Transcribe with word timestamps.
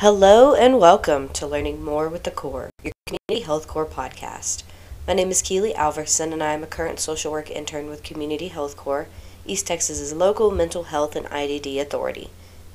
Hello 0.00 0.54
and 0.54 0.78
welcome 0.78 1.28
to 1.28 1.46
Learning 1.46 1.84
More 1.84 2.08
with 2.08 2.22
the 2.22 2.30
Core, 2.30 2.70
your 2.82 2.94
Community 3.06 3.44
Health 3.44 3.68
Core 3.68 3.84
podcast. 3.84 4.62
My 5.06 5.12
name 5.12 5.30
is 5.30 5.42
Keely 5.42 5.74
Alverson 5.74 6.32
and 6.32 6.42
I 6.42 6.54
am 6.54 6.62
a 6.62 6.66
current 6.66 6.98
social 6.98 7.30
work 7.30 7.50
intern 7.50 7.86
with 7.86 8.02
Community 8.02 8.48
Health 8.48 8.78
Core, 8.78 9.08
East 9.44 9.66
Texas's 9.66 10.14
local 10.14 10.50
mental 10.50 10.84
health 10.84 11.16
and 11.16 11.26
IDD 11.26 11.78
authority. 11.78 12.30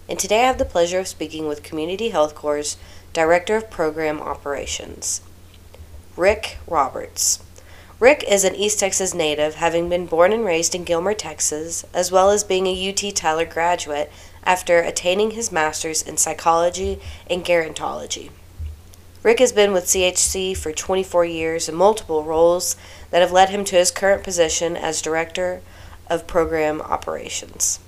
And 0.08 0.20
today 0.20 0.44
I 0.44 0.46
have 0.46 0.60
the 0.60 0.66
pleasure 0.66 1.00
of 1.00 1.08
speaking 1.08 1.48
with 1.48 1.64
Community 1.64 2.10
Health 2.10 2.36
Core's 2.36 2.78
Director 3.12 3.56
of 3.56 3.72
Program 3.72 4.22
Operations, 4.22 5.22
Rick 6.16 6.60
Roberts. 6.68 7.44
Rick 8.00 8.24
is 8.28 8.44
an 8.44 8.54
East 8.54 8.82
Texas 8.82 9.16
native, 9.16 9.56
having 9.56 9.90
been 9.90 10.06
born 10.06 10.32
and 10.32 10.46
raised 10.46 10.76
in 10.76 10.84
Gilmer, 10.84 11.16
Texas, 11.16 11.86
as 11.92 12.12
well 12.12 12.30
as 12.30 12.44
being 12.44 12.68
a 12.68 12.90
UT 12.90 13.16
Tyler 13.16 13.46
graduate 13.46 14.12
after 14.46 14.80
attaining 14.80 15.32
his 15.32 15.52
master's 15.52 16.02
in 16.02 16.18
psychology 16.18 17.00
and 17.30 17.44
gerontology. 17.44 18.30
Rick 19.24 19.40
has 19.40 19.52
been 19.52 19.74
with 19.74 19.86
CHC 19.86 20.56
for 20.56 20.72
24 20.72 21.26
years 21.26 21.68
in 21.68 21.74
multiple 21.74 22.24
roles 22.24 22.76
that 23.10 23.22
have 23.22 23.32
led 23.32 23.50
him 23.50 23.66
to 23.66 23.76
his 23.76 23.90
current 23.90 24.24
position 24.24 24.78
as 24.78 25.02
Director 25.02 25.62
of 26.08 26.28
Program 26.28 26.80
Operations. 26.82 27.80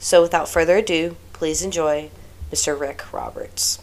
So, 0.00 0.20
without 0.22 0.48
further 0.48 0.78
ado, 0.78 1.16
please 1.32 1.62
enjoy 1.62 2.10
Mr. 2.50 2.78
Rick 2.78 3.12
Roberts. 3.12 3.78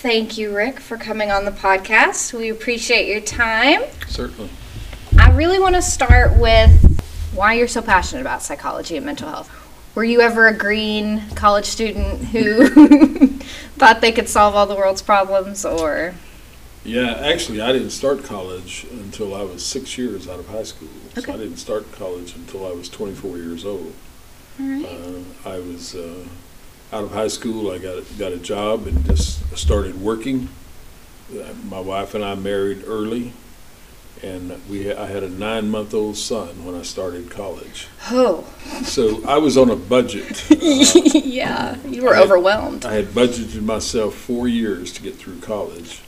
Thank 0.00 0.38
you, 0.38 0.56
Rick, 0.56 0.80
for 0.80 0.96
coming 0.96 1.30
on 1.30 1.44
the 1.44 1.50
podcast. 1.50 2.32
We 2.32 2.48
appreciate 2.48 3.06
your 3.06 3.20
time. 3.20 3.82
Certainly. 4.08 4.48
I 5.18 5.30
really 5.32 5.60
want 5.60 5.74
to 5.74 5.82
start 5.82 6.38
with 6.38 7.02
why 7.34 7.52
you're 7.52 7.68
so 7.68 7.82
passionate 7.82 8.22
about 8.22 8.42
psychology 8.42 8.96
and 8.96 9.04
mental 9.04 9.28
health. 9.28 9.50
Were 9.94 10.04
you 10.04 10.22
ever 10.22 10.48
a 10.48 10.56
green 10.56 11.28
college 11.34 11.66
student 11.66 12.24
who 12.28 12.66
thought 13.76 14.00
they 14.00 14.10
could 14.10 14.26
solve 14.26 14.56
all 14.56 14.64
the 14.64 14.74
world's 14.74 15.02
problems, 15.02 15.66
or? 15.66 16.14
Yeah, 16.82 17.20
actually, 17.22 17.60
I 17.60 17.70
didn't 17.70 17.90
start 17.90 18.24
college 18.24 18.86
until 18.90 19.34
I 19.34 19.42
was 19.42 19.62
six 19.62 19.98
years 19.98 20.26
out 20.26 20.38
of 20.38 20.48
high 20.48 20.62
school. 20.62 20.88
Okay. 21.18 21.20
So 21.20 21.34
I 21.34 21.36
didn't 21.36 21.58
start 21.58 21.92
college 21.92 22.34
until 22.34 22.66
I 22.66 22.70
was 22.70 22.88
24 22.88 23.36
years 23.36 23.66
old. 23.66 23.92
All 24.58 24.66
right. 24.66 24.86
Uh, 24.86 25.48
I 25.50 25.58
was 25.58 25.94
uh, 25.94 26.24
out 26.92 27.04
of 27.04 27.12
high 27.12 27.28
school. 27.28 27.70
I 27.70 27.78
got 27.78 28.02
got 28.18 28.32
a 28.32 28.38
job 28.38 28.86
and 28.86 29.04
just 29.04 29.56
started 29.56 30.00
working. 30.00 30.48
My 31.64 31.78
wife 31.80 32.14
and 32.14 32.24
I 32.24 32.34
married 32.34 32.82
early, 32.86 33.32
and 34.22 34.60
we 34.68 34.92
I 34.92 35.06
had 35.06 35.22
a 35.22 35.28
nine 35.28 35.70
month 35.70 35.94
old 35.94 36.16
son 36.16 36.64
when 36.64 36.74
I 36.74 36.82
started 36.82 37.30
college. 37.30 37.86
Oh, 38.10 38.44
So 38.84 39.24
I 39.26 39.38
was 39.38 39.56
on 39.56 39.70
a 39.70 39.76
budget. 39.76 40.44
Uh, 40.60 41.10
yeah. 41.14 41.76
You 41.86 42.02
were 42.02 42.14
I 42.14 42.18
had- 42.18 42.24
overwhelmed. 42.24 42.84
I 42.84 42.92
had 42.94 43.06
budgeted 43.06 43.62
myself 43.62 44.14
four 44.14 44.46
years 44.48 44.92
to 44.94 45.02
get 45.02 45.16
through 45.16 45.38
college. 45.40 46.00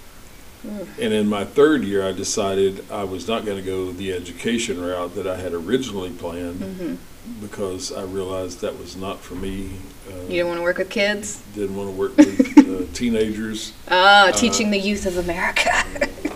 Mm. 0.66 0.86
And 1.00 1.12
in 1.14 1.26
my 1.28 1.44
third 1.44 1.82
year, 1.84 2.06
I 2.06 2.12
decided 2.12 2.84
I 2.90 3.04
was 3.04 3.26
not 3.26 3.44
going 3.44 3.56
to 3.56 3.62
go 3.64 3.90
the 3.92 4.12
education 4.12 4.80
route 4.80 5.14
that 5.14 5.26
I 5.26 5.36
had 5.36 5.52
originally 5.52 6.10
planned 6.10 6.60
hmm 6.60 6.94
because 7.40 7.92
I 7.92 8.02
realized 8.02 8.60
that 8.60 8.78
was 8.78 8.96
not 8.96 9.20
for 9.20 9.34
me. 9.34 9.70
Uh, 10.08 10.16
You 10.22 10.28
didn't 10.28 10.48
want 10.48 10.58
to 10.58 10.62
work 10.62 10.78
with 10.78 10.90
kids? 10.90 11.42
didn't 11.54 11.76
want 11.76 11.88
to 11.90 11.96
work 11.96 12.16
with 12.16 12.58
uh, 12.58 12.86
teenagers. 12.94 13.72
Oh, 13.90 14.32
teaching 14.34 14.70
the 14.70 14.78
youth 14.78 15.06
of 15.06 15.16
America. 15.16 15.70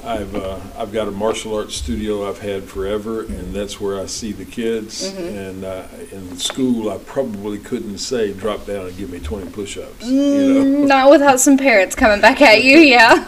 I've 0.06 0.36
uh, 0.36 0.60
I've 0.78 0.92
got 0.92 1.08
a 1.08 1.10
martial 1.10 1.56
arts 1.56 1.74
studio 1.74 2.28
I've 2.28 2.38
had 2.38 2.62
forever, 2.64 3.22
and 3.24 3.52
that's 3.52 3.80
where 3.80 4.00
I 4.00 4.06
see 4.06 4.30
the 4.30 4.44
kids. 4.44 5.10
Mhm. 5.10 5.36
And 5.48 5.64
uh, 5.64 5.86
in 6.12 6.36
school, 6.38 6.90
I 6.90 6.98
probably 6.98 7.58
couldn't 7.58 7.98
say 7.98 8.32
drop 8.32 8.66
down 8.66 8.86
and 8.86 8.96
give 8.96 9.10
me 9.10 9.18
20 9.18 9.50
push-ups. 9.50 10.06
You 10.06 10.54
know. 10.54 10.60
Mm, 10.84 10.86
Not 10.94 11.10
without 11.10 11.40
some 11.40 11.58
parents 11.58 11.96
coming 11.96 12.20
back 12.20 12.40
at 12.40 12.62
you, 12.62 12.78
yeah. 12.78 13.26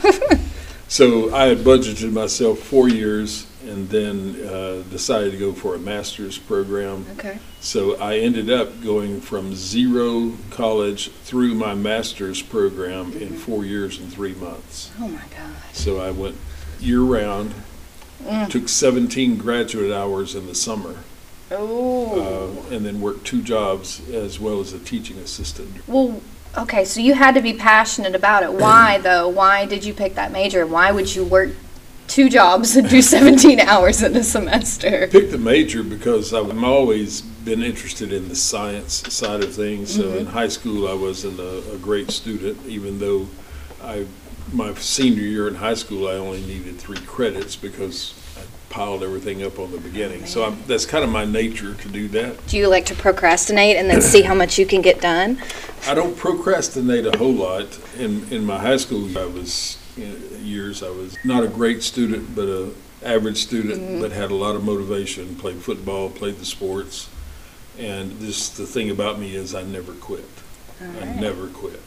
So 0.87 1.35
I 1.35 1.47
had 1.49 1.59
budgeted 1.59 2.13
myself 2.13 2.61
four 2.61 2.89
years 2.89 3.45
and 3.69 3.89
then 3.91 4.37
uh, 4.47 4.83
decided 4.91 5.33
to 5.33 5.37
go 5.39 5.53
for 5.53 5.75
a 5.75 5.79
master's 5.79 6.39
program. 6.39 7.05
okay. 7.19 7.39
So 7.61 7.97
I 8.01 8.19
ended 8.19 8.51
up 8.51 8.81
going 8.83 9.21
from 9.21 9.55
zero 9.55 10.33
college 10.51 11.11
through 11.25 11.55
my 11.55 11.75
master's 11.75 12.41
program 12.43 13.13
in 13.13 13.35
four 13.37 13.65
years 13.65 13.99
and 13.99 14.13
three 14.13 14.35
months. 14.35 14.91
Oh 15.01 15.09
my 15.09 15.23
God. 15.37 15.55
So 15.73 16.01
I 16.01 16.11
went 16.11 16.37
year 16.81 17.01
round, 17.03 17.55
Mm. 18.25 18.51
took 18.51 18.69
17 18.69 19.37
graduate 19.37 19.93
hours 19.93 20.35
in 20.35 20.47
the 20.49 20.55
summer, 20.55 20.97
Oh. 21.53 22.61
uh, 22.71 22.75
and 22.75 22.85
then 22.85 23.01
worked 23.01 23.25
two 23.25 23.43
jobs 23.43 24.01
as 24.11 24.41
well 24.41 24.61
as 24.61 24.73
a 24.73 24.79
teaching 24.81 25.19
assistant. 25.19 25.87
Well, 25.87 26.21
okay, 26.57 26.85
so 26.85 27.01
you 27.01 27.15
had 27.15 27.35
to 27.37 27.41
be 27.41 27.53
passionate 27.55 28.15
about 28.17 28.43
it. 28.43 28.53
Why, 28.53 28.99
though? 29.03 29.29
Why 29.29 29.67
did 29.67 29.85
you 29.85 29.95
pick 29.95 30.17
that 30.17 30.33
major? 30.33 30.67
Why 30.67 30.91
would 30.91 31.15
you 31.15 31.23
work 31.25 31.51
two 32.09 32.29
jobs 32.29 32.77
and 32.77 32.89
do 32.89 33.01
17 33.01 33.61
hours 33.61 34.03
in 34.03 34.17
a 34.17 34.25
semester? 34.25 35.07
picked 35.09 35.31
the 35.31 35.39
major 35.39 35.83
because 35.83 36.35
I've 36.35 36.63
always 36.65 37.21
been 37.21 37.63
interested 37.63 38.13
in 38.13 38.29
the 38.29 38.35
science 38.35 39.13
side 39.13 39.43
of 39.43 39.55
things. 39.55 39.95
So 39.95 40.03
mm-hmm. 40.03 40.19
in 40.19 40.27
high 40.27 40.49
school, 40.49 40.89
I 40.89 40.95
wasn't 40.95 41.39
a, 41.39 41.73
a 41.73 41.79
great 41.79 42.11
student, 42.11 42.59
even 42.67 42.99
though 42.99 43.29
I, 43.83 44.07
my 44.53 44.75
senior 44.75 45.23
year 45.23 45.49
in 45.49 45.55
high 45.55 45.75
school, 45.75 46.09
I 46.09 46.15
only 46.15 46.41
needed 46.43 46.79
three 46.79 46.99
credits 46.99 47.57
because 47.57 48.15
I 48.37 48.43
piled 48.73 49.03
everything 49.03 49.43
up 49.43 49.59
on 49.59 49.71
the 49.71 49.79
beginning. 49.79 50.27
So 50.27 50.45
I'm, 50.45 50.63
that's 50.67 50.87
kind 50.87 51.05
of 51.05 51.11
my 51.11 51.25
nature 51.25 51.75
to 51.75 51.89
do 51.89 52.09
that. 52.09 52.47
Do 52.47 52.57
you 52.57 52.69
like 52.69 52.87
to 52.87 52.95
procrastinate 52.95 53.77
and 53.77 53.89
then 53.89 54.01
see 54.03 54.23
how 54.23 54.35
much 54.35 54.59
you 54.59 54.67
can 54.67 54.83
get 54.83 55.01
done? 55.01 55.41
I 55.87 55.95
don't 55.95 56.17
procrastinate 56.17 57.07
a 57.07 57.17
whole 57.17 57.33
lot. 57.33 57.79
In 57.97 58.27
in 58.31 58.45
my 58.45 58.59
high 58.59 58.77
school, 58.77 59.17
I 59.17 59.27
was 59.27 59.79
you 59.79 59.87
know, 59.87 59.88
years. 59.99 60.83
I 60.83 60.91
was 60.91 61.17
not 61.25 61.45
a 61.45 61.49
great 61.49 61.83
student, 61.83 62.35
but 62.35 62.49
a 62.49 62.73
average 63.03 63.39
student, 63.39 63.81
mm-hmm. 63.81 64.01
but 64.01 64.13
had 64.13 64.31
a 64.31 64.35
lot 64.35 64.57
of 64.57 64.65
motivation. 64.65 65.37
Played 65.37 65.59
football, 65.59 66.11
played 66.11 66.39
the 66.39 66.45
sports, 66.45 67.09
and 67.79 68.13
this 68.13 68.49
the 68.49 68.67
thing 68.67 68.91
about 68.91 69.19
me 69.19 69.35
is 69.35 69.55
I 69.55 69.63
never 69.63 69.93
quit. 69.93 70.25
I 70.81 71.05
never 71.21 71.49
quit. 71.49 71.81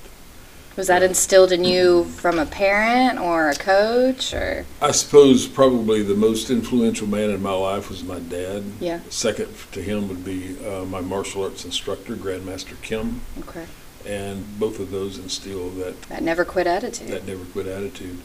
Was 0.76 0.88
that 0.88 1.02
uh, 1.02 1.06
instilled 1.06 1.52
in 1.52 1.64
you 1.64 2.04
mm-hmm. 2.04 2.12
from 2.12 2.40
a 2.40 2.46
parent 2.46 3.20
or 3.20 3.50
a 3.50 3.56
coach 3.56 4.34
or? 4.34 4.66
I 4.82 4.92
suppose 4.92 5.48
probably 5.48 6.02
the 6.02 6.16
most 6.16 6.50
influential 6.50 7.08
man 7.08 7.30
in 7.30 7.42
my 7.42 7.54
life 7.54 7.90
was 7.90 8.04
my 8.04 8.20
dad. 8.20 8.64
Yeah. 8.80 9.02
Second 9.10 9.54
to 9.74 9.82
him 9.82 10.08
would 10.08 10.24
be 10.24 10.58
uh, 10.66 10.86
my 10.86 11.02
martial 11.02 11.44
arts 11.44 11.66
instructor, 11.66 12.16
Grandmaster 12.16 12.82
Kim, 12.82 13.22
Okay. 13.40 13.66
And 14.06 14.60
both 14.60 14.80
of 14.80 14.92
those 14.92 15.18
instilled 15.18 15.78
that 15.78 16.02
That 16.04 16.24
never 16.24 16.46
quit 16.46 16.68
attitude. 16.68 17.08
that 17.10 17.28
never 17.28 17.44
quit 17.46 17.68
attitude. 17.68 18.18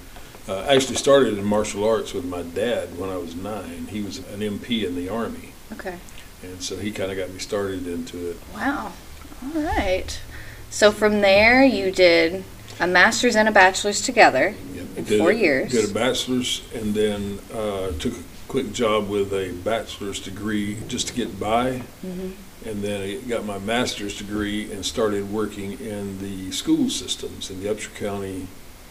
Uh, 0.48 0.64
actually 0.68 0.96
started 0.96 1.36
in 1.36 1.44
martial 1.44 1.84
arts 1.84 2.12
with 2.14 2.24
my 2.24 2.42
dad 2.42 2.96
when 2.98 3.10
I 3.10 3.16
was 3.16 3.34
nine. 3.34 3.88
He 3.90 4.00
was 4.02 4.18
an 4.18 4.40
MP 4.42 4.84
in 4.86 4.94
the 4.94 5.08
Army, 5.08 5.52
Okay. 5.72 5.96
and 6.42 6.62
so 6.62 6.76
he 6.76 6.92
kind 6.92 7.10
of 7.10 7.16
got 7.16 7.30
me 7.30 7.38
started 7.40 7.86
into 7.88 8.30
it. 8.30 8.36
Wow. 8.54 8.92
All 9.42 9.60
right. 9.62 10.20
So 10.70 10.92
from 10.92 11.20
there, 11.20 11.64
you 11.64 11.90
did 11.90 12.44
a 12.78 12.86
master's 12.86 13.34
and 13.34 13.48
a 13.48 13.52
bachelor's 13.52 14.00
together. 14.00 14.54
In 14.96 15.04
Did 15.04 15.18
four 15.18 15.30
a- 15.30 15.34
years. 15.36 15.72
Did 15.72 15.90
a 15.90 15.92
bachelor's, 15.92 16.62
and 16.74 16.94
then 16.94 17.38
uh, 17.52 17.90
took 17.98 18.12
a 18.14 18.22
quick 18.48 18.72
job 18.72 19.08
with 19.08 19.32
a 19.32 19.50
bachelor's 19.64 20.20
degree 20.20 20.78
just 20.86 21.08
to 21.08 21.14
get 21.14 21.40
by. 21.40 21.82
Mhm. 22.06 22.32
And 22.66 22.82
then 22.82 23.00
I 23.02 23.14
got 23.28 23.44
my 23.44 23.58
master's 23.58 24.18
degree 24.18 24.70
and 24.72 24.84
started 24.84 25.30
working 25.32 25.72
in 25.78 26.18
the 26.18 26.50
school 26.50 26.90
systems, 26.90 27.48
in 27.50 27.62
the 27.62 27.68
Upshur 27.68 27.94
County 27.94 28.48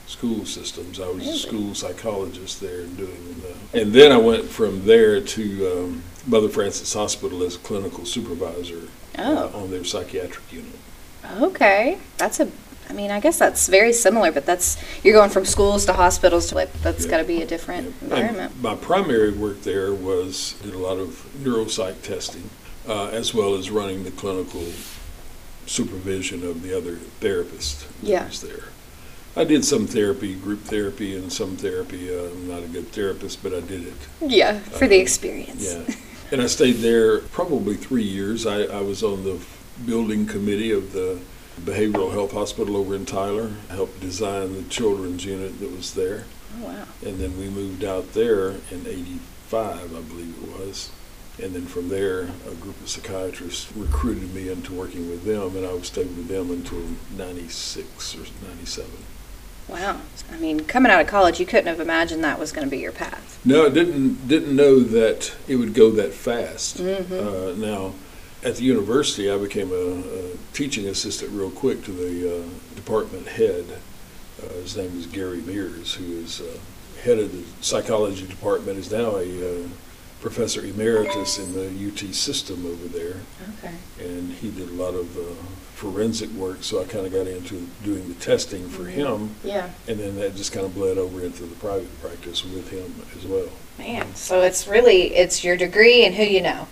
school 0.08 0.46
systems. 0.46 1.00
I 1.00 1.08
was 1.08 1.18
Really? 1.18 1.30
a 1.32 1.36
school 1.36 1.76
psychologist 1.76 2.62
there 2.62 2.82
and 2.82 2.96
doing 2.96 3.42
the, 3.74 3.82
and 3.82 3.92
then 3.92 4.12
I 4.12 4.18
went 4.18 4.46
from 4.46 4.86
there 4.86 5.20
to 5.20 5.72
um, 5.74 6.04
Mother 6.28 6.48
Frances 6.48 6.94
Hospital 6.94 7.44
as 7.44 7.56
a 7.56 7.60
clinical 7.60 8.06
supervisor 8.06 8.84
uh, 9.18 9.50
Oh. 9.54 9.64
on 9.64 9.72
their 9.72 9.84
psychiatric 9.84 10.52
unit. 10.54 10.72
Okay. 11.42 11.98
That's 12.18 12.40
a. 12.40 12.50
I 12.88 12.94
mean, 12.94 13.10
I 13.10 13.20
guess 13.20 13.40
that's 13.40 13.68
very 13.68 13.92
similar, 13.92 14.32
but 14.32 14.46
that's 14.46 14.78
you're 15.04 15.16
going 15.16 15.32
from 15.32 15.44
schools 15.44 15.86
to 15.88 15.94
hospitals 15.94 16.48
to 16.50 16.56
like 16.56 16.72
that's 16.84 17.06
Yeah. 17.06 17.12
got 17.12 17.18
to 17.18 17.24
be 17.24 17.42
a 17.42 17.46
different 17.48 17.88
And 17.88 17.96
environment. 18.04 18.62
My 18.62 18.76
primary 18.76 19.32
work 19.32 19.64
there 19.64 19.92
was, 19.92 20.54
did 20.62 20.76
a 20.76 20.78
lot 20.78 20.98
of 21.00 21.26
neuropsych 21.42 22.04
testing, 22.04 22.48
uh, 22.88 23.08
as 23.08 23.34
well 23.34 23.56
as 23.56 23.70
running 23.72 24.04
the 24.04 24.12
clinical 24.12 24.64
supervision 25.66 26.46
of 26.46 26.62
the 26.62 26.76
other 26.76 26.96
therapist 27.20 27.88
that 28.02 28.08
Yeah. 28.08 28.28
was 28.28 28.42
there. 28.42 28.66
I 29.36 29.44
did 29.44 29.66
some 29.66 29.86
therapy, 29.88 30.34
group 30.34 30.64
therapy, 30.64 31.16
and 31.16 31.32
some 31.32 31.58
therapy. 31.58 32.10
Uh, 32.16 32.24
I'm 32.30 32.48
not 32.48 32.64
a 32.64 32.68
good 32.68 32.92
therapist, 32.92 33.44
but 33.44 33.54
I 33.54 33.60
did 33.60 33.86
it. 33.88 33.94
Yeah, 34.22 34.60
for 34.60 34.88
the 34.88 34.98
Uh, 34.98 35.02
experience. 35.02 35.64
Yeah. 35.74 35.96
And 36.32 36.42
I 36.42 36.48
stayed 36.48 36.78
there 36.78 37.20
probably 37.20 37.76
three 37.76 38.04
years. 38.04 38.48
I, 38.48 38.64
I 38.64 38.82
was 38.82 39.04
on 39.04 39.24
the 39.24 39.38
building 39.86 40.26
committee 40.26 40.72
of 40.72 40.92
the 40.92 41.20
behavioral 41.62 42.12
health 42.12 42.32
hospital 42.32 42.76
over 42.76 42.96
in 42.96 43.06
Tyler, 43.06 43.52
helped 43.70 44.00
design 44.02 44.56
the 44.56 44.64
children's 44.64 45.24
unit 45.24 45.60
that 45.60 45.72
was 45.72 45.94
there. 45.94 46.24
Oh, 46.60 46.66
wow. 46.66 46.86
And 47.06 47.20
then 47.20 47.38
we 47.38 47.48
moved 47.48 47.84
out 47.84 48.14
there 48.14 48.50
in 48.72 48.88
85, 48.88 49.96
I 49.96 50.02
believe 50.02 50.34
it 50.42 50.60
was. 50.60 50.90
And 51.42 51.54
then 51.54 51.66
from 51.66 51.90
there, 51.90 52.30
a 52.50 52.56
group 52.56 52.80
of 52.80 52.88
psychiatrists 52.90 53.76
recruited 53.76 54.34
me 54.34 54.50
into 54.50 54.74
working 54.74 55.10
with 55.10 55.26
them, 55.26 55.58
and 55.58 55.66
I 55.66 55.78
stayed 55.82 56.16
with 56.16 56.28
them 56.30 56.50
until 56.50 56.82
96 57.18 58.16
or 58.16 58.48
97. 58.48 58.90
Wow. 59.68 60.00
I 60.32 60.38
mean, 60.38 60.62
coming 60.62 60.92
out 60.92 61.02
of 61.02 61.08
college, 61.08 61.40
you 61.40 61.46
couldn't 61.46 61.68
have 61.68 61.80
imagined 61.80 62.24
that 62.24 62.40
was 62.40 62.52
going 62.52 62.66
to 62.66 62.72
be 62.72 62.78
your 62.78 62.92
path. 62.92 63.40
No, 63.44 63.66
I 63.66 63.70
didn't 63.70 64.28
didn't 64.28 64.56
know 64.56 64.80
that 64.80 65.36
it 65.48 65.56
would 65.58 65.74
go 65.74 65.90
that 65.92 66.14
fast. 66.14 66.78
Mhm. 66.78 67.12
Uh, 67.12 67.56
now, 67.58 67.94
at 68.44 68.58
the 68.58 68.64
university, 68.64 69.30
I 69.30 69.38
became 69.38 69.72
a, 69.72 69.76
a 69.76 70.38
teaching 70.54 70.88
assistant 70.88 71.32
real 71.32 71.50
quick 71.50 71.84
to 71.86 71.92
the 71.92 72.42
uh, 72.44 72.44
department 72.76 73.28
head. 73.28 73.66
Uh, 74.42 74.54
his 74.62 74.78
name 74.78 74.98
is 75.00 75.08
Gary 75.08 75.42
Mears, 75.42 75.96
who 75.96 76.14
is 76.20 76.42
uh, 76.42 76.58
head 77.04 77.18
of 77.18 77.32
the 77.32 77.44
psychology 77.64 78.28
department. 78.28 78.78
is 78.78 78.92
now 78.92 79.16
a 79.16 79.64
uh, 79.64 79.68
professor 80.26 80.62
emeritus 80.66 81.38
in 81.38 81.54
the 81.54 81.68
UT 81.88 82.00
system 82.16 82.66
over 82.66 82.88
there, 82.88 83.18
Okay. 83.60 83.76
and 84.00 84.32
he 84.34 84.50
did 84.50 84.68
a 84.70 84.74
lot 84.74 84.96
of 84.96 85.16
uh, 85.16 85.22
forensic 85.76 86.32
work. 86.32 86.64
So 86.64 86.82
I 86.82 86.86
kind 86.86 87.06
of 87.06 87.14
got 87.14 87.28
into 87.28 87.68
doing 87.84 88.08
the 88.08 88.16
testing 88.16 88.68
for 88.68 88.86
him, 88.86 89.36
Yeah. 89.44 89.70
and 89.88 90.00
then 90.00 90.16
that 90.16 90.36
just 90.36 90.52
kind 90.52 90.66
of 90.66 90.74
bled 90.74 90.98
over 90.98 91.22
into 91.24 91.44
the 91.44 91.54
private 91.58 92.02
practice 92.02 92.44
with 92.44 92.72
him 92.72 92.92
as 93.16 93.24
well. 93.28 93.50
Man, 93.78 94.16
so 94.16 94.42
it's 94.42 94.68
really 94.68 95.14
it's 95.16 95.44
your 95.44 95.58
degree 95.58 96.04
and 96.06 96.16
who 96.16 96.24
you 96.24 96.42
know. 96.42 96.68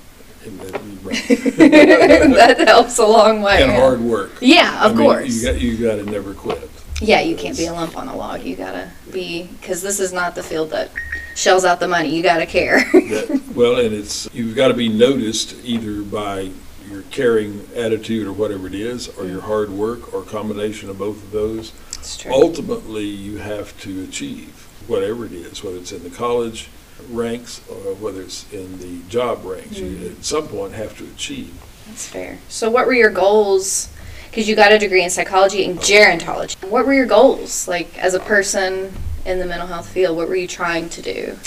And 0.45 0.59
that- 0.61 0.81
right. 1.03 2.35
that 2.57 2.67
helps 2.67 2.97
a 2.97 3.05
long 3.05 3.43
way. 3.43 3.61
and 3.61 3.71
hard 3.71 4.01
work. 4.01 4.31
Yeah, 4.41 4.79
I 4.81 4.89
of 4.89 4.95
mean, 4.97 5.05
course. 5.05 5.31
You 5.43 5.51
got 5.51 5.61
you 5.61 5.77
got 5.77 5.95
to 5.97 6.05
never 6.09 6.33
quit. 6.33 6.69
yeah, 7.01 7.19
you 7.21 7.35
can't 7.35 7.55
be 7.55 7.67
a 7.67 7.73
lump 7.73 7.95
on 7.95 8.07
a 8.07 8.15
log. 8.15 8.41
You 8.41 8.55
gotta 8.55 8.89
be 9.11 9.43
because 9.61 9.83
this 9.83 9.99
is 9.99 10.11
not 10.11 10.33
the 10.33 10.41
field 10.41 10.71
that 10.71 10.89
shells 11.35 11.65
out 11.65 11.79
the 11.79 11.87
money. 11.87 12.15
You 12.15 12.23
gotta 12.23 12.45
care. 12.45 12.83
That, 13.13 13.43
well, 13.53 13.79
and 13.79 13.93
it's 13.93 14.27
you've 14.33 14.55
got 14.55 14.69
to 14.69 14.73
be 14.73 14.89
noticed 14.89 15.55
either 15.63 16.01
by 16.01 16.51
your 16.89 17.03
caring 17.03 17.67
attitude 17.75 18.25
or 18.25 18.33
whatever 18.33 18.65
it 18.67 18.73
is, 18.73 19.09
or 19.17 19.25
your 19.25 19.41
hard 19.41 19.69
work, 19.69 20.13
or 20.13 20.23
combination 20.23 20.89
of 20.89 20.97
both 20.97 21.21
of 21.21 21.31
those. 21.31 21.73
it's 21.93 22.17
true. 22.17 22.31
Ultimately, 22.31 23.05
you 23.05 23.37
have 23.37 23.79
to 23.81 24.03
achieve 24.03 24.49
whatever 24.87 25.25
it 25.25 25.33
is, 25.33 25.63
whether 25.63 25.77
it's 25.77 25.91
in 25.91 26.03
the 26.03 26.09
college 26.09 26.69
ranks 27.09 27.61
or 27.69 27.93
whether 27.95 28.21
it's 28.21 28.51
in 28.53 28.79
the 28.79 29.07
job 29.09 29.43
ranks. 29.43 29.77
Mm-hmm. 29.77 30.03
You 30.03 30.09
at 30.09 30.25
some 30.25 30.47
point 30.47 30.73
have 30.73 30.97
to 30.97 31.03
achieve. 31.05 31.53
That's 31.87 32.07
fair. 32.07 32.39
So, 32.47 32.69
what 32.69 32.87
were 32.87 32.93
your 32.93 33.11
goals? 33.11 33.89
Because 34.29 34.49
you 34.49 34.55
got 34.55 34.71
a 34.71 34.79
degree 34.79 35.03
in 35.03 35.09
psychology 35.09 35.63
and 35.65 35.77
gerontology. 35.77 36.55
What 36.67 36.85
were 36.87 36.93
your 36.93 37.05
goals, 37.05 37.67
like 37.67 37.97
as 37.99 38.15
a 38.15 38.19
person 38.19 38.91
in 39.25 39.39
the 39.39 39.45
mental 39.45 39.67
health 39.67 39.89
field? 39.89 40.17
What 40.17 40.27
were 40.27 40.35
you 40.35 40.47
trying 40.47 40.89
to 40.89 41.01
do? 41.01 41.37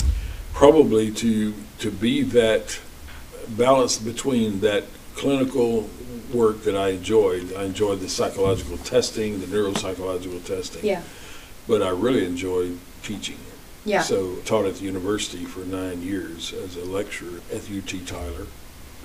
probably 0.57 1.11
to 1.11 1.53
to 1.77 1.91
be 1.91 2.23
that 2.23 2.79
balance 3.49 3.99
between 3.99 4.59
that 4.59 4.83
clinical 5.13 5.87
work 6.33 6.63
that 6.63 6.75
I 6.75 6.89
enjoyed. 6.89 7.53
I 7.53 7.63
enjoyed 7.65 7.99
the 7.99 8.09
psychological 8.09 8.77
testing, 8.79 9.39
the 9.39 9.45
neuropsychological 9.45 10.43
testing. 10.43 10.83
Yeah. 10.83 11.03
But 11.67 11.83
I 11.83 11.89
really 11.89 12.25
enjoyed 12.25 12.79
teaching. 13.03 13.37
Yeah. 13.85 14.01
So 14.01 14.37
taught 14.37 14.65
at 14.65 14.75
the 14.77 14.85
university 14.85 15.45
for 15.45 15.59
nine 15.59 16.01
years 16.01 16.53
as 16.53 16.75
a 16.75 16.83
lecturer 16.83 17.39
at 17.53 17.69
UT 17.69 18.07
Tyler. 18.07 18.47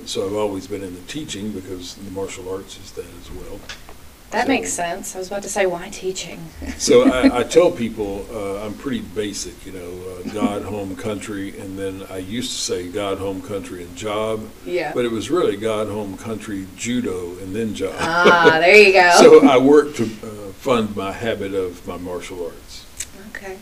So 0.07 0.27
I've 0.27 0.35
always 0.35 0.67
been 0.67 0.83
in 0.83 0.95
the 0.95 1.03
teaching 1.03 1.53
because 1.53 1.97
the 1.97 2.11
martial 2.11 2.51
arts 2.53 2.79
is 2.79 2.93
that 2.93 3.05
as 3.21 3.31
well. 3.31 3.61
That 4.33 4.49
makes 4.49 4.73
sense. 4.73 5.15
I 5.15 5.19
was 5.19 5.29
about 5.29 5.43
to 5.43 5.51
say, 5.51 5.67
why 5.67 5.91
teaching? 5.91 6.41
So 6.79 7.03
I, 7.11 7.41
I 7.41 7.43
tell 7.43 7.71
people 7.71 8.27
uh, 8.33 8.65
I'm 8.65 8.73
pretty 8.75 9.01
basic, 9.01 9.67
you 9.67 9.73
know, 9.73 9.91
uh, 10.11 10.33
God, 10.33 10.63
home, 10.63 10.97
country, 10.97 11.59
and 11.61 11.79
then 11.79 12.07
I 12.11 12.17
used 12.17 12.51
to 12.51 12.59
say 12.59 12.89
God, 12.89 13.19
home, 13.19 13.43
country, 13.43 13.85
and 13.85 13.95
job, 13.95 14.49
yeah. 14.65 14.93
but 14.95 15.05
it 15.05 15.11
was 15.11 15.31
really 15.31 15.59
God, 15.59 15.89
home, 15.89 16.17
country, 16.17 16.67
judo, 16.77 17.37
and 17.39 17.55
then 17.55 17.75
job. 17.75 17.95
Ah, 17.99 18.57
there 18.59 18.75
you 18.75 18.95
go. 18.95 19.11
so 19.19 19.47
I 19.47 19.59
worked 19.59 19.97
to 19.97 20.05
uh, 20.05 20.53
fund 20.53 20.97
my 20.97 21.13
habit 21.13 21.53
of 21.53 21.87
my 21.87 21.99
martial 21.99 22.47
arts. 22.47 22.87
okay. 23.29 23.59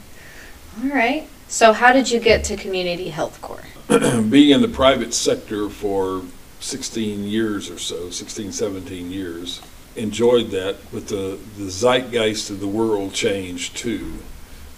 All 0.82 0.90
right. 0.90 1.28
So, 1.49 1.72
how 1.72 1.93
did 1.93 2.08
you 2.08 2.20
get 2.20 2.44
to 2.44 2.56
Community 2.56 3.08
Health 3.08 3.43
Core? 3.43 3.64
Being 3.88 4.50
in 4.50 4.62
the 4.62 4.69
private 4.69 5.12
sector 5.12 5.69
for 5.69 6.22
16 6.61 7.25
years 7.25 7.69
or 7.69 7.78
so, 7.78 8.11
16, 8.11 8.52
17 8.52 9.11
years, 9.11 9.61
enjoyed 9.96 10.50
that, 10.50 10.76
but 10.92 11.08
the, 11.08 11.38
the 11.56 11.70
zeitgeist 11.70 12.50
of 12.50 12.60
the 12.60 12.69
world 12.69 13.12
changed 13.12 13.76
too. 13.76 14.19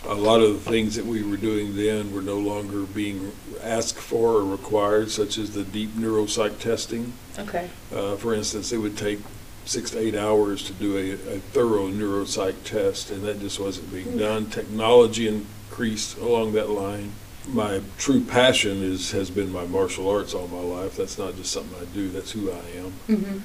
A 0.04 0.14
lot 0.14 0.40
of 0.40 0.52
the 0.52 0.70
things 0.70 0.96
that 0.96 1.06
we 1.06 1.22
were 1.22 1.36
doing 1.36 1.76
then 1.76 2.12
were 2.12 2.22
no 2.22 2.38
longer 2.38 2.82
being 2.82 3.32
asked 3.62 3.98
for 3.98 4.32
or 4.32 4.44
required, 4.44 5.10
such 5.10 5.38
as 5.38 5.52
the 5.52 5.62
deep 5.62 5.90
neuropsych 5.90 6.58
testing. 6.58 7.12
Okay. 7.38 7.70
Uh, 7.94 8.16
for 8.16 8.34
instance, 8.34 8.72
it 8.72 8.78
would 8.78 8.98
take 8.98 9.20
six 9.64 9.90
to 9.92 9.98
eight 10.00 10.16
hours 10.16 10.64
to 10.64 10.72
do 10.72 10.96
a, 10.96 11.12
a 11.36 11.38
thorough 11.38 11.88
neuropsych 11.88 12.64
test, 12.64 13.10
and 13.10 13.22
that 13.22 13.38
just 13.38 13.60
wasn't 13.60 13.92
being 13.92 14.16
done. 14.18 14.46
Technology 14.50 15.28
increased 15.28 16.18
along 16.18 16.52
that 16.54 16.68
line. 16.68 17.12
My 17.46 17.80
true 17.98 18.22
passion 18.24 18.82
is 18.82 19.10
has 19.12 19.30
been 19.30 19.52
my 19.52 19.66
martial 19.66 20.08
arts 20.08 20.34
all 20.34 20.48
my 20.48 20.60
life. 20.60 20.96
That's 20.96 21.18
not 21.18 21.36
just 21.36 21.52
something 21.52 21.80
I 21.80 21.84
do. 21.94 22.08
That's 22.08 22.32
who 22.32 22.50
I 22.50 22.64
am. 22.76 22.92
Mm-hmm. 23.08 23.38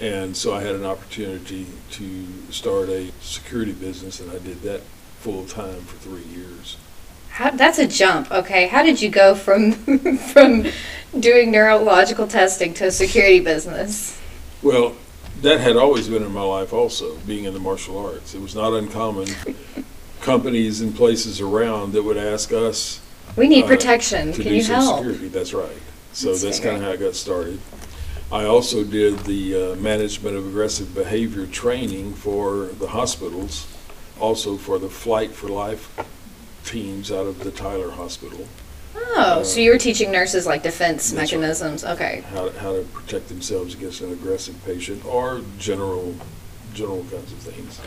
And 0.00 0.36
so 0.36 0.54
I 0.54 0.62
had 0.62 0.74
an 0.74 0.84
opportunity 0.84 1.66
to 1.92 2.26
start 2.50 2.88
a 2.88 3.10
security 3.20 3.72
business, 3.72 4.20
and 4.20 4.30
I 4.30 4.38
did 4.38 4.62
that 4.62 4.80
full 5.20 5.44
time 5.46 5.80
for 5.82 5.96
three 5.96 6.22
years. 6.24 6.76
How, 7.30 7.50
that's 7.50 7.78
a 7.78 7.86
jump. 7.86 8.30
Okay. 8.30 8.66
How 8.68 8.82
did 8.82 9.00
you 9.02 9.08
go 9.08 9.34
from 9.34 9.72
from 10.32 10.66
doing 11.18 11.50
neurological 11.50 12.26
testing 12.26 12.74
to 12.74 12.86
a 12.86 12.90
security 12.90 13.40
business? 13.40 14.20
Well, 14.62 14.96
that 15.42 15.60
had 15.60 15.76
always 15.76 16.08
been 16.08 16.22
in 16.22 16.32
my 16.32 16.42
life 16.42 16.72
also, 16.72 17.16
being 17.18 17.44
in 17.44 17.52
the 17.54 17.60
martial 17.60 17.98
arts. 17.98 18.34
It 18.34 18.40
was 18.40 18.54
not 18.54 18.72
uncommon. 18.72 19.28
Companies 20.20 20.80
and 20.80 20.94
places 20.94 21.40
around 21.40 21.92
that 21.92 22.02
would 22.02 22.16
ask 22.16 22.50
us 22.52 23.00
We 23.36 23.46
need 23.46 23.64
Uh, 23.64 23.68
protection. 23.68 24.32
Can 24.32 24.54
you 24.54 24.64
help? 24.64 24.98
security. 24.98 25.28
That's 25.28 25.52
right. 25.52 25.82
So 26.12 26.28
That's 26.28 26.42
that's 26.42 26.60
kind 26.60 26.76
of 26.76 26.82
how 26.82 26.92
I 26.92 26.96
got 26.96 27.14
started. 27.14 27.58
I 28.32 28.44
also 28.44 28.84
did 28.84 29.20
the 29.20 29.72
uh, 29.72 29.76
management 29.76 30.36
of 30.36 30.46
aggressive 30.46 30.94
behavior 30.94 31.46
training 31.46 32.14
for 32.14 32.66
the 32.66 32.88
hospitals, 32.88 33.66
also 34.18 34.56
for 34.56 34.78
the 34.78 34.88
Flight 34.88 35.30
for 35.32 35.48
Life 35.48 35.88
teams 36.64 37.12
out 37.12 37.26
of 37.26 37.44
the 37.44 37.50
Tyler 37.50 37.90
Hospital, 37.90 38.48
Oh, 39.16 39.42
so 39.42 39.60
you 39.60 39.70
were 39.70 39.78
teaching 39.78 40.10
nurses 40.10 40.46
like 40.46 40.62
defense 40.62 41.12
right. 41.12 41.22
mechanisms. 41.22 41.84
Okay. 41.84 42.22
how 42.30 42.50
how 42.50 42.72
to 42.72 42.82
protect 42.92 43.28
themselves 43.28 43.74
against 43.74 44.00
an 44.00 44.12
aggressive 44.12 44.56
patient 44.64 45.04
or 45.04 45.42
general 45.58 46.14
general 46.74 47.04
kinds 47.10 47.32
of 47.32 47.38
things. 47.38 47.80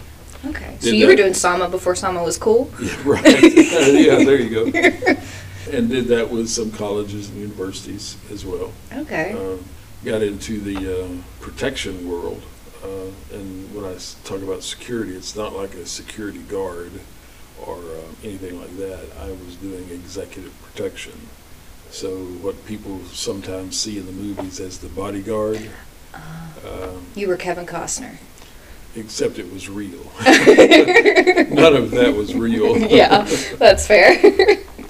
Okay. 0.45 0.77
So 0.79 0.91
Did 0.91 1.00
you 1.00 1.07
were 1.07 1.15
doing 1.15 1.33
Sama 1.33 1.67
before 1.69 1.95
Sama 1.95 2.23
was 2.23 2.38
cool? 2.38 2.71
Yeah, 2.81 2.95
right. 3.05 3.23
yeah, 3.43 4.23
there 4.23 4.39
you 4.39 4.71
go. 4.71 5.19
And 5.69 5.89
did 5.89 6.05
that 6.05 6.29
with 6.29 6.47
some 6.47 6.71
colleges 6.71 7.27
and 7.29 7.39
universities 7.41 8.15
as 8.31 8.45
well. 8.45 8.71
Okay. 8.93 9.33
Uh, 9.33 9.57
got 10.03 10.21
into 10.21 10.59
the 10.59 11.03
uh, 11.03 11.07
protection 11.39 12.09
world. 12.09 12.41
Uh, 12.83 13.11
and 13.35 13.67
I 13.85 13.97
talk 14.23 14.41
about 14.41 14.63
security, 14.63 15.13
it's 15.15 15.35
not 15.35 15.53
like 15.53 15.73
a 15.75 15.85
security 15.85 16.39
guard 16.39 16.91
or 17.65 17.77
uh, 17.77 18.01
anything 18.23 18.59
like 18.59 18.75
that. 18.77 19.05
I 19.19 19.29
was 19.31 19.55
doing 19.55 19.89
executive 19.89 20.53
protection. 20.61 21.13
So 21.89 22.17
what 22.17 22.65
people 22.65 22.99
sometimes 23.05 23.79
see 23.79 23.97
in 23.97 24.05
the 24.05 24.11
movies 24.11 24.59
as 24.59 24.77
the 24.79 24.89
bodyguard, 24.89 25.69
um, 26.13 27.05
You 27.15 27.29
were 27.29 27.37
Kevin 27.37 27.65
Costner. 27.65 28.17
except 28.95 29.39
it 29.39 29.51
was 29.51 29.69
real. 29.69 29.99
None 30.25 31.75
of 31.75 31.91
that 31.91 32.13
was 32.15 32.35
real. 32.35 32.77
yeah, 32.89 33.23
that's 33.57 33.87
fair. 33.87 34.17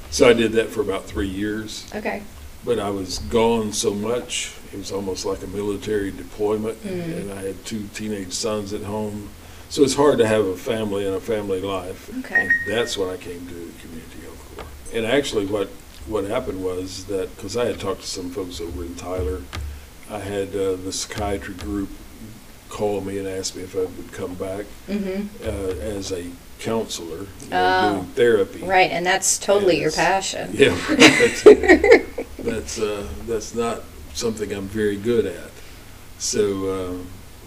So 0.09 0.29
I 0.29 0.33
did 0.33 0.53
that 0.53 0.69
for 0.69 0.81
about 0.81 1.05
three 1.05 1.27
years. 1.27 1.89
okay. 1.93 2.23
But 2.65 2.79
I 2.79 2.89
was 2.89 3.19
gone 3.19 3.71
so 3.71 3.93
much, 3.93 4.53
it 4.73 4.77
was 4.77 4.91
almost 4.91 5.25
like 5.25 5.41
a 5.43 5.47
military 5.47 6.11
deployment, 6.11 6.81
Mm. 6.83 7.17
and 7.21 7.31
I 7.33 7.41
had 7.41 7.65
two 7.65 7.87
teenage 7.93 8.33
sons 8.33 8.73
at 8.73 8.81
home. 8.83 9.29
So 9.69 9.83
it's 9.83 9.95
hard 9.95 10.17
to 10.19 10.27
have 10.27 10.45
a 10.45 10.55
family 10.55 11.05
and 11.05 11.15
a 11.15 11.19
family 11.19 11.59
life. 11.61 12.09
Okay. 12.19 12.41
And 12.41 12.51
that's 12.67 12.97
when 12.97 13.09
I 13.09 13.17
came 13.17 13.45
to 13.47 13.71
Community 13.81 14.21
Health 14.23 14.55
Core. 14.55 14.65
And 14.93 15.05
actually, 15.05 15.45
what, 15.45 15.67
what 16.07 16.23
happened 16.23 16.63
was 16.63 17.05
that, 17.05 17.35
because 17.35 17.57
I 17.57 17.65
had 17.65 17.79
talked 17.79 18.01
to 18.01 18.07
some 18.07 18.29
folks 18.29 18.61
over 18.61 18.83
in 18.83 18.95
Tyler, 18.95 19.41
I 20.09 20.19
had 20.19 20.49
uh, 20.55 20.75
the 20.77 20.91
psychiatry 20.93 21.53
group 21.55 21.89
call 22.69 23.01
me 23.01 23.17
and 23.17 23.27
ask 23.27 23.55
me 23.55 23.63
if 23.63 23.75
I 23.75 23.79
would 23.79 24.11
come 24.13 24.35
back 24.35 24.65
Mm-hmm. 24.87 25.45
uh, 25.45 25.81
as 25.83 26.11
a 26.13 26.25
counselor, 26.59 27.27
you 27.43 27.49
know, 27.49 27.79
Oh. 27.81 27.91
doing 27.95 28.05
therapy. 28.13 28.63
Right, 28.63 28.89
and 28.91 29.05
that's 29.05 29.37
totally 29.37 29.79
your 29.81 29.91
passion. 29.91 30.49
Yeah, 30.53 30.75
that's, 30.89 31.43
that's, 32.39 32.79
uh, 32.79 33.07
that's 33.27 33.53
not 33.53 33.83
something 34.17 34.51
I'm 34.51 34.67
very 34.67 34.97
good 34.97 35.25
at. 35.25 35.51
So, 36.17 36.67
uh, 36.67 36.97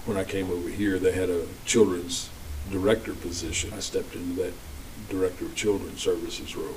when 0.06 0.16
I 0.16 0.24
came 0.24 0.50
over 0.50 0.68
here, 0.68 0.98
they 0.98 1.12
had 1.12 1.28
a 1.28 1.46
children's 1.66 2.30
director 2.70 3.12
position. 3.14 3.72
I 3.74 3.80
stepped 3.80 4.14
into 4.14 4.40
that 4.42 4.52
director 5.08 5.44
of 5.46 5.54
children's 5.56 6.00
services 6.00 6.54
role, 6.56 6.74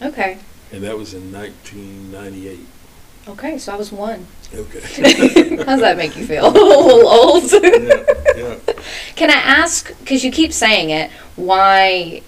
Okay. 0.00 0.38
and 0.70 0.82
that 0.84 0.96
was 0.96 1.12
in 1.14 1.32
1998. 1.32 2.60
Okay, 3.28 3.58
so 3.58 3.72
I 3.72 3.76
was 3.76 3.92
one. 3.92 4.26
Okay. 4.54 4.80
How 5.58 5.64
does 5.64 5.80
that 5.80 5.96
make 5.96 6.16
you 6.16 6.26
feel? 6.26 6.46
a 6.48 6.50
little 6.50 7.08
old. 7.08 7.50
yeah, 7.52 8.04
yeah. 8.36 8.56
Can 9.16 9.30
I 9.30 9.34
ask, 9.34 9.96
because 10.00 10.24
you 10.24 10.30
keep 10.32 10.52
saying 10.52 10.90
it, 10.90 11.10
why 11.36 12.22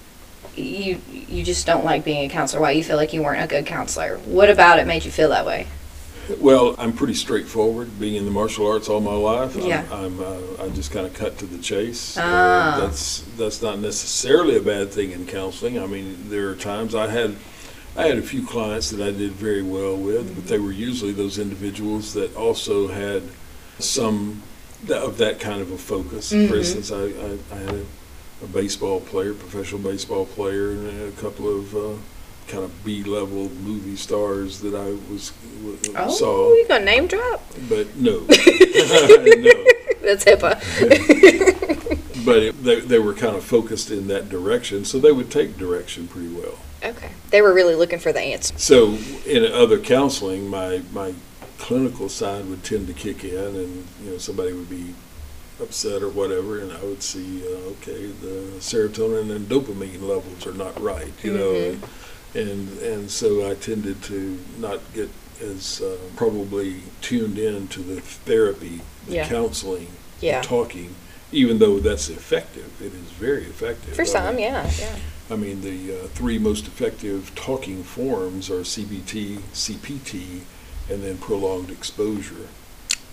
you 0.56 1.00
you 1.10 1.42
just 1.42 1.66
don't 1.66 1.84
like 1.84 2.04
being 2.04 2.30
a 2.30 2.32
counselor? 2.32 2.62
Why 2.62 2.70
you 2.72 2.84
feel 2.84 2.96
like 2.96 3.12
you 3.12 3.22
weren't 3.22 3.42
a 3.42 3.46
good 3.48 3.66
counselor? 3.66 4.18
What 4.18 4.50
about 4.50 4.78
it 4.78 4.86
made 4.86 5.04
you 5.04 5.10
feel 5.10 5.30
that 5.30 5.44
way? 5.46 5.66
Well, 6.40 6.74
I'm 6.78 6.92
pretty 6.92 7.14
straightforward. 7.14 7.98
Being 8.00 8.14
in 8.16 8.24
the 8.24 8.30
martial 8.30 8.66
arts 8.66 8.88
all 8.88 9.00
my 9.00 9.14
life, 9.14 9.56
I'm- 9.56 9.66
I'm, 9.92 10.20
uh, 10.20 10.64
I 10.64 10.68
just 10.70 10.90
kind 10.90 11.06
of 11.06 11.14
cut 11.14 11.38
to 11.38 11.46
the 11.46 11.58
chase. 11.58 12.16
Ah. 12.18 12.76
Uh, 12.76 12.80
that's 12.80 13.22
that's 13.36 13.60
not 13.62 13.78
necessarily 13.78 14.56
a 14.56 14.60
bad 14.60 14.90
thing 14.90 15.10
in 15.12 15.26
counseling. 15.26 15.78
I 15.78 15.86
mean, 15.86 16.26
there 16.28 16.48
are 16.50 16.54
times 16.54 16.94
I 16.94 17.08
had 17.08 17.36
I 17.96 18.06
had 18.08 18.18
a 18.18 18.22
few 18.22 18.44
clients 18.44 18.90
that 18.90 19.00
I 19.00 19.12
did 19.12 19.32
very 19.32 19.62
well 19.62 19.96
with, 19.96 20.34
but 20.34 20.48
they 20.48 20.58
were 20.58 20.72
usually 20.72 21.12
those 21.12 21.38
individuals 21.38 22.12
that 22.14 22.34
also 22.36 22.88
had 22.88 23.22
some 23.78 24.42
of 24.90 25.18
that 25.18 25.38
kind 25.40 25.60
of 25.62 25.70
a 25.70 25.78
focus. 25.78 26.32
Mhm. 26.32 26.48
For 26.48 26.56
instance, 26.56 26.90
I, 26.90 27.04
I, 27.04 27.38
I 27.52 27.56
had 27.58 27.74
a, 27.74 27.84
a 28.42 28.46
baseball 28.52 29.00
player, 29.00 29.32
professional 29.32 29.80
baseball 29.80 30.26
player, 30.26 30.70
and 30.72 31.08
a 31.08 31.20
couple 31.20 31.48
of 31.48 31.74
uh, 31.76 31.92
kind 32.48 32.64
of 32.64 32.84
B-level 32.84 33.48
movie 33.62 33.96
stars 33.96 34.60
that 34.60 34.74
I 34.74 34.90
was 35.12 35.32
w- 35.62 35.78
Oh, 35.96 36.10
saw. 36.10 36.52
you 36.52 36.66
gonna 36.68 36.84
name 36.84 37.06
drop? 37.06 37.42
But 37.68 37.96
no, 37.96 38.18
no. 38.28 39.64
That's 40.02 40.24
HIPAA. 40.24 40.60
But 42.24 42.38
it, 42.42 42.64
they, 42.64 42.80
they 42.80 42.98
were 42.98 43.12
kind 43.12 43.36
of 43.36 43.44
focused 43.44 43.90
in 43.90 44.06
that 44.08 44.30
direction, 44.30 44.86
so 44.86 44.98
they 44.98 45.12
would 45.12 45.30
take 45.30 45.58
direction 45.58 46.08
pretty 46.08 46.28
well. 46.32 46.56
okay. 46.82 47.10
They 47.28 47.42
were 47.42 47.52
really 47.52 47.74
looking 47.74 47.98
for 47.98 48.14
the 48.14 48.20
answer. 48.22 48.54
So 48.56 48.96
in 49.26 49.44
other 49.52 49.78
counseling, 49.78 50.48
my, 50.48 50.80
my 50.94 51.12
clinical 51.58 52.08
side 52.08 52.46
would 52.48 52.64
tend 52.64 52.86
to 52.86 52.94
kick 52.94 53.24
in 53.24 53.36
and, 53.36 53.86
you 54.02 54.12
know, 54.12 54.16
somebody 54.18 54.54
would 54.54 54.70
be 54.70 54.94
upset 55.60 56.02
or 56.02 56.08
whatever, 56.08 56.60
and 56.60 56.72
I 56.72 56.82
would 56.84 57.02
see, 57.02 57.42
uh, 57.46 57.72
okay, 57.82 58.06
the 58.06 58.52
serotonin 58.58 59.30
and 59.30 59.46
dopamine 59.46 60.00
levels 60.00 60.46
are 60.46 60.54
not 60.54 60.80
right, 60.80 61.12
you 61.22 61.34
know. 61.34 61.76
And, 62.34 62.78
and 62.78 63.10
so 63.10 63.48
I 63.48 63.54
tended 63.54 64.02
to 64.04 64.38
not 64.58 64.80
get 64.92 65.08
as 65.40 65.80
uh, 65.80 65.96
probably 66.16 66.82
tuned 67.00 67.38
in 67.38 67.68
to 67.68 67.80
the 67.80 68.00
therapy, 68.00 68.80
the 69.06 69.14
Yeah. 69.16 69.28
counseling, 69.28 69.88
Yeah. 70.20 70.40
the 70.40 70.46
talking, 70.46 70.94
even 71.32 71.58
though 71.58 71.78
that's 71.80 72.08
effective. 72.08 72.70
It 72.80 72.92
is 72.94 73.10
very 73.18 73.44
effective. 73.44 73.94
For 73.94 74.02
I 74.02 74.04
some, 74.06 74.36
mean, 74.36 74.44
yeah, 74.44 74.70
yeah. 74.78 74.96
I 75.30 75.36
mean, 75.36 75.62
the 75.62 76.00
uh, 76.04 76.06
three 76.08 76.38
most 76.38 76.66
effective 76.66 77.32
talking 77.34 77.82
forms 77.82 78.50
are 78.50 78.62
CBT, 78.64 79.38
CPT, 79.52 80.40
and 80.90 81.02
then 81.02 81.18
prolonged 81.18 81.70
exposure. 81.70 82.48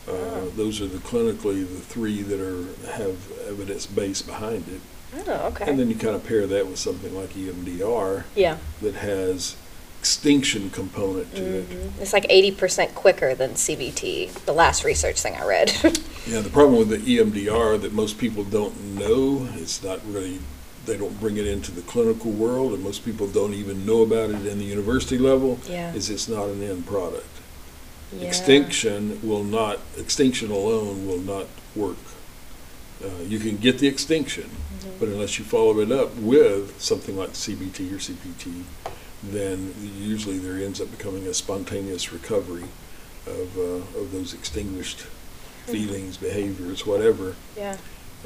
Uh, 0.08 0.12
Oh. 0.12 0.50
Those 0.56 0.82
are 0.82 0.88
the 0.88 0.98
clinically 0.98 1.62
the 1.62 1.80
three 1.80 2.22
that 2.24 2.40
are 2.40 2.66
have 2.92 3.18
evidence 3.48 3.86
base 3.86 4.22
behind 4.22 4.66
it. 4.68 4.82
Oh, 5.14 5.48
okay. 5.48 5.70
And 5.70 5.80
then 5.80 5.90
you 5.90 5.96
kind 5.96 6.16
of 6.16 6.26
pair 6.26 6.48
that 6.48 6.68
with 6.68 6.80
something 6.80 7.16
like 7.16 7.32
EMDR 7.32 8.24
yeah. 8.36 8.58
that 8.82 8.96
has 8.96 9.56
extinction 10.00 10.72
component 10.72 11.36
to 11.36 11.60
it. 11.60 11.70
Mm-hmm. 11.70 12.02
It's 12.02 12.12
like 12.12 12.24
80% 12.24 12.96
quicker 12.96 13.36
than 13.36 13.52
CBT, 13.52 14.32
the 14.46 14.54
last 14.54 14.84
research 14.84 15.22
thing 15.22 15.36
I 15.36 15.46
read. 15.46 15.72
Yeah, 16.28 16.42
the 16.42 16.52
problem 16.52 16.78
with 16.78 16.90
the 16.90 17.18
EMDR 17.18 17.82
that 17.82 17.94
most 17.94 18.20
people 18.20 18.44
don't 18.44 18.80
know, 18.96 19.50
it's 19.56 19.84
not 19.84 20.00
really, 20.06 20.40
they 20.86 20.96
don't 20.96 21.20
bring 21.20 21.38
it 21.38 21.48
into 21.48 21.72
the 21.72 21.82
clinical 21.82 22.30
world, 22.30 22.74
and 22.74 22.84
most 22.84 23.04
people 23.04 23.26
don't 23.28 23.56
even 23.56 23.88
know 23.88 24.04
about 24.04 24.30
it 24.30 24.46
in 24.46 24.60
the 24.60 24.66
university 24.66 25.18
level, 25.18 25.60
Yeah. 25.68 25.92
is 25.94 26.12
it's 26.12 26.28
not 26.28 26.48
an 26.50 26.62
end 26.62 26.86
product. 26.86 27.26
Yeah. 28.16 28.28
Extinction 28.28 29.20
will 29.24 29.44
not, 29.44 29.80
extinction 29.98 30.52
alone 30.52 31.08
will 31.08 31.20
not 31.20 31.48
work. 31.76 31.98
Uh, 33.04 33.24
you 33.28 33.40
can 33.40 33.58
get 33.58 33.80
the 33.80 33.88
extinction, 33.88 34.50
Mm-hmm. 34.82 34.98
but 35.00 35.10
unless 35.10 35.38
you 35.38 35.46
follow 35.46 35.80
it 35.80 35.92
up 35.92 36.16
with 36.16 36.82
something 36.82 37.16
like 37.16 37.34
CBT 37.34 37.92
or 37.92 37.98
CPT, 37.98 38.64
then 39.24 39.76
usually 40.00 40.40
there 40.40 40.58
ends 40.58 40.82
up 40.82 40.90
becoming 40.90 41.28
a 41.28 41.36
spontaneous 41.36 42.12
recovery 42.12 42.66
of, 43.28 43.58
uh, 43.58 44.00
of 44.00 44.12
those 44.12 44.34
extinguished 44.34 45.02
feelings, 45.68 46.18
behaviors, 46.18 46.88
whatever. 46.88 47.36
Yeah. 47.56 47.78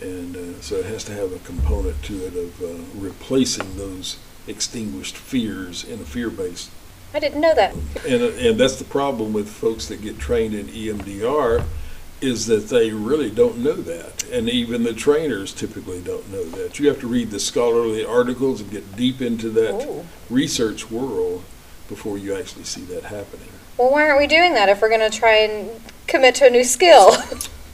And 0.01 0.35
uh, 0.37 0.61
so 0.61 0.75
it 0.75 0.85
has 0.85 1.03
to 1.05 1.13
have 1.13 1.33
a 1.33 1.39
component 1.39 2.01
to 2.03 2.25
it 2.25 2.35
of 2.37 2.63
uh, 2.63 2.83
replacing 2.95 3.75
those 3.75 4.17
extinguished 4.47 5.17
fears 5.17 5.83
in 5.83 5.99
a 5.99 6.05
fear-based. 6.05 6.69
I 7.13 7.19
didn't 7.19 7.41
know 7.41 7.55
that. 7.55 7.73
And, 8.07 8.21
uh, 8.21 8.49
and 8.49 8.57
that's 8.57 8.77
the 8.77 8.85
problem 8.85 9.33
with 9.33 9.49
folks 9.49 9.87
that 9.87 10.01
get 10.01 10.19
trained 10.19 10.53
in 10.53 10.67
EMDR 10.67 11.65
is 12.21 12.45
that 12.47 12.69
they 12.69 12.91
really 12.91 13.29
don't 13.29 13.57
know 13.57 13.73
that. 13.75 14.23
And 14.31 14.49
even 14.49 14.83
the 14.83 14.93
trainers 14.93 15.53
typically 15.53 16.01
don't 16.01 16.31
know 16.31 16.43
that. 16.43 16.79
You 16.79 16.87
have 16.87 16.99
to 17.01 17.07
read 17.07 17.31
the 17.31 17.39
scholarly 17.39 18.05
articles 18.05 18.61
and 18.61 18.71
get 18.71 18.95
deep 18.95 19.21
into 19.21 19.49
that 19.51 19.85
Ooh. 19.85 20.05
research 20.29 20.89
world 20.89 21.43
before 21.87 22.17
you 22.17 22.35
actually 22.35 22.63
see 22.63 22.81
that 22.85 23.03
happening. 23.03 23.49
Well, 23.77 23.91
why 23.91 24.07
aren't 24.07 24.19
we 24.19 24.27
doing 24.27 24.53
that 24.53 24.69
if 24.69 24.81
we're 24.81 24.89
going 24.89 25.09
to 25.11 25.15
try 25.15 25.35
and 25.37 25.69
commit 26.07 26.35
to 26.35 26.47
a 26.47 26.49
new 26.49 26.63
skill? 26.63 27.15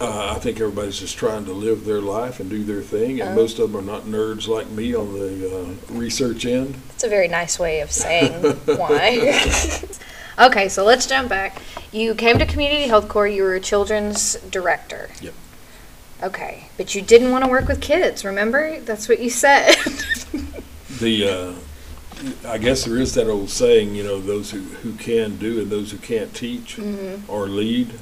Uh, 0.01 0.33
I 0.35 0.39
think 0.39 0.59
everybody's 0.59 0.99
just 0.99 1.15
trying 1.15 1.45
to 1.45 1.53
live 1.53 1.85
their 1.85 2.01
life 2.01 2.39
and 2.39 2.49
do 2.49 2.63
their 2.63 2.81
thing, 2.81 3.21
and 3.21 3.29
Oh. 3.29 3.35
most 3.35 3.59
of 3.59 3.71
them 3.71 3.79
are 3.79 3.83
not 3.85 4.05
nerds 4.05 4.47
like 4.47 4.67
me 4.71 4.95
on 4.95 5.13
the 5.13 5.55
uh, 5.55 5.93
research 5.93 6.43
end. 6.43 6.73
That's 6.87 7.03
a 7.03 7.07
very 7.07 7.27
nice 7.27 7.59
way 7.59 7.81
of 7.81 7.91
saying 7.91 8.41
why. 8.65 9.39
okay, 10.39 10.69
so 10.69 10.83
let's 10.85 11.05
jump 11.05 11.29
back. 11.29 11.61
You 11.91 12.15
came 12.15 12.39
to 12.39 12.45
Community 12.45 12.83
Health 12.87 13.09
Core, 13.09 13.27
you 13.27 13.43
were 13.43 13.55
a 13.55 13.59
children's 13.59 14.35
director. 14.49 15.09
Yep. 15.21 15.33
Okay, 16.23 16.69
but 16.77 16.95
you 16.95 17.01
didn't 17.01 17.31
want 17.31 17.43
to 17.43 17.49
work 17.49 17.67
with 17.67 17.81
kids, 17.81 18.23
remember? 18.23 18.79
That's 18.79 19.09
what 19.09 19.19
you 19.19 19.29
said. 19.29 19.75
The, 20.99 21.27
uh, 21.27 22.47
I 22.47 22.59
guess 22.59 22.85
there 22.85 22.97
is 22.97 23.15
that 23.15 23.27
old 23.27 23.49
saying, 23.49 23.95
you 23.95 24.03
know, 24.03 24.19
those 24.21 24.51
who, 24.51 24.59
who 24.59 24.93
can 24.93 25.37
do 25.37 25.59
and 25.61 25.71
those 25.71 25.91
who 25.91 25.97
can't 25.97 26.31
teach 26.35 26.77
or 27.27 27.47
lead. 27.47 27.93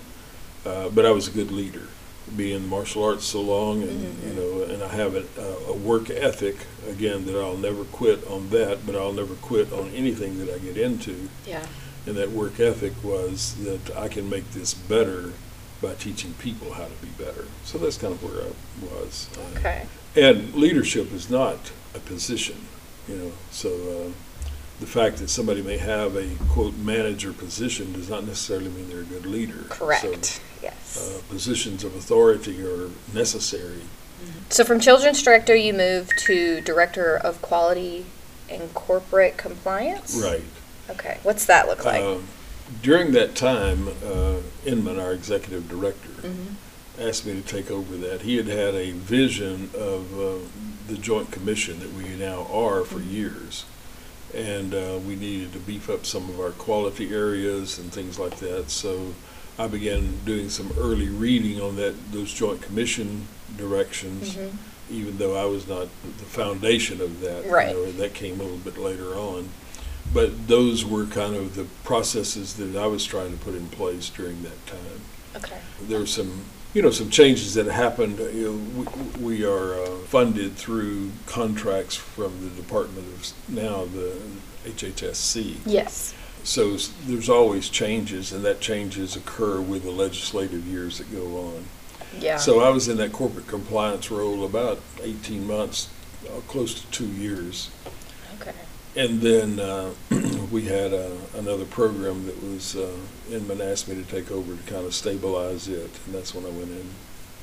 Uh, 0.65 0.89
but 0.89 1.05
I 1.05 1.11
was 1.11 1.29
a 1.29 1.31
good 1.31 1.49
leader, 1.49 1.87
being 2.35 2.57
in 2.57 2.67
martial 2.67 3.05
arts 3.05 3.23
so 3.23 3.39
long, 3.41 3.81
and 3.83 4.21
you 4.23 4.33
know, 4.33 4.63
and 4.63 4.83
I 4.83 4.89
have 4.89 5.15
a, 5.15 5.23
a 5.69 5.73
work 5.73 6.09
ethic 6.09 6.57
again 6.89 7.25
that 7.27 7.39
I'll 7.39 7.55
never 7.55 7.85
quit 7.85 8.27
on 8.27 8.49
that, 8.49 8.85
but 8.85 8.95
I'll 8.97 9.13
never 9.13 9.35
quit 9.35 9.71
on 9.71 9.89
anything 9.91 10.37
that 10.39 10.53
I 10.53 10.57
get 10.57 10.75
into. 10.77 11.29
yeah. 11.47 11.65
And 12.09 12.17
that 12.17 12.31
work 12.31 12.59
ethic 12.59 12.93
was 13.03 13.53
that 13.63 13.95
I 13.95 14.07
can 14.07 14.31
make 14.31 14.49
this 14.49 14.73
better 14.73 15.33
by 15.79 15.93
teaching 15.93 16.33
people 16.39 16.73
how 16.73 16.85
to 16.85 16.95
be 17.03 17.23
better. 17.23 17.45
So 17.65 17.77
that's 17.77 17.99
kind 17.99 18.11
of 18.11 18.23
where 18.23 18.47
I 18.47 18.51
was. 18.81 19.29
Uh, 19.37 19.59
Okay. 19.59 19.85
And 20.15 20.55
leadership 20.55 21.13
is 21.13 21.29
not 21.29 21.71
a 21.93 21.99
position, 21.99 22.65
you 23.07 23.15
know. 23.15 23.31
So 23.51 23.69
uh, 23.69 24.49
the 24.79 24.87
fact 24.87 25.17
that 25.17 25.29
somebody 25.29 25.61
may 25.61 25.77
have 25.77 26.15
a 26.15 26.29
quote 26.49 26.75
manager 26.77 27.31
position 27.31 27.93
does 27.93 28.09
not 28.09 28.25
necessarily 28.25 28.69
mean 28.69 28.89
they're 28.89 29.01
a 29.01 29.03
good 29.03 29.27
leader. 29.27 29.65
Correct. 29.69 30.25
So, 30.25 30.41
yes. 30.63 30.97
uh, 30.97 31.21
positions 31.31 31.83
of 31.83 31.95
authority 31.95 32.59
are 32.65 32.89
necessary. 33.13 33.81
So 34.49 34.63
from 34.63 34.79
children's 34.79 35.21
director, 35.21 35.55
you 35.55 35.73
moved 35.75 36.17
to 36.25 36.59
director 36.61 37.15
of 37.17 37.39
quality 37.43 38.07
and 38.49 38.73
corporate 38.73 39.37
compliance. 39.37 40.19
Right. 40.19 40.41
Okay. 40.89 41.17
What's 41.23 41.45
that 41.45 41.67
look 41.67 41.85
like? 41.85 42.01
Um, 42.01 42.25
during 42.81 43.11
that 43.13 43.35
time, 43.35 43.89
uh, 44.05 44.37
Inman, 44.65 44.99
our 44.99 45.11
executive 45.13 45.67
director, 45.69 46.09
Mhm. 46.27 47.07
asked 47.07 47.25
me 47.25 47.33
to 47.33 47.41
take 47.41 47.71
over 47.71 47.95
that. 47.97 48.21
He 48.21 48.37
had 48.37 48.47
had 48.47 48.75
a 48.75 48.91
vision 48.91 49.69
of 49.73 50.19
uh, 50.19 50.33
the 50.87 50.97
Joint 50.97 51.31
Commission 51.31 51.79
that 51.79 51.93
we 51.93 52.09
now 52.15 52.47
are 52.51 52.83
for 52.83 52.99
years. 52.99 53.65
And 54.33 54.75
uh, 54.75 54.99
we 55.07 55.15
needed 55.15 55.53
to 55.53 55.59
beef 55.59 55.89
up 55.89 56.05
some 56.05 56.29
of 56.29 56.39
our 56.39 56.51
quality 56.51 57.13
areas 57.13 57.79
and 57.79 57.91
things 57.91 58.19
like 58.19 58.37
that. 58.39 58.69
So 58.69 59.13
I 59.57 59.65
began 59.67 60.19
doing 60.25 60.49
some 60.49 60.71
early 60.79 61.07
reading 61.09 61.59
on 61.59 61.75
that, 61.77 62.11
those 62.11 62.31
Joint 62.31 62.61
Commission 62.61 63.27
directions, 63.57 64.35
Mhm. 64.35 64.51
even 64.91 65.17
though 65.17 65.35
I 65.35 65.45
was 65.45 65.67
not 65.67 65.87
the 66.19 66.25
foundation 66.25 67.01
of 67.01 67.21
that. 67.21 67.45
you 67.45 67.51
Right. 67.51 67.75
know, 67.75 67.91
that 67.93 68.13
came 68.13 68.39
a 68.39 68.43
little 68.43 68.57
bit 68.59 68.77
later 68.77 69.15
on. 69.15 69.49
But 70.13 70.47
those 70.47 70.83
were 70.85 71.05
kind 71.05 71.35
of 71.35 71.55
the 71.55 71.65
processes 71.83 72.55
that 72.55 72.75
I 72.75 72.87
was 72.87 73.05
trying 73.05 73.31
to 73.31 73.37
put 73.43 73.53
in 73.55 73.67
place 73.67 74.09
during 74.09 74.41
that 74.43 74.65
time 74.65 75.01
Okay. 75.35 75.59
there 75.83 75.99
were 75.99 76.07
some, 76.07 76.43
you 76.73 76.81
know, 76.81 76.89
some 76.89 77.09
changes 77.09 77.53
that 77.53 77.67
happened. 77.67 78.17
You 78.19 78.51
know, 78.51 78.85
we, 79.17 79.23
we 79.23 79.45
are 79.45 79.75
uh, 79.75 79.97
funded 80.07 80.55
through 80.55 81.11
contracts 81.27 81.95
from 81.95 82.41
the 82.41 82.49
Department 82.49 83.07
of 83.07 83.33
now 83.49 83.85
the 83.85 84.19
HHSC. 84.65 85.57
Yes. 85.65 86.13
So 86.43 86.77
there's 87.05 87.29
always 87.29 87.69
changes, 87.69 88.31
and 88.31 88.43
that 88.45 88.59
changes 88.59 89.15
occur 89.15 89.61
with 89.61 89.83
the 89.83 89.91
legislative 89.91 90.65
years 90.65 90.97
that 90.97 91.11
go 91.11 91.37
on. 91.53 91.65
Yeah. 92.19 92.37
So 92.37 92.61
I 92.61 92.69
was 92.69 92.87
in 92.87 92.97
that 92.97 93.11
corporate 93.11 93.47
compliance 93.47 94.09
role 94.09 94.43
about 94.45 94.79
18 95.01 95.45
months, 95.45 95.89
uh, 96.25 96.39
close 96.47 96.81
to 96.81 96.87
two 96.91 97.07
years. 97.07 97.69
Okay. 98.41 98.53
And 98.95 99.21
then 99.21 99.59
uh, 99.59 99.93
we 100.51 100.63
had 100.63 100.93
uh, 100.93 101.11
another 101.37 101.65
program 101.65 102.25
that 102.25 102.41
was, 102.43 102.75
uh, 102.75 102.91
Inman 103.31 103.61
asked 103.61 103.87
me 103.87 103.95
to 103.95 104.03
take 104.03 104.31
over 104.31 104.55
to 104.55 104.63
kind 104.63 104.85
of 104.85 104.93
stabilize 104.93 105.67
it, 105.67 105.91
and 106.05 106.15
that's 106.15 106.33
when 106.33 106.45
I 106.45 106.49
went 106.49 106.71
in. 106.71 106.89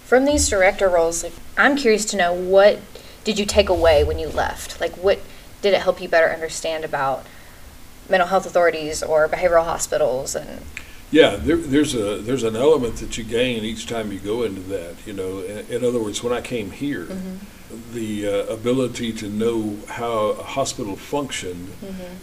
From 0.04 0.24
these 0.24 0.48
director 0.48 0.88
roles, 0.88 1.22
like, 1.22 1.32
I'm 1.56 1.76
curious 1.76 2.04
to 2.06 2.16
know 2.16 2.32
what 2.32 2.80
did 3.24 3.38
you 3.38 3.46
take 3.46 3.68
away 3.68 4.04
when 4.04 4.18
you 4.18 4.28
left? 4.28 4.80
Like, 4.80 4.92
what 4.94 5.20
did 5.62 5.74
it 5.74 5.82
help 5.82 6.00
you 6.00 6.08
better 6.08 6.28
understand 6.28 6.84
about 6.84 7.26
mental 8.08 8.28
health 8.28 8.46
authorities 8.46 9.02
or 9.02 9.28
behavioral 9.28 9.64
hospitals 9.64 10.36
and 10.36 10.62
Yeah, 11.10 11.36
there, 11.36 11.56
there's 11.56 11.94
a 11.94 12.18
there's 12.18 12.44
an 12.44 12.54
element 12.54 12.96
that 12.96 13.18
you 13.18 13.24
gain 13.24 13.64
each 13.64 13.86
time 13.86 14.12
you 14.12 14.18
go 14.20 14.42
into 14.44 14.60
that. 14.62 14.94
You 15.04 15.12
know, 15.12 15.40
in, 15.40 15.66
in 15.68 15.84
other 15.84 16.00
words, 16.00 16.22
when 16.22 16.32
I 16.32 16.40
came 16.40 16.70
here, 16.70 17.08
the 17.92 18.26
uh, 18.26 18.30
ability 18.46 19.12
to 19.12 19.28
know 19.28 19.76
how 19.88 20.28
a 20.28 20.42
hospital 20.42 20.96
functioned 20.96 21.72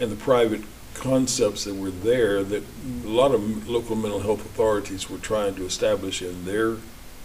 and 0.00 0.10
the 0.10 0.16
private 0.16 0.62
concepts 0.94 1.64
that 1.64 1.74
were 1.74 1.90
there 1.90 2.42
that 2.44 2.62
a 3.04 3.08
lot 3.08 3.32
of 3.32 3.42
m- 3.42 3.62
local 3.66 3.96
mental 3.96 4.20
health 4.20 4.44
authorities 4.44 5.10
were 5.10 5.18
trying 5.18 5.54
to 5.54 5.64
establish 5.66 6.22
in 6.22 6.44
their 6.44 6.76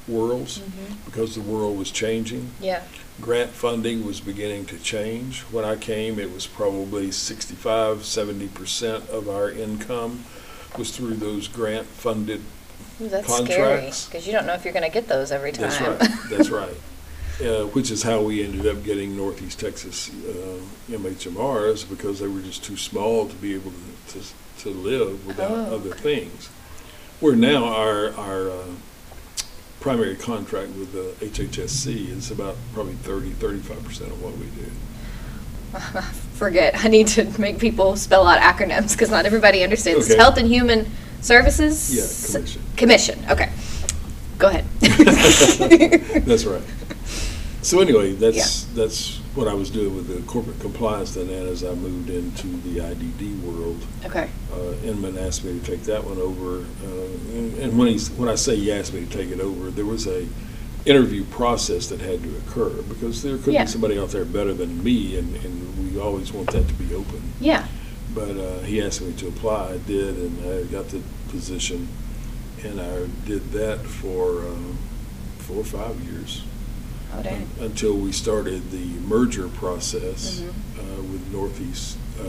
worlds 0.07 0.59
because 1.05 1.35
the 1.35 1.41
world 1.41 1.77
was 1.77 1.91
changing. 1.91 2.49
yeah 2.59 2.83
Grant 3.21 3.51
funding 3.51 4.05
was 4.05 4.21
beginning 4.21 4.65
to 4.67 4.77
change. 4.79 5.41
When 5.51 5.65
I 5.65 5.75
came, 5.75 6.19
it 6.19 6.31
was 6.33 6.47
probably 6.47 7.11
65, 7.11 7.97
70% 7.97 9.09
of 9.09 9.27
our 9.29 9.51
income 9.51 10.23
was 10.77 10.95
through 10.95 11.15
those 11.15 11.47
grant 11.49 11.85
funded 11.87 12.41
Ooh, 13.01 13.07
that's 13.09 13.27
Contracts. 13.27 13.97
scary 13.97 14.09
because 14.09 14.25
you 14.27 14.31
don't 14.33 14.45
know 14.45 14.53
if 14.53 14.63
you're 14.63 14.73
going 14.73 14.85
to 14.85 14.91
get 14.93 15.07
those 15.09 15.31
every 15.31 15.51
time. 15.51 15.69
That's 15.69 15.81
right. 15.81 16.29
That's 16.29 16.49
right. 16.61 16.75
Uh, 17.41 17.63
which 17.67 17.89
is 17.89 18.03
how 18.03 18.21
we 18.21 18.43
ended 18.43 18.67
up 18.67 18.83
getting 18.83 19.15
Northeast 19.15 19.61
Texas 19.61 20.09
uh, 20.09 20.59
MHMRs 20.91 21.87
because 21.89 22.19
they 22.19 22.27
were 22.27 22.41
just 22.41 22.65
too 22.65 22.75
small 22.75 23.29
to 23.29 23.35
be 23.35 23.53
able 23.55 23.71
to, 24.07 24.19
to, 24.19 24.25
to 24.63 24.69
live 24.71 25.25
without 25.25 25.51
Oh, 25.51 25.75
other 25.75 25.91
things. 25.95 26.47
Where 27.21 27.37
now 27.37 27.63
our 27.63 28.13
our 28.15 28.49
uh, 28.49 28.65
primary 29.79 30.17
contract 30.17 30.71
with 30.71 30.91
the 30.91 31.25
HHSC 31.25 32.09
is 32.09 32.29
about 32.29 32.57
probably 32.73 32.95
30, 32.95 33.29
35 33.29 33.83
percent 33.85 34.11
of 34.11 34.21
what 34.21 34.33
we 34.37 34.47
do. 34.47 34.69
Forget. 36.33 36.75
I 36.83 36.89
need 36.89 37.07
to 37.09 37.23
make 37.39 37.57
people 37.57 37.95
spell 37.95 38.27
out 38.27 38.41
acronyms 38.41 38.91
because 38.93 39.09
not 39.11 39.25
everybody 39.25 39.63
understands. 39.63 40.05
It's 40.05 40.11
Okay. 40.11 40.21
Health 40.21 40.37
and 40.37 40.47
Human 40.49 40.87
Services. 41.21 41.89
Yeah, 41.95 42.33
commission. 42.33 42.61
Commission. 42.75 43.25
Okay. 43.29 43.49
Go 44.37 44.47
ahead. 44.49 44.65
That's 46.25 46.43
right. 46.45 46.61
So 47.61 47.81
anyway, 47.81 48.13
that's 48.13 48.63
that's 48.73 49.17
what 49.35 49.47
I 49.47 49.53
was 49.53 49.69
doing 49.69 49.95
with 49.95 50.07
the 50.07 50.21
corporate 50.31 50.59
compliance. 50.61 51.15
Then, 51.15 51.29
and 51.29 51.47
as 51.49 51.63
I 51.63 51.73
moved 51.73 52.09
into 52.09 52.47
the 52.47 52.79
IDD 52.79 53.41
world, 53.43 53.85
okay. 54.05 54.29
uh, 54.53 54.73
Inman 54.83 55.17
asked 55.17 55.43
me 55.43 55.59
to 55.59 55.65
take 55.65 55.83
that 55.83 56.03
one 56.03 56.17
over. 56.19 56.59
Uh, 56.59 57.37
and, 57.37 57.57
and 57.57 57.77
when 57.77 57.89
he 57.89 57.99
when 58.15 58.29
I 58.29 58.35
say 58.35 58.55
he 58.55 58.71
asked 58.71 58.93
me 58.93 59.05
to 59.05 59.11
take 59.11 59.29
it 59.29 59.41
over, 59.41 59.69
there 59.71 59.85
was 59.85 60.07
a 60.07 60.25
interview 60.85 61.25
process 61.25 61.87
that 61.89 61.99
had 61.99 62.23
to 62.23 62.37
occur 62.37 62.81
because 62.83 63.21
there 63.21 63.37
could 63.37 63.53
Yeah. 63.53 63.65
be 63.65 63.69
somebody 63.69 63.99
out 63.99 64.09
there 64.09 64.23
better 64.25 64.53
than 64.53 64.81
me, 64.81 65.17
and, 65.17 65.35
and 65.43 65.93
we 65.93 65.99
always 65.99 66.31
want 66.31 66.51
that 66.51 66.65
to 66.67 66.73
be 66.75 66.95
open. 66.95 67.21
Yeah. 67.41 67.67
But 68.15 68.37
uh, 68.37 68.59
he 68.59 68.81
asked 68.81 69.01
me 69.01 69.11
to 69.13 69.27
apply. 69.27 69.73
I 69.73 69.77
did, 69.79 70.15
and 70.17 70.49
I 70.49 70.63
got 70.71 70.87
the 70.89 71.01
position, 71.27 71.89
and 72.63 72.79
I 72.79 73.07
did 73.27 73.51
that 73.51 73.79
for 73.85 74.39
uh, 74.45 74.55
four 75.39 75.57
or 75.57 75.63
five 75.65 75.99
years. 75.99 76.43
Un- 77.13 77.47
until 77.59 77.93
we 77.95 78.11
started 78.11 78.71
the 78.71 78.85
merger 79.07 79.47
process 79.47 80.41
Mhm. 80.41 80.49
uh, 80.79 81.01
with 81.03 81.31
Northeast 81.31 81.97
uh, 82.19 82.23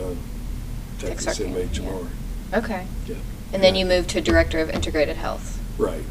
Texas 0.99 1.37
Texarkana, 1.37 1.59
MHMR. 1.59 2.07
Okay. 2.53 2.85
Yeah. 3.07 3.15
And 3.53 3.63
then 3.63 3.75
Yeah. 3.75 3.81
you 3.81 3.85
moved 3.87 4.09
to 4.11 4.21
Director 4.21 4.59
of 4.59 4.69
Integrated 4.69 5.17
Health. 5.17 5.59
Right. 5.77 6.03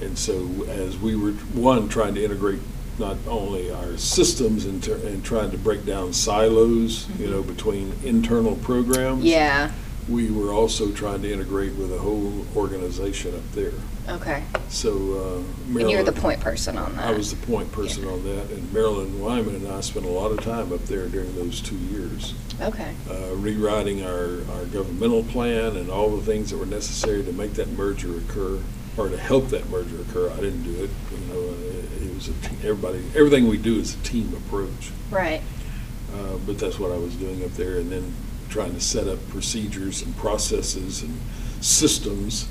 And 0.00 0.18
so 0.18 0.48
as 0.68 0.96
we 0.98 1.14
were, 1.16 1.32
one, 1.52 1.88
trying 1.88 2.14
to 2.14 2.24
integrate 2.24 2.60
not 2.98 3.16
only 3.26 3.70
our 3.72 3.96
systems 3.96 4.64
and, 4.64 4.82
ter- 4.82 4.94
and 5.04 5.24
trying 5.24 5.50
to 5.50 5.58
break 5.58 5.84
down 5.84 6.12
silos, 6.12 7.06
you 7.18 7.28
know, 7.28 7.42
between 7.42 7.92
internal 8.04 8.54
programs. 8.56 9.18
Mm-hmm. 9.18 9.26
Yeah. 9.26 9.70
We 10.08 10.30
were 10.30 10.52
also 10.52 10.90
trying 10.92 11.22
to 11.22 11.32
integrate 11.32 11.74
with 11.76 11.90
a 11.92 11.98
whole 11.98 12.44
organization 12.54 13.34
up 13.34 13.50
there. 13.52 13.72
Okay. 14.08 14.42
So 14.68 15.42
uh, 15.72 15.78
And 15.80 15.90
you 15.90 15.96
were 15.96 16.02
the 16.02 16.12
point 16.12 16.40
person 16.40 16.76
on 16.76 16.94
that. 16.96 17.06
I 17.06 17.12
was 17.12 17.30
the 17.30 17.46
point 17.46 17.72
person 17.72 18.02
Yeah. 18.04 18.10
on 18.10 18.24
that, 18.24 18.50
and 18.50 18.70
Marilyn 18.70 19.18
Wyman 19.18 19.54
and 19.54 19.68
I 19.68 19.80
spent 19.80 20.04
a 20.04 20.10
lot 20.10 20.30
of 20.30 20.40
time 20.42 20.72
up 20.74 20.84
there 20.84 21.06
during 21.08 21.34
those 21.36 21.62
two 21.62 21.76
years, 21.76 22.34
Okay. 22.60 22.92
uh, 23.10 23.34
rewriting 23.36 24.04
our, 24.04 24.42
our 24.52 24.64
governmental 24.70 25.22
plan 25.24 25.76
and 25.76 25.88
all 25.90 26.14
the 26.14 26.22
things 26.22 26.50
that 26.50 26.58
were 26.58 26.66
necessary 26.66 27.22
to 27.24 27.32
make 27.32 27.54
that 27.54 27.70
merger 27.70 28.14
occur, 28.18 28.58
or 28.98 29.08
to 29.08 29.16
help 29.16 29.48
that 29.48 29.70
merger 29.70 30.02
occur. 30.02 30.30
I 30.30 30.36
didn't 30.36 30.64
do 30.64 30.84
it, 30.84 30.90
you 31.12 31.32
know, 31.34 31.40
uh, 31.48 32.04
it 32.04 32.14
was 32.14 32.28
a 32.28 32.32
team, 32.46 32.58
everybody, 32.62 32.98
everything 33.16 33.48
we 33.48 33.56
do 33.56 33.76
is 33.80 33.94
a 33.94 33.98
team 33.98 34.34
approach. 34.36 34.90
Right. 35.10 35.40
Uh, 36.12 36.36
But 36.46 36.58
that's 36.58 36.78
what 36.78 36.92
I 36.92 36.98
was 36.98 37.14
doing 37.14 37.42
up 37.42 37.52
there, 37.54 37.78
and 37.78 37.90
then 37.90 38.12
trying 38.54 38.72
to 38.72 38.80
set 38.80 39.08
up 39.08 39.18
procedures 39.30 40.02
and 40.02 40.16
processes 40.16 41.02
and 41.02 41.12
systems 41.60 42.48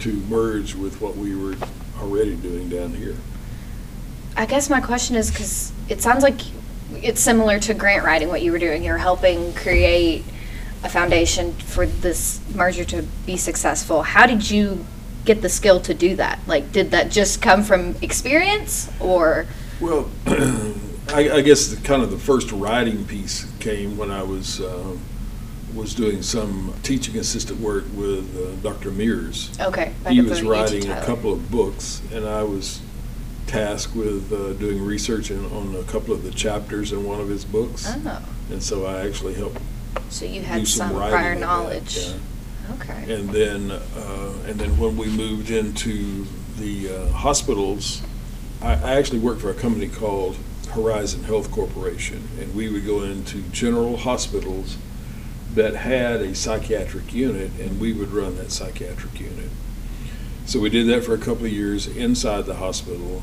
to 0.00 0.14
merge 0.28 0.74
with 0.74 1.00
what 1.00 1.16
we 1.16 1.36
were 1.36 1.54
already 2.00 2.34
doing 2.34 2.68
down 2.68 2.92
here. 2.92 3.14
I 4.36 4.46
guess 4.46 4.68
my 4.68 4.80
question 4.80 5.14
is 5.14 5.30
because 5.30 5.72
it 5.88 6.02
sounds 6.02 6.24
like 6.24 6.40
it's 6.96 7.20
similar 7.20 7.60
to 7.60 7.72
grant 7.72 8.04
writing, 8.04 8.26
what 8.26 8.42
you 8.42 8.50
were 8.50 8.58
doing. 8.58 8.82
You're 8.82 8.98
helping 8.98 9.54
create 9.54 10.24
a 10.82 10.88
foundation 10.88 11.52
for 11.52 11.86
this 11.86 12.40
merger 12.52 12.84
to 12.86 13.02
be 13.24 13.36
successful. 13.36 14.02
How 14.02 14.26
did 14.26 14.50
you 14.50 14.84
get 15.24 15.40
the 15.40 15.48
skill 15.48 15.80
to 15.82 15.94
do 15.94 16.16
that? 16.16 16.40
Like, 16.48 16.72
did 16.72 16.90
that 16.90 17.12
just 17.12 17.40
come 17.40 17.62
from 17.62 17.94
experience 18.02 18.90
or? 18.98 19.46
Well, 19.80 20.10
I, 20.26 21.30
I 21.30 21.40
guess 21.42 21.68
the 21.68 21.80
kind 21.80 22.02
of 22.02 22.10
the 22.10 22.18
first 22.18 22.50
writing 22.50 23.04
piece 23.04 23.46
came 23.60 23.96
when 23.96 24.10
I 24.10 24.24
was 24.24 24.60
um, 24.60 24.98
was 25.74 25.94
doing 25.94 26.22
some 26.22 26.72
teaching 26.82 27.18
assistant 27.18 27.60
work 27.60 27.84
with 27.94 28.36
uh, 28.36 28.54
Dr. 28.68 28.90
Mears. 28.90 29.50
Okay. 29.60 29.92
back 30.02 30.12
He 30.12 30.20
was 30.20 30.42
writing 30.42 30.90
a 30.90 31.04
couple 31.04 31.32
of 31.32 31.50
books, 31.50 32.00
and 32.12 32.26
I 32.26 32.42
was 32.42 32.80
tasked 33.46 33.94
with 33.94 34.32
uh, 34.32 34.54
doing 34.54 34.84
research 34.84 35.30
in, 35.30 35.44
on 35.46 35.74
a 35.76 35.82
couple 35.84 36.14
of 36.14 36.22
the 36.22 36.30
chapters 36.30 36.92
in 36.92 37.04
one 37.04 37.20
of 37.20 37.28
his 37.28 37.44
books, 37.44 37.86
Oh, 37.86 38.22
and 38.50 38.62
so 38.62 38.86
I 38.86 39.06
actually 39.06 39.34
helped 39.34 39.58
so 40.08 40.24
you 40.24 40.42
had 40.42 40.66
some, 40.66 40.88
some 40.90 40.96
prior 40.96 41.32
of 41.32 41.40
that, 41.40 41.46
knowledge. 41.46 41.98
yeah. 41.98 42.12
Okay. 42.74 43.14
And 43.14 43.28
then, 43.28 43.70
uh, 43.70 44.32
and 44.46 44.58
then 44.58 44.78
when 44.78 44.96
we 44.96 45.06
moved 45.06 45.50
into 45.50 46.24
the 46.56 46.88
uh, 46.94 47.08
hospitals, 47.10 48.00
I, 48.62 48.72
I 48.74 48.94
actually 48.94 49.18
worked 49.18 49.40
for 49.42 49.50
a 49.50 49.54
company 49.54 49.88
called 49.88 50.36
Horizon 50.70 51.24
Health 51.24 51.50
Corporation, 51.50 52.26
and 52.40 52.54
we 52.54 52.68
would 52.70 52.86
go 52.86 53.02
into 53.02 53.42
general 53.52 53.96
hospitals 53.98 54.76
that 55.54 55.76
had 55.76 56.20
a 56.20 56.34
psychiatric 56.34 57.14
unit, 57.14 57.50
and 57.60 57.80
we 57.80 57.92
would 57.92 58.10
run 58.10 58.36
that 58.36 58.50
psychiatric 58.50 59.20
unit. 59.20 59.50
So 60.46 60.60
we 60.60 60.68
did 60.68 60.86
that 60.88 61.04
for 61.04 61.14
a 61.14 61.18
couple 61.18 61.46
of 61.46 61.52
years 61.52 61.86
inside 61.86 62.46
the 62.46 62.56
hospital, 62.56 63.22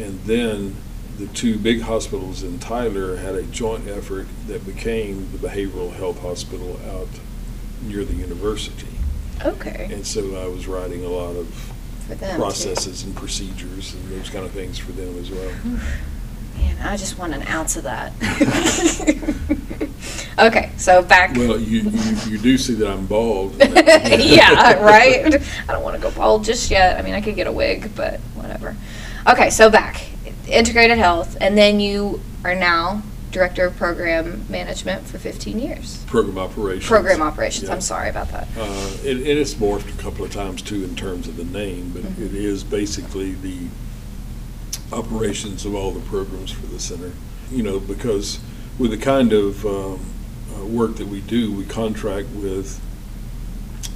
and 0.00 0.20
then 0.20 0.76
the 1.18 1.26
two 1.26 1.58
big 1.58 1.82
hospitals 1.82 2.42
in 2.42 2.58
Tyler 2.58 3.16
had 3.16 3.34
a 3.34 3.42
joint 3.42 3.88
effort 3.88 4.26
that 4.46 4.64
became 4.64 5.30
the 5.32 5.38
behavioral 5.38 5.92
health 5.92 6.20
hospital 6.20 6.78
out 6.88 7.08
near 7.82 8.04
the 8.04 8.14
university. 8.14 8.86
Okay. 9.44 9.88
And 9.90 10.06
so 10.06 10.36
I 10.36 10.46
was 10.46 10.66
writing 10.66 11.04
a 11.04 11.08
lot 11.08 11.36
of 11.36 11.72
them. 12.08 12.18
too. 12.18 12.36
processes 12.36 13.04
and 13.04 13.14
procedures 13.16 13.94
and 13.94 14.08
those 14.10 14.30
kind 14.30 14.44
of 14.44 14.50
things 14.52 14.78
for 14.78 14.92
them 14.92 15.18
as 15.18 15.30
well. 15.30 15.52
Man, 16.60 16.76
I 16.86 16.96
just 16.96 17.18
want 17.18 17.32
an 17.32 17.42
ounce 17.46 17.76
of 17.76 17.84
that. 17.84 18.12
okay, 20.38 20.70
so 20.76 21.02
back. 21.02 21.34
Well, 21.36 21.58
you, 21.58 21.80
you, 21.80 22.16
you 22.32 22.38
do 22.38 22.58
see 22.58 22.74
that 22.74 22.90
I'm 22.90 23.06
bald. 23.06 23.54
yeah, 23.60 24.74
right? 24.82 25.34
I 25.68 25.72
don't 25.72 25.82
want 25.82 25.96
to 25.96 26.02
go 26.02 26.10
bald 26.10 26.44
just 26.44 26.70
yet. 26.70 26.98
I 26.98 27.02
mean, 27.02 27.14
I 27.14 27.22
could 27.22 27.34
get 27.34 27.46
a 27.46 27.52
wig, 27.52 27.94
but 27.94 28.20
whatever. 28.34 28.76
Okay, 29.26 29.48
so 29.50 29.70
back. 29.70 30.06
Integrated 30.48 30.98
health, 30.98 31.36
and 31.40 31.56
then 31.56 31.80
you 31.80 32.20
are 32.44 32.54
now 32.54 33.02
director 33.30 33.64
of 33.64 33.76
program 33.76 34.44
management 34.48 35.06
for 35.06 35.18
15 35.18 35.58
years. 35.58 36.04
Program 36.06 36.36
operations. 36.36 36.86
Program 36.86 37.22
operations. 37.22 37.68
Yeah. 37.68 37.74
I'm 37.74 37.80
sorry 37.80 38.10
about 38.10 38.28
that. 38.32 38.48
Uh, 38.58 38.90
it, 39.04 39.20
it 39.26 39.36
has 39.38 39.54
morphed 39.54 39.94
a 39.96 40.02
couple 40.02 40.24
of 40.24 40.32
times 40.32 40.60
too 40.62 40.82
in 40.84 40.96
terms 40.96 41.28
of 41.28 41.36
the 41.36 41.44
name, 41.44 41.92
but 41.94 42.02
Mhm. 42.02 42.26
it 42.26 42.34
is 42.34 42.64
basically 42.64 43.32
the 43.32 43.68
operations 44.92 45.64
of 45.64 45.74
all 45.74 45.92
the 45.92 46.00
programs 46.00 46.50
for 46.50 46.66
the 46.66 46.80
center. 46.80 47.12
You 47.50 47.62
know, 47.62 47.80
because 47.80 48.38
with 48.78 48.90
the 48.90 48.96
kind 48.96 49.32
of 49.32 49.64
um, 49.66 50.00
uh, 50.56 50.64
work 50.64 50.96
that 50.96 51.06
we 51.08 51.20
do, 51.20 51.52
we 51.52 51.64
contract 51.64 52.28
with 52.28 52.80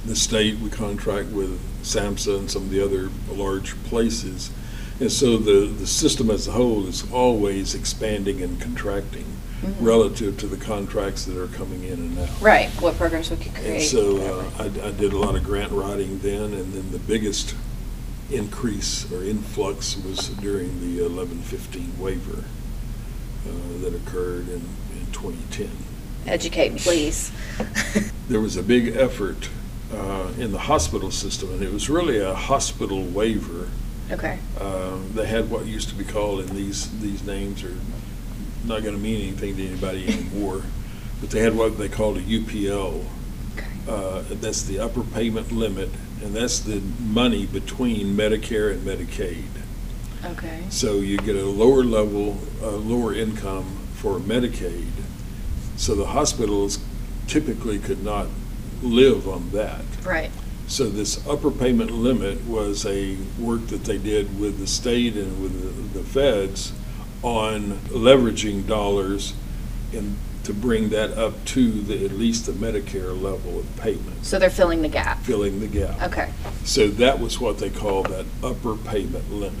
the 0.05 0.15
state, 0.15 0.59
we 0.59 0.69
contract 0.69 1.29
with 1.29 1.59
SAMHSA 1.83 2.39
and 2.39 2.51
some 2.51 2.63
of 2.63 2.69
the 2.69 2.83
other 2.83 3.09
large 3.31 3.75
places, 3.85 4.51
And 4.99 5.11
so 5.11 5.37
the, 5.37 5.65
the 5.67 5.87
system 5.87 6.31
as 6.31 6.47
a 6.47 6.51
whole 6.53 6.87
is 6.87 7.09
always 7.11 7.75
expanding 7.75 8.41
and 8.41 8.61
contracting 8.61 9.25
Mhm. 9.63 9.73
relative 9.79 10.37
to 10.39 10.47
the 10.47 10.57
contracts 10.57 11.25
that 11.25 11.37
are 11.37 11.47
coming 11.47 11.83
in 11.85 11.93
and 11.93 12.19
out. 12.19 12.41
Right, 12.41 12.69
what 12.81 12.97
programs 12.97 13.31
we 13.31 13.37
could 13.37 13.55
And 13.63 13.81
so 13.81 14.17
uh, 14.59 14.63
I, 14.63 14.65
I 14.87 14.91
did 14.91 15.13
a 15.13 15.17
lot 15.17 15.35
of 15.35 15.43
grant 15.43 15.71
writing 15.71 16.19
then, 16.19 16.53
and 16.53 16.73
then 16.73 16.91
the 16.91 16.99
biggest 16.99 17.55
increase 18.31 19.11
or 19.11 19.23
influx 19.23 19.95
was 19.97 20.29
during 20.29 20.79
the 20.81 21.05
eleven 21.05 21.39
fifteen 21.41 21.91
waiver 21.99 22.43
uh, 23.47 23.81
that 23.81 23.93
occurred 23.93 24.47
in, 24.49 24.61
in 24.97 25.05
twenty 25.11 25.43
ten. 25.51 25.69
Educate 26.25 26.73
me, 26.73 26.79
please. 26.79 27.31
There 28.27 28.41
was 28.41 28.57
a 28.57 28.63
big 28.63 28.95
effort 28.95 29.49
uh, 29.93 30.31
in 30.39 30.51
the 30.51 30.57
hospital 30.57 31.11
system, 31.11 31.53
and 31.53 31.61
it 31.61 31.71
was 31.71 31.91
really 31.91 32.17
a 32.17 32.33
hospital 32.33 33.03
waiver. 33.03 33.69
Okay, 34.11 34.39
Um, 34.59 35.11
They 35.13 35.27
had 35.27 35.51
what 35.51 35.67
used 35.67 35.89
to 35.89 35.95
be 35.95 36.03
called, 36.03 36.39
and 36.39 36.49
these, 36.49 36.89
these 37.01 37.23
names 37.23 37.63
are 37.63 37.75
not 38.65 38.83
gonna 38.83 38.97
mean 38.97 39.21
anything 39.21 39.55
to 39.57 39.67
anybody 39.67 40.07
anymore, 40.07 40.63
but 41.21 41.29
they 41.29 41.41
had 41.41 41.55
what 41.55 41.77
they 41.77 41.87
called 41.87 42.17
a 42.17 42.21
UPL, 42.21 43.05
okay, 43.55 43.67
uh, 43.87 44.23
that's 44.41 44.63
the 44.63 44.79
upper 44.79 45.03
payment 45.03 45.51
limit, 45.51 45.89
and 46.23 46.35
that's 46.35 46.59
the 46.59 46.81
money 46.99 47.45
between 47.45 48.15
Medicare 48.15 48.71
and 48.71 48.81
Medicaid. 48.85 49.45
okay, 50.25 50.63
So 50.69 50.95
you 50.95 51.17
get 51.17 51.35
a 51.35 51.45
lower 51.45 51.83
level, 51.83 52.37
uh, 52.61 52.71
lower 52.71 53.13
income 53.13 53.77
for 53.95 54.19
Medicaid, 54.19 54.87
so 55.77 55.93
the 55.95 56.07
hospitals 56.07 56.79
typically 57.27 57.79
could 57.79 58.03
not 58.03 58.27
live 58.81 59.27
on 59.27 59.49
that. 59.51 59.83
right, 60.03 60.31
So 60.67 60.89
this 60.89 61.25
upper 61.27 61.51
payment 61.51 61.91
limit 61.91 62.45
was 62.47 62.85
a 62.85 63.17
work 63.39 63.67
that 63.67 63.83
they 63.83 63.97
did 63.99 64.39
with 64.39 64.57
the 64.59 64.65
state 64.67 65.15
and 65.15 65.39
with 65.41 65.61
the- 65.93 65.99
the 65.99 66.03
feds 66.05 66.71
on 67.21 67.79
leveraging 67.91 68.65
dollars 68.67 69.33
and 69.93 70.15
to 70.45 70.53
bring 70.53 70.89
that 70.89 71.11
up 71.17 71.33
to 71.45 71.71
the, 71.71 72.05
at 72.05 72.11
least 72.11 72.45
the 72.45 72.51
Medicare 72.51 73.19
level 73.19 73.59
of 73.59 73.75
payment, 73.77 74.23
so 74.23 74.37
they're 74.39 74.49
filling 74.49 74.81
the 74.81 74.87
gap. 74.87 75.19
filling 75.23 75.59
the 75.59 75.67
gap. 75.67 76.01
Okay, 76.03 76.29
So 76.63 76.87
that 76.87 77.19
was 77.19 77.39
what 77.39 77.57
they 77.57 77.69
called 77.69 78.07
that 78.07 78.25
upper 78.43 78.75
payment 78.75 79.31
limit, 79.31 79.53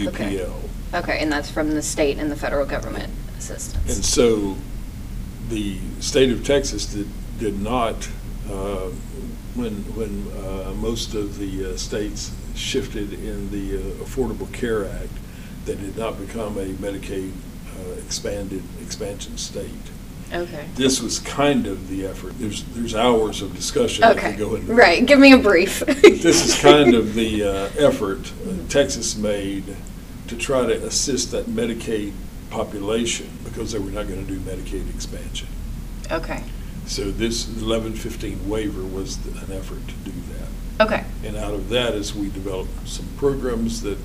Okay. 0.00 0.36
UPL. 0.38 0.54
okay, 0.94 1.18
and 1.20 1.30
that's 1.30 1.50
from 1.50 1.72
the 1.72 1.82
state 1.82 2.18
and 2.18 2.30
the 2.30 2.36
federal 2.36 2.64
government 2.66 3.12
assistance. 3.38 3.74
And 3.82 3.90
assistance. 3.90 4.08
so 4.08 4.56
the 5.50 5.78
state 6.00 6.30
of 6.32 6.44
Texas 6.44 6.86
did, 6.86 7.08
did 7.38 7.60
not, 7.60 8.08
uh, 8.50 8.88
when, 9.54 9.74
when 9.94 10.26
uh, 10.42 10.72
most 10.74 11.14
of 11.14 11.38
the 11.38 11.72
uh, 11.74 11.76
states 11.76 12.34
shifted 12.54 13.12
in 13.12 13.50
the 13.50 13.76
uh, 13.76 14.04
Affordable 14.04 14.50
Care 14.54 14.86
Act, 14.88 15.12
they 15.66 15.74
did 15.74 15.98
not 15.98 16.18
become 16.18 16.56
a 16.56 16.66
Medicaid 16.74 17.32
uh, 17.78 17.92
expanded, 17.98 18.62
expansion 18.80 19.36
state. 19.36 19.68
Okay. 20.32 20.64
This 20.76 21.00
was 21.02 21.18
kind 21.18 21.66
of 21.66 21.88
the 21.88 22.06
effort. 22.06 22.34
There's, 22.38 22.62
there's 22.66 22.94
hours 22.94 23.42
of 23.42 23.54
discussion 23.56 24.02
that 24.02 24.16
Okay, 24.16 24.30
could 24.30 24.38
go 24.38 24.54
into. 24.54 24.72
right, 24.72 25.04
give 25.04 25.18
me 25.18 25.32
a 25.32 25.38
brief. 25.38 25.82
This 26.20 26.44
is 26.44 26.60
kind 26.60 26.94
of 26.94 27.14
the 27.14 27.42
uh, 27.42 27.70
effort 27.78 28.32
Texas 28.68 29.16
made 29.16 29.64
to 30.28 30.36
try 30.36 30.66
to 30.66 30.86
assist 30.86 31.32
that 31.32 31.46
Medicaid 31.46 32.12
population 32.50 33.28
because 33.44 33.72
they 33.72 33.78
were 33.78 33.90
not 33.90 34.06
going 34.06 34.24
to 34.24 34.32
do 34.32 34.38
Medicaid 34.40 34.88
expansion. 34.94 35.48
Okay, 36.12 36.42
So 36.86 37.10
this 37.10 37.46
1115 37.48 38.48
waiver 38.48 38.84
was 38.84 39.16
an 39.26 39.52
effort 39.52 39.80
to 39.88 39.94
do 40.10 40.12
that. 40.38 40.84
okay, 40.86 41.04
And 41.24 41.36
out 41.36 41.54
of 41.54 41.68
that 41.70 41.94
is 41.94 42.14
we 42.14 42.28
developed 42.30 42.86
some 42.88 43.06
programs 43.16 43.82
that 43.82 43.98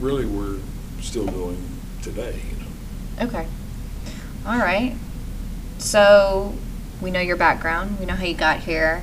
really 0.00 0.26
we're 0.26 0.58
still 1.00 1.26
doing 1.26 1.60
today, 2.02 2.40
you 2.50 2.56
know. 2.58 3.26
okay. 3.28 3.46
All 4.46 4.58
right. 4.58 4.96
So 5.84 6.54
we 7.02 7.10
know 7.10 7.20
your 7.20 7.36
background, 7.36 8.00
we 8.00 8.06
know 8.06 8.14
how 8.14 8.24
you 8.24 8.34
got 8.34 8.60
here. 8.60 9.02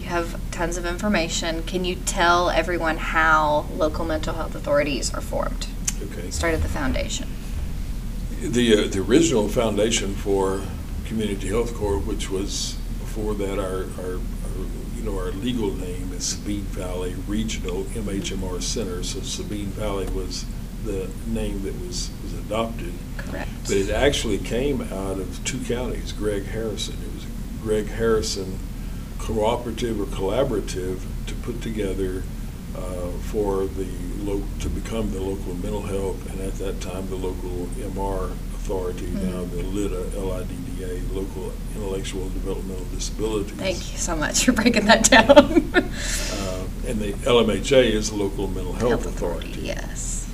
You 0.00 0.06
have 0.06 0.40
tons 0.50 0.76
of 0.76 0.84
information. 0.84 1.62
Can 1.62 1.84
you 1.84 1.94
tell 1.94 2.50
everyone 2.50 2.96
how 2.96 3.66
local 3.72 4.04
mental 4.04 4.34
health 4.34 4.56
authorities 4.56 5.14
are 5.14 5.20
formed? 5.20 5.68
Okay. 6.02 6.32
Start 6.32 6.54
at 6.54 6.62
the 6.62 6.68
foundation. 6.68 7.28
The, 8.40 8.74
uh, 8.74 8.88
the 8.88 8.98
original 8.98 9.48
foundation 9.48 10.14
for 10.16 10.62
Community 11.04 11.46
Health 11.46 11.72
Core, 11.76 11.98
which 11.98 12.28
was 12.28 12.76
before 12.98 13.34
that 13.34 13.60
our, 13.60 13.84
our, 14.04 14.14
our, 14.14 14.66
you 14.96 15.04
know, 15.04 15.16
our 15.16 15.30
legal 15.30 15.72
name 15.72 16.12
is 16.12 16.26
Sabine 16.26 16.62
Valley 16.62 17.14
Regional 17.28 17.84
MHMR 17.84 18.60
Center. 18.60 19.04
So 19.04 19.20
Sabine 19.20 19.66
Valley 19.66 20.06
was 20.06 20.44
the 20.86 21.08
name 21.26 21.62
that 21.64 21.74
was, 21.80 22.10
was 22.22 22.32
adopted. 22.34 22.92
Correct. 23.18 23.48
But 23.64 23.72
it 23.76 23.90
actually 23.90 24.38
came 24.38 24.80
out 24.82 25.18
of 25.18 25.44
two 25.44 25.58
counties, 25.60 26.12
Gregg 26.12 26.44
Harrison. 26.46 26.94
It 27.04 27.14
was 27.14 27.26
Gregg 27.62 27.88
Harrison 27.88 28.58
cooperative 29.18 30.00
or 30.00 30.04
collaborative 30.06 31.00
to 31.26 31.34
put 31.42 31.60
together 31.60 32.22
uh, 32.76 33.10
for 33.30 33.64
the, 33.66 33.86
lo- 34.20 34.42
to 34.60 34.68
become 34.68 35.10
the 35.12 35.20
local 35.20 35.54
mental 35.54 35.82
health, 35.82 36.30
and 36.30 36.40
at 36.40 36.54
that 36.54 36.80
time, 36.80 37.08
the 37.08 37.16
local 37.16 37.66
MR 37.78 38.30
authority, 38.54 39.06
now 39.06 39.44
Mhm. 39.44 39.50
the 39.52 39.62
LIDDA, 39.62 40.16
L-I-D-D-A, 40.16 41.14
Local 41.14 41.52
Intellectual 41.74 42.28
Developmental 42.30 42.84
Disabilities. 42.94 43.52
Thank 43.52 43.92
you 43.92 43.98
so 43.98 44.14
much 44.16 44.44
for 44.44 44.52
breaking 44.52 44.86
that 44.86 45.08
down. 45.10 45.72
Uh, 46.32 46.64
And 46.86 47.00
the 47.00 47.12
LMHA 47.24 47.82
is 47.92 48.10
the 48.10 48.16
Local 48.16 48.46
Mental 48.48 48.72
Health 48.74 49.06
Authority. 49.06 49.58
Yes. 49.60 50.25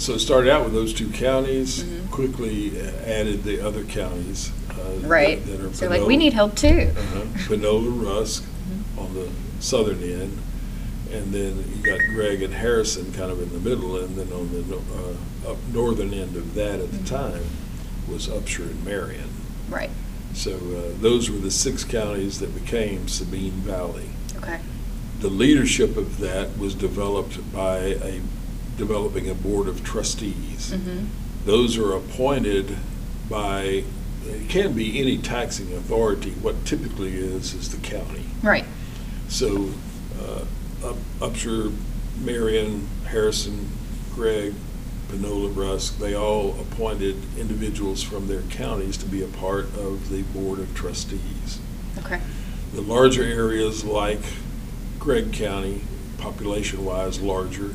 So 0.00 0.14
it 0.14 0.20
started 0.20 0.50
out 0.50 0.64
with 0.64 0.72
those 0.72 0.94
two 0.94 1.08
counties, 1.08 1.84
Mhm. 1.84 2.10
quickly 2.10 2.72
uh, 2.80 2.90
added 3.06 3.44
the 3.44 3.60
other 3.60 3.84
counties. 3.84 4.50
uh, 4.70 5.06
Right. 5.06 5.44
that 5.46 5.60
are 5.60 5.74
So 5.74 5.88
like, 5.90 6.06
we 6.06 6.16
need 6.16 6.32
help 6.32 6.54
too. 6.54 6.88
uh-huh, 6.96 7.20
Panola, 7.46 7.90
Rusk 7.90 8.44
Mhm. 8.44 9.02
on 9.02 9.12
the 9.14 9.26
southern 9.62 10.02
end, 10.02 10.38
and 11.12 11.34
then 11.34 11.62
you 11.76 11.82
got 11.84 11.98
Gregg 12.14 12.40
and 12.42 12.54
Harrison 12.54 13.12
kind 13.12 13.30
of 13.30 13.42
in 13.42 13.50
the 13.52 13.58
middle, 13.68 13.96
and 13.96 14.16
then 14.16 14.28
on 14.32 14.48
the 14.54 14.74
uh, 14.76 15.50
up 15.50 15.58
northern 15.70 16.14
end 16.14 16.34
of 16.34 16.54
that 16.54 16.80
at 16.80 16.90
the 16.92 16.98
Mhm. 16.98 17.06
time 17.06 17.42
was 18.10 18.26
Upshur 18.28 18.70
and 18.70 18.82
Marion. 18.86 19.28
Right. 19.68 19.90
So 20.32 20.52
uh, 20.52 21.02
those 21.02 21.28
were 21.28 21.38
the 21.38 21.50
six 21.50 21.84
counties 21.84 22.38
that 22.38 22.54
became 22.54 23.06
Sabine 23.06 23.60
Valley. 23.66 24.08
Okay. 24.38 24.60
The 25.20 25.28
leadership 25.28 25.98
of 25.98 26.20
that 26.20 26.58
was 26.58 26.72
developed 26.74 27.36
by 27.52 27.78
a, 28.02 28.20
developing 28.80 29.28
a 29.28 29.34
board 29.34 29.68
of 29.68 29.84
trustees. 29.84 30.72
Mm-hmm. 30.72 31.04
Those 31.44 31.76
are 31.76 31.92
appointed 31.92 32.78
by, 33.28 33.84
it 34.24 34.48
can 34.48 34.72
be 34.72 34.98
any 34.98 35.18
taxing 35.18 35.72
authority. 35.74 36.30
What 36.30 36.64
typically 36.64 37.14
is, 37.14 37.52
is 37.52 37.70
the 37.70 37.76
county. 37.86 38.24
Right. 38.42 38.64
So, 39.28 39.70
uh, 40.18 40.44
Up- 40.82 40.96
Upshur, 41.20 41.74
Marion, 42.22 42.88
Harrison, 43.06 43.68
Gregg, 44.14 44.54
Panola, 45.10 45.50
Rusk, 45.50 45.98
they 45.98 46.14
all 46.14 46.58
appointed 46.58 47.16
individuals 47.38 48.02
from 48.02 48.28
their 48.28 48.42
counties 48.42 48.96
to 48.96 49.06
be 49.06 49.22
a 49.22 49.28
part 49.28 49.66
of 49.76 50.08
the 50.08 50.22
board 50.22 50.58
of 50.58 50.74
trustees. 50.74 51.58
Okay. 51.98 52.20
The 52.72 52.80
larger 52.80 53.24
areas 53.24 53.84
like 53.84 54.20
Gregg 54.98 55.32
County, 55.34 55.82
population-wise 56.16 57.20
larger, 57.20 57.74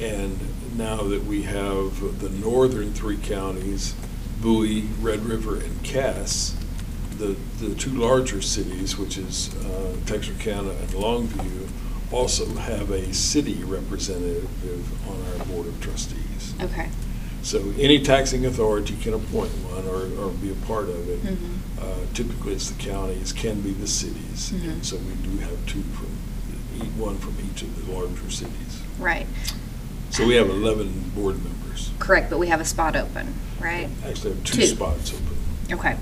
and 0.00 0.38
now 0.76 1.02
that 1.02 1.24
we 1.24 1.42
have 1.42 2.20
the 2.20 2.28
northern 2.30 2.92
three 2.92 3.16
counties, 3.16 3.94
Bowie, 4.40 4.82
Red 5.00 5.20
River, 5.20 5.56
and 5.56 5.82
Cass, 5.82 6.54
the, 7.18 7.36
the 7.58 7.74
two 7.74 7.90
larger 7.90 8.40
cities, 8.40 8.96
which 8.96 9.18
is 9.18 9.52
uh, 9.64 9.96
Texarkana 10.06 10.70
and 10.70 10.88
Longview, 10.90 11.68
also 12.12 12.46
have 12.54 12.90
a 12.90 13.12
city 13.12 13.64
representative 13.64 14.48
on 15.08 15.40
our 15.40 15.44
board 15.46 15.66
of 15.66 15.80
trustees. 15.80 16.54
Okay. 16.62 16.88
So 17.42 17.72
any 17.78 18.02
taxing 18.02 18.46
authority 18.46 18.96
can 19.00 19.14
appoint 19.14 19.50
one 19.50 19.84
or, 19.86 20.26
or 20.26 20.30
be 20.32 20.50
a 20.50 20.66
part 20.66 20.88
of 20.88 21.08
it. 21.08 21.22
Mhm. 21.22 21.36
Uh, 21.80 21.94
Typically, 22.14 22.52
it's 22.54 22.70
the 22.70 22.82
counties, 22.82 23.32
can 23.32 23.60
be 23.60 23.70
the 23.72 23.86
cities. 23.86 24.50
Mhm. 24.54 24.68
And 24.70 24.86
so 24.86 24.96
we 24.96 25.12
do 25.28 25.36
have 25.38 25.64
two 25.66 25.82
from, 25.82 26.08
one 26.98 27.16
from 27.18 27.36
each 27.50 27.62
of 27.62 27.86
the 27.86 27.92
larger 27.92 28.30
cities. 28.30 28.80
Right. 28.98 29.26
So 30.10 30.26
we 30.26 30.34
have 30.36 30.48
11 30.48 31.10
board 31.14 31.42
members. 31.44 31.90
Correct, 31.98 32.30
but 32.30 32.38
we 32.38 32.48
have 32.48 32.60
a 32.60 32.64
spot 32.64 32.96
open, 32.96 33.34
right? 33.60 33.88
Actually, 34.06 34.34
have 34.34 34.44
two 34.44 34.56
Two. 34.60 34.66
spots 34.66 35.12
open. 35.12 35.36
Okay. 35.78 35.96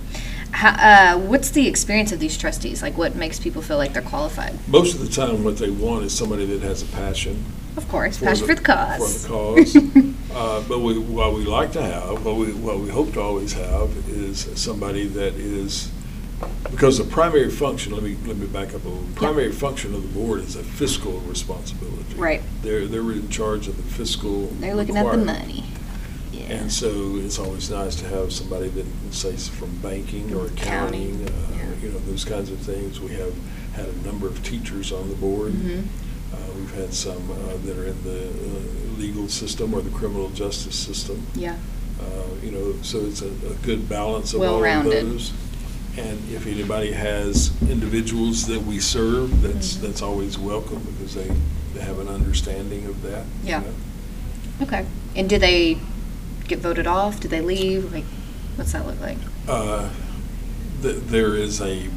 How, 0.53 1.17
uh, 1.17 1.19
what's 1.19 1.51
the 1.51 1.67
experience 1.67 2.13
of 2.13 2.21
these 2.21 2.39
trustees? 2.39 2.81
Like, 2.83 2.97
what 2.97 3.15
makes 3.17 3.39
people 3.41 3.61
feel 3.63 3.77
like 3.77 3.93
they're 3.93 4.01
qualified? 4.03 4.57
Most 4.69 4.95
of 4.95 5.01
the 5.01 5.09
time, 5.09 5.45
what 5.45 5.59
they 5.59 5.71
want 5.71 6.05
is 6.05 6.17
somebody 6.17 6.47
that 6.47 6.63
has 6.63 6.83
a 6.83 6.87
passion. 6.87 7.45
Of 7.77 7.87
course, 7.89 8.19
passion 8.19 8.47
for 8.47 8.55
the 8.55 8.63
cause. 8.63 9.27
For 9.27 9.57
the 9.57 10.15
cause. 10.31 10.37
Uh, 10.37 10.63
But 10.69 10.79
we, 10.81 10.99
what 10.99 11.35
we 11.35 11.45
like 11.45 11.73
to 11.73 11.83
have, 11.83 12.25
what 12.25 12.37
we, 12.37 12.53
what 12.55 12.79
we 12.79 12.89
hope 12.89 13.13
to 13.15 13.21
always 13.21 13.53
have 13.55 13.91
is 14.09 14.49
somebody 14.55 15.07
that 15.09 15.35
is 15.35 15.91
Because 16.71 16.99
the 16.99 17.05
primary 17.05 17.51
function, 17.51 17.95
let 17.95 18.03
me, 18.03 18.17
let 18.27 18.37
me 18.37 18.47
back 18.47 18.75
up 18.75 18.85
a 18.85 18.89
little. 18.89 19.07
Primary 19.15 19.53
function 19.53 19.95
of 19.95 20.03
the 20.03 20.09
board 20.21 20.41
is 20.41 20.57
a 20.57 20.63
fiscal 20.63 21.19
responsibility. 21.21 22.15
Right. 22.17 22.43
They're, 22.63 22.87
they're 22.87 23.01
in 23.13 23.29
charge 23.31 23.69
of 23.69 23.77
the 23.77 23.83
fiscal. 23.83 24.47
They're 24.61 24.75
looking 24.75 24.97
at 24.97 25.05
the 25.05 25.11
requirement. 25.17 25.41
money. 25.49 25.65
Yeah. 26.33 26.43
And 26.57 26.73
so 26.73 27.17
it's 27.17 27.39
always 27.39 27.71
nice 27.71 27.97
to 27.97 28.07
have 28.09 28.33
somebody 28.33 28.69
that, 28.69 28.87
say, 29.13 29.35
from 29.37 29.75
banking 29.77 30.35
or 30.35 30.47
Accounting, 30.47 31.25
accounting, 31.25 31.29
uh, 31.29 31.57
yeah. 31.57 31.75
you 31.83 31.89
know, 31.93 31.99
those 32.01 32.25
kinds 32.25 32.51
of 32.51 32.59
things. 32.59 33.01
We 33.01 33.13
have 33.15 33.35
had 33.75 33.89
a 33.89 33.97
number 34.07 34.27
of 34.27 34.43
teachers 34.45 34.93
on 34.93 35.09
the 35.09 35.15
board. 35.17 35.53
Mhm. 35.53 35.85
Uh, 36.33 36.37
We've 36.57 36.75
had 36.75 36.93
some 36.93 37.31
uh, 37.31 37.57
that 37.65 37.79
are 37.79 37.87
in 37.87 38.03
the 38.05 38.29
uh, 38.29 38.99
legal 38.99 39.29
system 39.29 39.73
or 39.73 39.81
the 39.81 39.91
criminal 39.91 40.29
justice 40.31 40.75
system. 40.77 41.25
Yeah. 41.35 41.57
Uh, 42.01 42.05
You 42.43 42.51
know, 42.51 42.75
so 42.83 42.99
it's 43.07 43.23
a, 43.23 43.29
a 43.29 43.55
good 43.65 43.89
balance 43.89 44.35
of 44.35 44.41
all 44.41 44.47
of 44.47 44.53
Well-rounded. 44.61 45.07
those. 45.07 45.33
And 45.99 46.19
if 46.31 46.47
anybody 46.47 46.93
has 46.93 47.51
individuals 47.71 48.47
that 48.49 48.63
we 48.63 48.79
serve, 48.81 49.41
that's, 49.43 49.75
Mhm. 49.75 49.81
that's 49.81 50.03
always 50.03 50.39
welcome 50.39 50.81
because 50.99 51.15
they, 51.15 51.31
they 51.75 51.81
have 51.81 51.99
an 51.99 52.09
understanding 52.09 52.85
of 52.87 53.03
that. 53.03 53.25
you 53.43 53.51
Yeah. 53.51 53.61
know. 53.61 53.73
Okay. 54.63 54.85
And 55.15 55.29
do 55.29 55.39
they 55.39 55.79
get 56.49 56.59
voted 56.61 56.87
off? 56.87 57.21
Do 57.21 57.29
they 57.29 57.41
leave? 57.41 57.93
Like, 57.93 58.05
what's 58.57 58.73
that 58.73 58.87
look 58.87 59.01
like? 59.01 59.19
Uh, 59.49 59.89
th- 60.83 61.03
There 61.09 61.35
is 61.35 61.61
a 61.63 61.89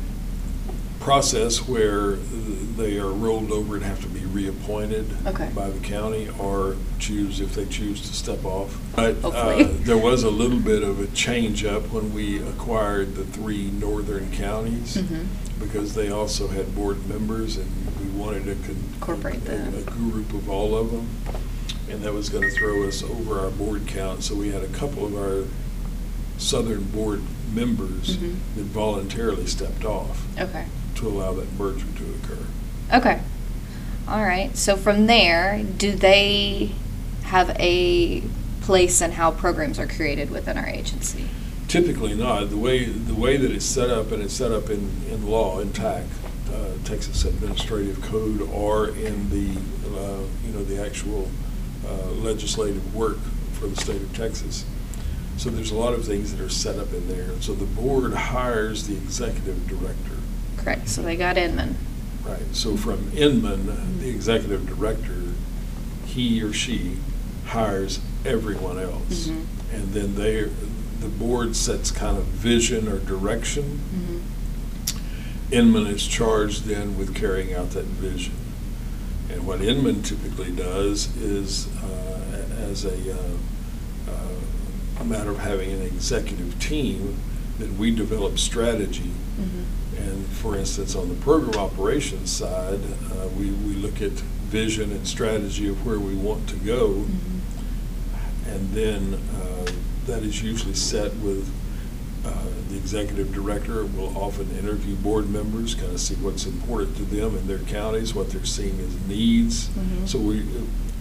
process 1.00 1.68
where 1.68 2.18
they 2.78 2.98
are 3.00 3.12
rolled 3.12 3.52
over 3.52 3.76
and 3.76 3.84
have 3.86 4.02
to 4.02 4.08
be 4.08 4.19
reappointed 4.32 5.06
Okay. 5.26 5.50
by 5.56 5.70
the 5.70 5.80
county 5.80 6.30
or 6.40 6.76
choose, 7.00 7.40
if 7.40 7.56
they 7.56 7.66
choose 7.66 8.02
to 8.02 8.14
step 8.14 8.44
off. 8.46 8.78
But 8.96 9.18
uh, 9.24 9.32
Hopefully. 9.32 9.64
there 9.84 9.98
was 9.98 10.24
a 10.24 10.30
little 10.30 10.60
bit 10.60 10.84
of 10.84 11.00
a 11.00 11.08
change 11.08 11.66
up 11.66 11.84
when 11.92 12.14
we 12.14 12.40
acquired 12.42 13.16
the 13.16 13.24
three 13.26 13.72
northern 13.72 14.32
counties 14.32 14.98
Mhm. 14.98 15.26
because 15.60 15.96
they 15.96 16.10
also 16.12 16.48
had 16.48 16.76
board 16.76 17.08
members 17.08 17.58
and 17.58 17.68
we 18.00 18.08
wanted 18.20 18.46
to 18.46 18.56
con- 18.56 18.84
Incorporate 18.96 19.48
a-. 19.48 19.78
A 19.80 19.82
group 19.84 20.34
of 20.34 20.50
all 20.50 20.76
of 20.76 20.92
them. 20.92 21.08
And 21.90 22.04
that 22.04 22.14
was 22.14 22.30
going 22.30 22.44
to 22.48 22.52
throw 22.56 22.88
us 22.88 23.02
over 23.02 23.40
our 23.40 23.50
board 23.50 23.88
count. 23.88 24.24
So 24.24 24.36
we 24.36 24.50
had 24.52 24.62
a 24.64 24.68
couple 24.68 25.06
of 25.06 25.16
our 25.16 25.46
southern 26.38 26.84
board 26.84 27.22
members 27.54 28.18
Mhm. 28.18 28.36
that 28.56 28.66
voluntarily 28.66 29.48
stepped 29.48 29.84
off 29.84 30.26
Okay. 30.40 30.66
to 30.96 31.08
allow 31.08 31.34
that 31.34 31.52
merger 31.58 31.86
to 31.96 32.04
occur. 32.24 32.46
Okay. 32.94 33.20
All 34.10 34.24
right. 34.24 34.58
So 34.58 34.76
from 34.76 35.06
there, 35.06 35.64
do 35.64 35.92
they 35.92 36.72
have 37.26 37.56
a 37.60 38.24
place 38.62 39.02
in 39.02 39.12
how 39.12 39.30
programs 39.30 39.78
are 39.78 39.86
created 39.86 40.32
within 40.32 40.58
our 40.58 40.66
agency? 40.66 41.26
Typically 41.68 42.16
not. 42.16 42.50
The 42.50 42.58
way, 42.58 42.86
the 42.86 43.14
way 43.14 43.38
that 43.38 43.52
it's 43.52 43.66
set 43.66 43.92
up, 43.92 44.12
and 44.12 44.24
it's 44.24 44.34
set 44.34 44.52
up 44.52 44.72
in, 44.72 44.90
in 45.12 45.30
law, 45.30 45.60
in 45.60 45.72
TAC, 45.74 46.06
uh, 46.52 46.72
Texas 46.84 47.24
Administrative 47.24 48.02
Code, 48.02 48.42
or 48.52 48.88
in 48.88 49.30
the, 49.30 49.60
uh, 49.96 50.24
you 50.44 50.54
know, 50.54 50.64
the 50.64 50.84
actual 50.84 51.30
uh, 51.88 52.10
legislative 52.10 52.96
work 52.96 53.20
for 53.54 53.68
the 53.68 53.76
state 53.76 54.02
of 54.02 54.12
Texas. 54.16 54.66
So 55.38 55.52
there's 55.52 55.72
a 55.72 55.76
lot 55.76 55.94
of 55.94 56.04
things 56.04 56.36
that 56.36 56.44
are 56.44 56.50
set 56.50 56.80
up 56.80 56.92
in 56.94 57.08
there. 57.08 57.40
So 57.42 57.54
the 57.54 57.66
board 57.66 58.14
hires 58.16 58.88
the 58.88 58.96
executive 58.96 59.68
director. 59.68 60.18
Correct. 60.58 60.90
So 60.90 61.04
they 61.04 61.16
got 61.16 61.38
Inman. 61.38 61.78
Right, 62.30 62.56
so 62.56 62.78
from 62.78 63.12
Inman, 63.16 64.00
the 64.00 64.10
executive 64.10 64.68
director, 64.68 65.16
he 66.06 66.44
or 66.44 66.54
she 66.54 66.98
hires 67.48 68.00
everyone 68.24 68.78
else. 68.80 69.28
Mhm. 69.28 69.46
And 69.74 69.94
then 69.94 70.16
they, 70.16 70.44
the 71.00 71.08
board 71.08 71.56
sets 71.56 71.90
kind 71.90 72.18
of 72.18 72.26
vision 72.26 72.88
or 72.88 73.00
direction. 73.00 73.80
Mm-hmm. 73.96 75.54
Inman 75.54 75.88
is 75.88 76.06
charged 76.06 76.66
then 76.66 76.98
with 76.98 77.16
carrying 77.16 77.54
out 77.54 77.72
that 77.72 77.86
vision. 77.86 78.34
And 79.32 79.48
what 79.48 79.62
Inman 79.62 80.04
typically 80.04 80.52
does 80.52 81.16
is, 81.18 81.68
uh, 81.84 82.46
as 82.60 82.86
a, 82.86 83.14
uh, 83.14 83.38
uh, 84.08 85.02
a 85.02 85.04
matter 85.04 85.32
of 85.32 85.40
having 85.40 85.72
an 85.72 85.82
executive 85.82 86.60
team, 86.60 87.18
that 87.58 87.74
we 87.74 87.92
develop 87.92 88.38
strategy 88.40 89.12
Mm-hmm. 89.40 89.64
For 90.40 90.56
instance, 90.56 90.96
on 90.96 91.10
the 91.10 91.16
program 91.16 91.60
operations 91.60 92.32
side, 92.32 92.80
uh, 93.12 93.28
we, 93.38 93.52
we 93.52 93.74
look 93.74 94.02
at 94.02 94.12
vision 94.12 94.92
and 94.92 95.06
strategy 95.06 95.68
of 95.68 95.86
where 95.86 96.00
we 96.00 96.16
want 96.16 96.48
to 96.50 96.56
go. 96.56 96.90
Mm-hmm. 96.90 98.50
And 98.50 98.70
then 98.72 99.14
uh, 99.36 99.72
that 100.08 100.24
is 100.24 100.42
usually 100.42 100.74
set 100.74 101.14
with 101.18 101.52
uh, 102.26 102.32
the 102.70 102.78
executive 102.78 103.34
director 103.34 103.86
We'll 103.86 104.18
often 104.18 104.50
interview 104.58 104.96
board 104.96 105.30
members, 105.30 105.76
kind 105.76 105.92
of 105.92 106.00
see 106.00 106.16
what's 106.16 106.46
important 106.46 106.96
to 106.98 107.04
them 107.04 107.36
in 107.36 107.48
their 107.48 107.60
counties, 107.60 108.16
what 108.16 108.30
they're 108.30 108.46
seeing 108.46 108.80
as 108.80 108.96
needs. 109.08 109.68
Mhm. 109.70 110.08
So 110.08 110.20
we, 110.20 110.46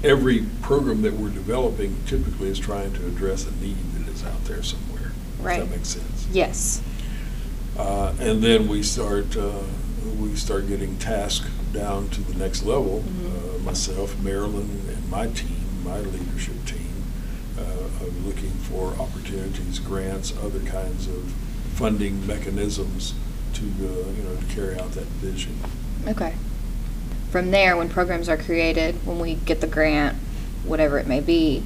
every 0.02 0.46
program 0.62 1.02
that 1.02 1.14
we're 1.14 1.30
developing 1.30 1.96
typically 2.06 2.48
is 2.48 2.58
trying 2.58 2.92
to 2.94 3.06
address 3.06 3.46
a 3.46 3.52
need 3.64 3.76
that 3.94 4.12
is 4.12 4.24
out 4.24 4.44
there 4.46 4.62
somewhere. 4.62 5.12
Right. 5.40 5.60
If 5.60 5.68
that 5.68 5.76
make 5.76 5.86
sense. 5.86 6.26
Yes. 6.32 6.82
Uh, 7.78 8.12
And 8.18 8.42
then 8.42 8.68
we 8.68 8.82
start, 8.82 9.36
uh, 9.36 9.62
we 10.18 10.34
start 10.34 10.66
getting 10.66 10.98
tasked 10.98 11.48
down 11.72 12.08
to 12.08 12.20
the 12.22 12.34
next 12.34 12.64
level. 12.64 13.04
Uh, 13.06 13.58
Myself, 13.62 14.18
Marilyn, 14.20 14.82
and 14.88 15.10
my 15.10 15.26
team, 15.28 15.82
my 15.84 15.98
leadership 16.00 16.64
team, 16.64 17.04
uh, 17.58 17.62
of 18.04 18.26
looking 18.26 18.50
for 18.50 18.94
opportunities, 19.00 19.78
grants, 19.78 20.32
other 20.42 20.60
kinds 20.60 21.06
of 21.06 21.32
funding 21.74 22.26
mechanisms 22.26 23.14
to, 23.54 23.62
uh, 23.62 24.10
you 24.16 24.22
know, 24.22 24.36
to 24.36 24.46
carry 24.54 24.78
out 24.78 24.92
that 24.92 25.06
vision. 25.20 25.54
Okay. 26.06 26.34
From 27.30 27.50
there, 27.50 27.76
when 27.76 27.88
programs 27.88 28.28
are 28.28 28.38
created, 28.38 28.94
when 29.06 29.18
we 29.18 29.34
get 29.34 29.60
the 29.60 29.66
grant, 29.66 30.16
whatever 30.64 30.98
it 30.98 31.06
may 31.06 31.20
be, 31.20 31.62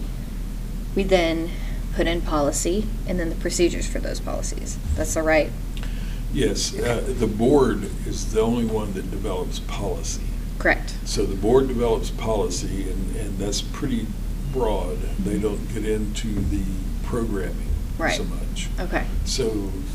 we 0.96 1.05
then 1.05 1.51
put 1.94 2.07
in 2.07 2.20
policy 2.20 2.87
and 3.07 3.18
then 3.20 3.29
the 3.29 3.37
procedures 3.37 3.87
for 3.87 4.01
those 4.01 4.18
policies. 4.18 4.77
That's 4.96 5.14
the 5.14 5.22
right. 5.22 5.51
Yes, 6.33 6.77
uh, 6.79 7.03
the 7.18 7.27
board 7.27 7.85
is 8.07 8.33
the 8.33 8.40
only 8.40 8.64
one 8.64 8.95
that 8.95 9.11
develops 9.11 9.59
policy. 9.61 10.23
Correct. 10.59 10.95
So 11.05 11.27
the 11.27 11.35
board 11.37 11.68
develops 11.68 12.11
policy, 12.11 12.90
and, 12.90 13.16
and 13.16 13.38
that's 13.38 13.61
pretty 13.61 14.07
broad. 14.53 14.99
They 15.18 15.38
don't 15.38 15.73
get 15.75 15.85
into 15.85 16.29
the 16.29 16.62
programming 17.05 17.68
Right. 17.99 18.16
so 18.16 18.25
much. 18.25 18.68
Okay. 18.81 19.07
So 19.25 19.49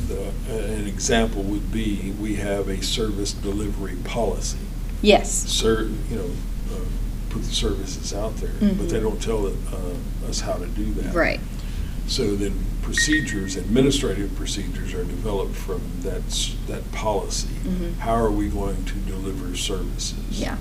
the, 0.07 0.31
an 0.49 0.87
example 0.87 1.41
would 1.43 1.71
be, 1.71 2.13
we 2.19 2.35
have 2.35 2.67
a 2.67 2.81
service 2.83 3.33
delivery 3.33 3.95
policy. 4.03 4.59
Yes. 5.01 5.31
Ser, 5.31 5.83
you 6.09 6.15
know, 6.17 6.29
uh, 6.73 6.79
put 7.29 7.43
the 7.43 7.53
services 7.53 8.13
out 8.13 8.35
there, 8.37 8.51
but 8.59 8.89
they 8.89 8.99
Mhm. 8.99 9.03
don't 9.03 9.21
tell 9.21 9.47
uh, 9.47 10.27
us 10.29 10.41
how 10.41 10.53
to 10.53 10.67
do 10.67 10.85
that. 10.95 11.13
Right. 11.13 11.39
So 12.07 12.35
then 12.35 12.53
procedures, 12.91 13.57
administrative 13.57 14.33
procedures 14.37 14.93
are 14.93 15.03
developed 15.03 15.53
from 15.53 15.81
that, 16.03 16.23
that 16.67 16.89
policy. 16.93 17.49
Mhm. 17.65 17.97
How 17.97 18.13
are 18.13 18.31
we 18.31 18.47
going 18.47 18.85
to 18.85 18.93
deliver 19.11 19.57
services? 19.57 20.15
Yeah. 20.31 20.55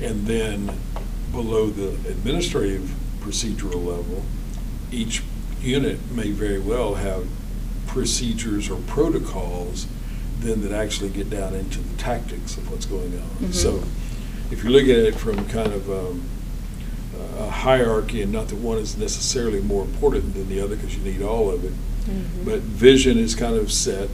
And 0.00 0.28
then 0.28 0.70
below 1.32 1.68
the 1.68 1.88
administrative 2.08 2.94
procedural 3.20 3.84
level, 3.84 4.22
each 4.92 5.24
unit 5.60 5.98
may 6.14 6.30
very 6.30 6.60
well 6.60 6.94
have 6.94 7.26
procedures 7.88 8.70
or 8.70 8.76
protocols 8.86 9.86
then 10.40 10.62
that 10.62 10.70
actually 10.70 11.08
get 11.08 11.28
down 11.28 11.54
into 11.56 11.80
the 11.80 11.96
tactics 11.96 12.56
of 12.56 12.70
what's 12.70 12.86
going 12.86 13.12
on. 13.18 13.48
Mhm. 13.48 13.52
So 13.52 13.82
if 14.52 14.62
you 14.62 14.70
look 14.70 14.84
at 14.84 14.90
it 15.10 15.16
from 15.16 15.44
kind 15.46 15.72
of 15.72 15.90
um, 15.90 16.22
a 17.38 17.50
hierarchy, 17.50 18.20
and 18.22 18.32
not 18.32 18.48
that 18.48 18.56
one 18.56 18.78
is 18.78 18.96
necessarily 18.96 19.60
more 19.60 19.84
important 19.84 20.34
than 20.34 20.48
the 20.48 20.60
other 20.60 20.76
because 20.76 20.96
you 20.96 21.02
need 21.02 21.22
all 21.22 21.50
of 21.50 21.64
it, 21.64 21.72
Mhm. 22.08 22.44
but 22.44 22.60
vision 22.60 23.18
is 23.18 23.34
kind 23.34 23.56
of 23.56 23.70
set 23.72 24.08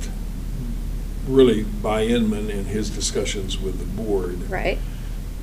really 1.28 1.62
by 1.82 2.04
Inman 2.04 2.50
in 2.50 2.66
his 2.66 2.90
discussions 2.90 3.58
with 3.58 3.78
the 3.78 4.02
board. 4.02 4.50
Right. 4.50 4.78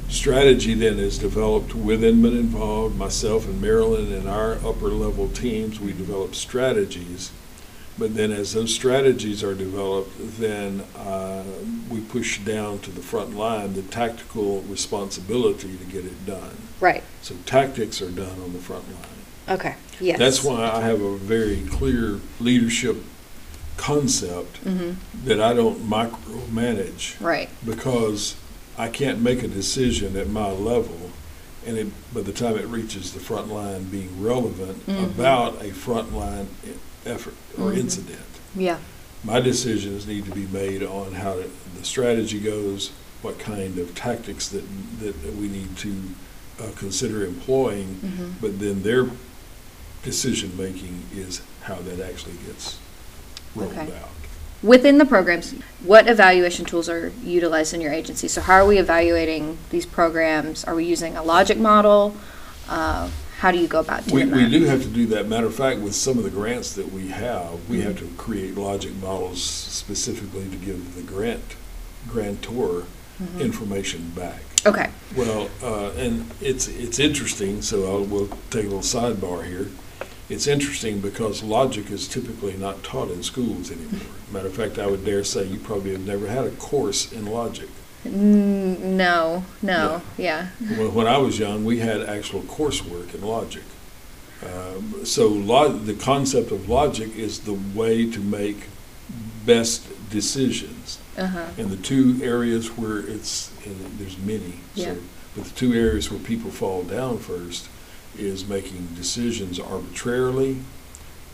Strategy 0.10 0.74
then 0.76 1.00
is 1.00 1.17
developed 1.17 1.74
with 1.74 2.04
Inman 2.04 2.38
involved, 2.38 2.98
myself 2.98 3.48
and 3.48 3.60
Marilyn 3.60 4.12
and 4.13 4.28
our 4.28 4.58
upper 4.65 4.89
level 4.89 5.28
teams, 5.30 5.80
we 5.80 5.91
develop 5.91 6.36
strategies. 6.36 7.32
But 8.02 8.16
then 8.16 8.32
as 8.32 8.54
those 8.54 8.74
strategies 8.74 9.44
are 9.44 9.54
developed, 9.54 10.10
then 10.40 10.80
uh, 10.98 11.44
we 11.88 12.00
push 12.00 12.40
down 12.40 12.80
to 12.80 12.90
the 12.90 13.00
front 13.00 13.36
line 13.38 13.74
the 13.76 13.84
tactical 13.84 14.62
responsibility 14.62 15.78
to 15.78 15.86
get 15.86 16.06
it 16.06 16.26
done. 16.26 16.58
Right. 16.80 17.04
So 17.22 17.36
tactics 17.46 18.02
are 18.02 18.10
done 18.10 18.42
on 18.42 18.54
the 18.54 18.58
front 18.60 18.86
line. 18.92 19.56
Okay. 19.60 19.76
Yes. 20.00 20.18
That's 20.18 20.44
why 20.44 20.64
I 20.68 20.82
have 20.82 21.00
a 21.00 21.16
very 21.16 21.62
clear 21.70 22.20
leadership 22.40 22.98
concept 23.78 24.66
Mm-hmm. 24.66 25.28
that 25.28 25.40
I 25.40 25.54
don't 25.54 25.88
micromanage 25.88 27.22
Right. 27.22 27.50
because 27.64 28.36
I 28.80 28.90
can't 28.90 29.22
make 29.22 29.44
a 29.44 29.48
decision 29.48 30.16
at 30.16 30.28
my 30.28 30.50
level 30.50 31.12
and 31.68 31.78
it, 31.78 31.88
by 32.16 32.22
the 32.22 32.34
time 32.34 32.58
it 32.58 32.66
reaches 32.66 33.14
the 33.14 33.20
front 33.20 33.54
line 33.54 33.84
being 33.84 34.20
relevant 34.24 34.88
Mhm. 34.88 35.04
about 35.06 35.62
a 35.62 35.66
frontline 35.70 36.48
e- 36.66 36.72
effort 37.06 37.34
or 37.58 37.72
Mhm. 37.72 37.78
incident. 37.78 38.20
Yeah. 38.56 38.78
My 39.24 39.40
decisions 39.40 40.08
need 40.08 40.26
to 40.26 40.32
be 40.32 40.48
made 40.52 40.84
on 40.84 41.14
how 41.14 41.34
to- 41.36 41.50
the 41.78 41.86
strategy 41.86 42.40
goes, 42.40 42.92
what 43.22 43.38
kind 43.40 43.78
of 43.78 43.94
tactics 43.94 44.48
that, 44.50 44.64
that 45.00 45.36
we 45.36 45.48
need 45.48 45.78
to 45.78 45.96
uh, 46.60 46.66
consider 46.76 47.26
employing, 47.26 48.00
Mhm. 48.04 48.34
but 48.40 48.60
then 48.60 48.84
their 48.84 49.08
decision-making 50.04 51.04
is 51.16 51.42
how 51.64 51.76
that 51.76 52.00
actually 52.00 52.36
gets 52.46 52.78
rolled 53.56 53.72
Okay. 53.72 53.82
out. 53.82 54.10
Within 54.64 55.00
the 55.00 55.06
programs, 55.06 55.56
what 55.84 56.08
evaluation 56.08 56.66
tools 56.66 56.88
are 56.88 57.12
utilized 57.24 57.74
in 57.74 57.82
your 57.82 57.92
agency? 57.92 58.28
So 58.28 58.42
how 58.42 58.54
are 58.56 58.66
we 58.66 58.78
evaluating 58.78 59.58
these 59.72 59.86
programs? 59.88 60.64
Are 60.66 60.76
we 60.76 60.86
using 60.86 61.16
a 61.18 61.24
logic 61.24 61.58
model? 61.58 62.16
Uh, 62.70 63.10
how 63.41 63.49
do 63.49 63.58
you 63.58 63.67
go 63.67 63.80
about 63.80 64.06
doing 64.06 64.30
we 64.30 64.32
that? 64.39 64.51
We 64.51 64.60
do 64.60 64.65
have 64.65 64.84
to 64.84 64.88
do 64.88 65.08
that. 65.08 65.27
Matter 65.27 65.47
of 65.47 65.56
fact, 65.56 65.80
with 65.80 65.95
some 65.95 66.19
of 66.19 66.23
the 66.23 66.30
grants 66.30 66.73
that 66.75 66.91
we 66.93 67.08
have, 67.08 67.67
we 67.67 67.82
have 67.82 67.97
to 67.97 68.04
Mm-hmm. 68.04 68.15
create 68.17 68.56
logic 68.56 68.93
models 68.97 69.41
specifically 69.43 70.47
to 70.47 70.58
give 70.58 70.93
the 70.95 71.01
grant, 71.01 71.56
grantor 72.08 72.84
Mhm. 73.19 73.41
information 73.41 74.12
back. 74.15 74.41
Okay. 74.65 74.89
Well, 75.15 75.49
uh, 75.63 75.89
and 75.97 76.30
it's, 76.39 76.67
it's 76.67 76.99
interesting, 76.99 77.63
so 77.63 77.75
I'll, 77.91 78.04
we'll 78.04 78.30
take 78.51 78.65
a 78.65 78.69
little 78.69 78.80
sidebar 78.82 79.43
here. 79.45 79.69
It's 80.30 80.45
interesting 80.47 80.99
because 81.01 81.41
logic 81.41 81.89
is 81.89 82.08
typically 82.08 82.54
not 82.58 82.84
taught 82.84 83.10
in 83.10 83.21
schools 83.23 83.71
anymore. 83.71 84.01
Matter 84.32 84.47
of 84.47 84.54
fact, 84.54 84.77
I 84.77 84.86
would 84.88 85.04
dare 85.04 85.23
say 85.23 85.45
you 85.45 85.58
probably 85.60 85.91
have 85.93 86.06
never 86.06 86.27
had 86.27 86.45
a 86.45 86.51
course 86.51 87.12
in 87.12 87.25
logic. 87.25 87.69
No, 88.04 89.44
no, 89.62 90.02
yeah. 90.18 90.48
When, 90.60 90.94
when 90.94 91.08
I 91.08 91.18
was 91.18 91.38
young, 91.38 91.64
we 91.66 91.80
had 91.80 92.02
actual 92.02 92.42
coursework 92.42 93.14
in 93.14 93.22
logic. 93.22 93.64
Um, 94.44 95.06
so 95.06 95.28
lo- 95.28 95.72
the 95.72 95.94
concept 95.94 96.52
of 96.52 96.68
logic 96.68 97.16
is 97.16 97.42
the 97.42 97.54
way 97.76 98.10
to 98.10 98.20
make 98.20 98.68
best 99.46 99.88
decisions. 100.10 100.98
Uh-huh. 101.18 101.46
And 101.58 101.70
the 101.70 101.78
two 101.78 102.20
areas 102.24 102.70
where 102.78 102.98
it's, 103.00 103.52
and 103.66 103.76
there's 104.00 104.18
many, 104.18 104.56
Yeah. 104.74 104.96
so, 104.96 104.98
but 105.36 105.44
the 105.46 105.52
two 105.52 105.74
areas 105.74 106.10
where 106.12 106.20
people 106.20 106.50
fall 106.52 106.84
down 106.84 107.20
first 107.20 107.70
is 108.18 108.48
making 108.48 108.88
decisions 108.96 109.60
arbitrarily 109.60 110.58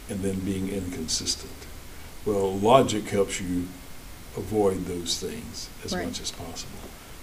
and 0.10 0.20
then 0.22 0.40
being 0.42 0.70
inconsistent. 0.70 1.52
Well, 2.26 2.58
logic 2.60 3.08
helps 3.10 3.40
you 3.40 3.68
avoid 4.38 4.86
those 4.86 5.18
things 5.18 5.70
as 5.84 5.94
Right. 5.94 6.06
much 6.06 6.22
as 6.22 6.32
possible. 6.32 6.72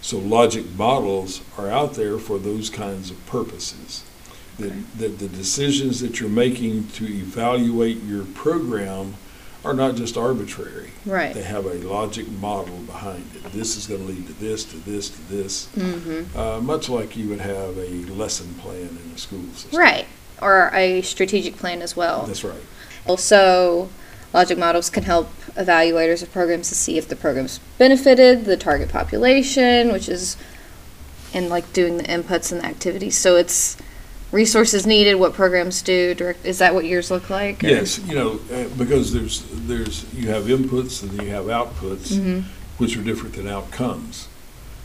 So 0.02 0.18
logic 0.18 0.66
models 0.76 1.40
are 1.56 1.70
out 1.70 1.94
there 1.94 2.18
for 2.18 2.38
those 2.38 2.68
kinds 2.68 3.10
of 3.10 3.24
purposes. 3.26 4.02
That, 4.58 4.66
Okay. 4.66 4.76
that 4.98 5.18
the 5.18 5.28
decisions 5.28 6.00
that 6.00 6.20
you're 6.20 6.28
making 6.28 6.88
to 6.96 7.04
evaluate 7.06 8.04
your 8.04 8.24
program 8.24 9.14
are 9.64 9.72
not 9.74 9.96
just 9.96 10.16
arbitrary. 10.18 10.90
Right. 11.06 11.32
They 11.34 11.42
have 11.42 11.64
a 11.64 11.74
logic 11.74 12.28
model 12.30 12.76
behind 12.80 13.24
it. 13.34 13.50
This 13.52 13.76
is 13.78 13.86
going 13.86 14.02
to 14.02 14.12
lead 14.12 14.26
to 14.26 14.32
this, 14.34 14.62
to 14.64 14.76
this, 14.76 15.08
to 15.08 15.22
this. 15.30 15.68
Mm-hmm. 15.76 16.38
Uh, 16.38 16.60
much 16.60 16.88
like 16.90 17.16
you 17.16 17.28
would 17.30 17.40
have 17.40 17.78
a 17.78 17.88
lesson 18.12 18.54
plan 18.60 18.76
in 19.02 19.12
a 19.14 19.18
school 19.18 19.42
system. 19.54 19.80
Right. 19.80 20.06
Or 20.42 20.70
a 20.74 21.00
strategic 21.02 21.56
plan 21.56 21.80
as 21.80 21.96
well. 21.96 22.24
That's 22.26 22.44
right. 22.44 22.60
Also, 23.06 23.88
logic 24.34 24.58
models 24.58 24.90
can 24.90 25.04
help 25.04 25.28
evaluators 25.54 26.22
of 26.22 26.30
programs 26.32 26.68
to 26.68 26.74
see 26.74 26.98
if 26.98 27.08
the 27.08 27.16
program's 27.16 27.58
benefited 27.78 28.44
the 28.44 28.56
target 28.56 28.88
population, 28.90 29.92
which 29.92 30.08
is 30.08 30.36
in 31.32 31.48
like 31.48 31.72
doing 31.72 31.96
the 31.96 32.02
inputs 32.04 32.50
and 32.52 32.60
the 32.60 32.66
activities. 32.66 33.16
So 33.16 33.36
it's 33.36 33.76
resources 34.32 34.84
needed, 34.86 35.14
what 35.14 35.32
programs 35.32 35.80
do. 35.82 36.12
Direct, 36.14 36.44
is 36.44 36.58
that 36.58 36.74
what 36.74 36.84
yours 36.84 37.10
look 37.12 37.30
like? 37.30 37.62
or- 37.62 37.68
Yes, 37.68 38.00
you 38.00 38.16
know, 38.16 38.40
uh, 38.52 38.64
because 38.76 39.12
there's, 39.12 39.44
there's, 39.52 40.12
you 40.12 40.28
have 40.28 40.44
inputs 40.46 41.02
and 41.02 41.12
you 41.22 41.28
have 41.30 41.44
outputs, 41.44 42.08
Mhm. 42.12 42.42
which 42.78 42.96
are 42.96 43.02
different 43.02 43.36
than 43.36 43.46
outcomes. 43.46 44.26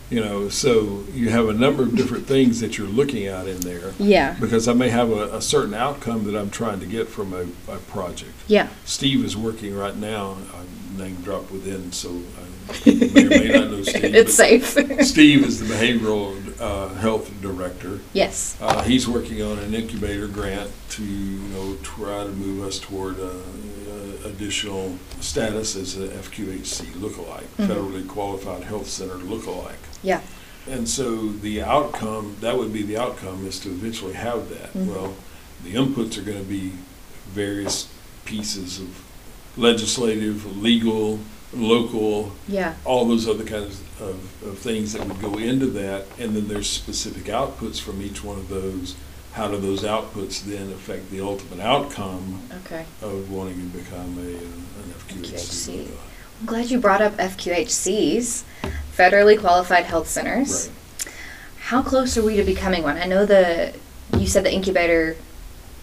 You 0.09 0.21
know, 0.21 0.49
so 0.49 1.03
you 1.13 1.29
have 1.29 1.49
a 1.49 1.53
number 1.53 1.83
of 1.83 1.95
different 1.95 2.25
things 2.25 2.59
that 2.61 2.77
you're 2.77 2.87
looking 2.87 3.27
at 3.27 3.47
in 3.47 3.59
there. 3.59 3.93
Yeah. 3.99 4.35
Because 4.39 4.67
I 4.67 4.73
may 4.73 4.89
have 4.89 5.11
a, 5.11 5.35
a 5.35 5.41
certain 5.41 5.75
outcome 5.75 6.23
that 6.25 6.35
I'm 6.35 6.49
trying 6.49 6.79
to 6.79 6.87
get 6.87 7.07
from 7.07 7.33
a, 7.33 7.41
a 7.71 7.77
project. 7.77 8.33
Yeah. 8.47 8.69
Steve 8.85 9.23
is 9.23 9.37
working 9.37 9.75
right 9.75 9.95
now, 9.95 10.37
I'm 10.55 10.79
name 10.99 11.15
dropped 11.21 11.51
within, 11.51 11.91
so 11.91 12.09
I 12.09 12.89
may 12.89 13.25
or 13.25 13.29
may 13.29 13.47
not 13.47 13.71
know 13.71 13.83
Steve. 13.83 14.15
it's 14.15 14.33
safe. 14.33 14.65
Steve 15.05 15.45
is 15.45 15.59
the 15.59 15.73
behavioral 15.73 16.35
uh, 16.59 16.89
health 16.95 17.31
director. 17.41 17.99
yes. 18.13 18.57
Uh, 18.61 18.83
He's 18.83 19.07
working 19.07 19.41
on 19.41 19.59
an 19.59 19.73
incubator 19.73 20.27
grant 20.27 20.69
to, 20.91 21.03
you 21.03 21.39
know, 21.49 21.75
try 21.83 22.23
to 22.23 22.29
move 22.31 22.65
us 22.67 22.79
toward 22.79 23.19
uh, 23.19 23.25
uh, 23.25 24.27
additional 24.27 24.97
status 25.21 25.75
as 25.75 25.97
a 25.97 26.07
FQHC 26.09 26.85
lookalike, 26.99 27.45
Mhm. 27.57 27.67
federally 27.67 28.07
qualified 28.07 28.63
health 28.63 28.89
center 28.89 29.15
lookalike. 29.15 29.83
Yeah. 30.03 30.21
And 30.69 30.87
so 30.87 31.29
the 31.29 31.61
outcome, 31.61 32.35
that 32.41 32.57
would 32.57 32.73
be 32.73 32.83
the 32.83 32.97
outcome, 32.97 33.45
is 33.47 33.59
to 33.61 33.69
eventually 33.69 34.13
have 34.13 34.49
that. 34.49 34.73
Mhm. 34.73 34.87
Well, 34.87 35.13
the 35.63 35.73
inputs 35.73 36.17
are 36.17 36.21
going 36.21 36.37
to 36.39 36.43
be 36.49 36.73
various 37.33 37.87
pieces 38.25 38.79
of 38.79 38.87
legislative, 39.57 40.57
legal, 40.61 41.19
local, 41.53 42.31
Yeah. 42.47 42.75
all 42.85 43.05
those 43.05 43.27
other 43.27 43.43
kinds 43.43 43.81
of, 43.99 44.43
of 44.45 44.57
things 44.59 44.93
that 44.93 45.05
would 45.07 45.21
go 45.21 45.37
into 45.37 45.65
that. 45.67 46.05
And 46.19 46.35
then 46.35 46.47
there's 46.47 46.69
specific 46.69 47.23
outputs 47.25 47.79
from 47.79 48.01
each 48.01 48.23
one 48.23 48.37
of 48.37 48.49
those. 48.49 48.95
How 49.33 49.47
do 49.47 49.57
those 49.57 49.83
outputs 49.83 50.41
then 50.43 50.71
affect 50.71 51.11
the 51.11 51.21
ultimate 51.21 51.63
outcome 51.63 52.41
Okay. 52.65 52.85
of 53.01 53.31
wanting 53.31 53.71
to 53.71 53.77
become 53.77 54.17
a, 54.17 54.29
an 54.37 54.93
FQHC? 55.07 55.33
FQHC. 55.85 55.87
I'm 56.39 56.45
glad 56.45 56.71
you 56.71 56.79
brought 56.79 57.01
up 57.01 57.17
FQHCs, 57.17 58.43
federally 58.95 59.39
qualified 59.39 59.85
health 59.85 60.07
centers. 60.07 60.67
Right. 61.05 61.13
How 61.59 61.81
close 61.83 62.17
are 62.17 62.23
we 62.23 62.35
to 62.37 62.43
becoming 62.43 62.81
one? 62.83 62.97
I 62.97 63.05
know 63.05 63.25
the 63.25 63.73
you 64.17 64.25
said 64.25 64.43
the 64.43 64.51
incubator. 64.53 65.15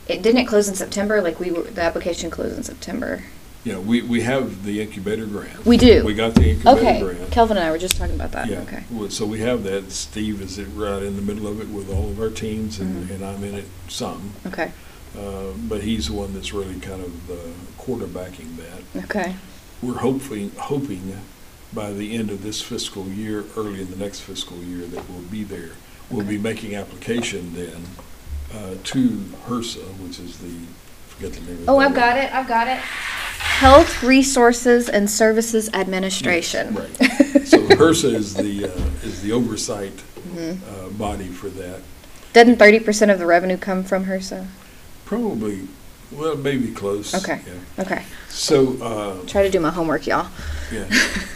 It 0.08 0.22
didn't 0.22 0.40
it 0.40 0.48
close 0.48 0.68
in 0.68 0.74
September. 0.74 1.20
Like 1.22 1.38
we 1.38 1.50
were, 1.52 1.62
the 1.62 1.82
application 1.82 2.30
closed 2.30 2.56
in 2.56 2.62
September. 2.64 3.22
Yeah, 3.66 3.78
we, 3.80 4.00
we 4.00 4.20
have 4.20 4.62
the 4.64 4.80
incubator 4.80 5.26
grant. 5.26 5.66
We 5.66 5.76
do. 5.76 6.04
We 6.04 6.14
got 6.14 6.36
the 6.36 6.50
incubator 6.50 6.78
Okay, 6.78 7.00
grant. 7.00 7.32
Kelvin 7.32 7.56
and 7.56 7.66
I 7.66 7.72
were 7.72 7.78
just 7.78 7.96
talking 7.96 8.14
about 8.14 8.30
that. 8.30 8.46
Yeah, 8.48 8.60
Okay. 8.60 8.84
well, 8.92 9.10
so 9.10 9.26
we 9.26 9.40
have 9.40 9.64
that. 9.64 9.90
Steve 9.90 10.40
is 10.40 10.56
it 10.56 10.66
right 10.66 11.02
in 11.02 11.16
the 11.16 11.22
middle 11.22 11.48
of 11.48 11.60
it 11.60 11.66
with 11.70 11.90
all 11.92 12.08
of 12.08 12.20
our 12.20 12.30
teams, 12.30 12.78
and, 12.78 13.08
Mhm. 13.08 13.14
and 13.16 13.24
I'm 13.24 13.42
in 13.42 13.56
it 13.56 13.64
some. 13.88 14.34
Okay. 14.46 14.70
Uh, 15.18 15.50
but 15.68 15.82
he's 15.82 16.06
the 16.06 16.12
one 16.12 16.32
that's 16.32 16.52
really 16.54 16.78
kind 16.78 17.02
of 17.02 17.28
uh, 17.28 17.34
quarterbacking 17.76 18.56
that. 18.58 19.02
Okay. 19.04 19.34
We're 19.82 19.98
hoping, 19.98 20.52
hoping 20.56 21.18
by 21.72 21.92
the 21.92 22.14
end 22.14 22.30
of 22.30 22.44
this 22.44 22.60
fiscal 22.62 23.08
year, 23.08 23.46
early 23.56 23.80
in 23.80 23.90
the 23.90 23.96
next 23.96 24.20
fiscal 24.20 24.58
year, 24.58 24.86
that 24.86 25.10
we'll 25.10 25.22
be 25.22 25.42
there. 25.42 25.70
We'll 26.08 26.24
be 26.24 26.38
making 26.38 26.76
application 26.76 27.52
then 27.56 27.86
uh, 28.54 28.76
to 28.84 29.24
HRSA, 29.48 29.82
which 30.04 30.20
is 30.20 30.38
the, 30.38 30.54
forget 31.16 31.32
the 31.32 31.40
name 31.40 31.58
of 31.62 31.68
Oh, 31.68 31.78
I've 31.78 31.94
got 31.94 32.16
it. 32.18 32.32
I've 32.34 32.48
got 32.48 32.68
it. 32.68 32.78
Health 32.78 34.02
Resources 34.02 34.88
and 34.88 35.08
Services 35.10 35.70
Administration. 35.72 36.74
Right. 36.74 36.96
So 37.46 37.58
HRSA 37.68 38.14
is 38.14 38.34
the, 38.34 38.64
uh, 38.66 38.80
is 39.04 39.22
the 39.22 39.32
oversight 39.32 39.92
Mhm. 40.34 40.58
uh, 40.68 40.88
body 40.90 41.28
for 41.28 41.48
that. 41.48 41.80
Doesn't 42.32 42.58
thirty 42.58 42.80
percent 42.80 43.10
of 43.10 43.18
the 43.18 43.26
revenue 43.26 43.56
come 43.56 43.82
from 43.84 44.04
HRSA? 44.06 44.46
Probably, 45.04 45.68
well, 46.10 46.36
maybe 46.36 46.72
close. 46.72 47.14
Okay. 47.14 47.40
yeah. 47.46 47.82
Okay. 47.84 48.02
So, 48.28 48.76
uh, 48.82 49.26
Try 49.26 49.42
to 49.44 49.50
do 49.50 49.60
my 49.60 49.70
homework, 49.70 50.06
y'all. 50.06 50.28
yeah, 50.72 50.84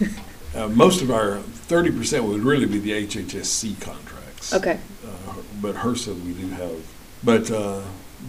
uh, 0.54 0.68
most 0.68 1.00
of 1.00 1.10
our, 1.10 1.38
thirty 1.38 1.90
percent 1.90 2.24
would 2.24 2.42
really 2.42 2.66
be 2.66 2.78
the 2.78 2.90
HHSC 3.06 3.80
contracts. 3.80 4.52
Okay. 4.52 4.78
Uh, 5.06 5.34
But 5.62 5.76
HRSA, 5.76 6.14
we 6.24 6.32
do 6.32 6.48
have, 6.48 6.72
but 7.22 7.50
uh, 7.50 7.80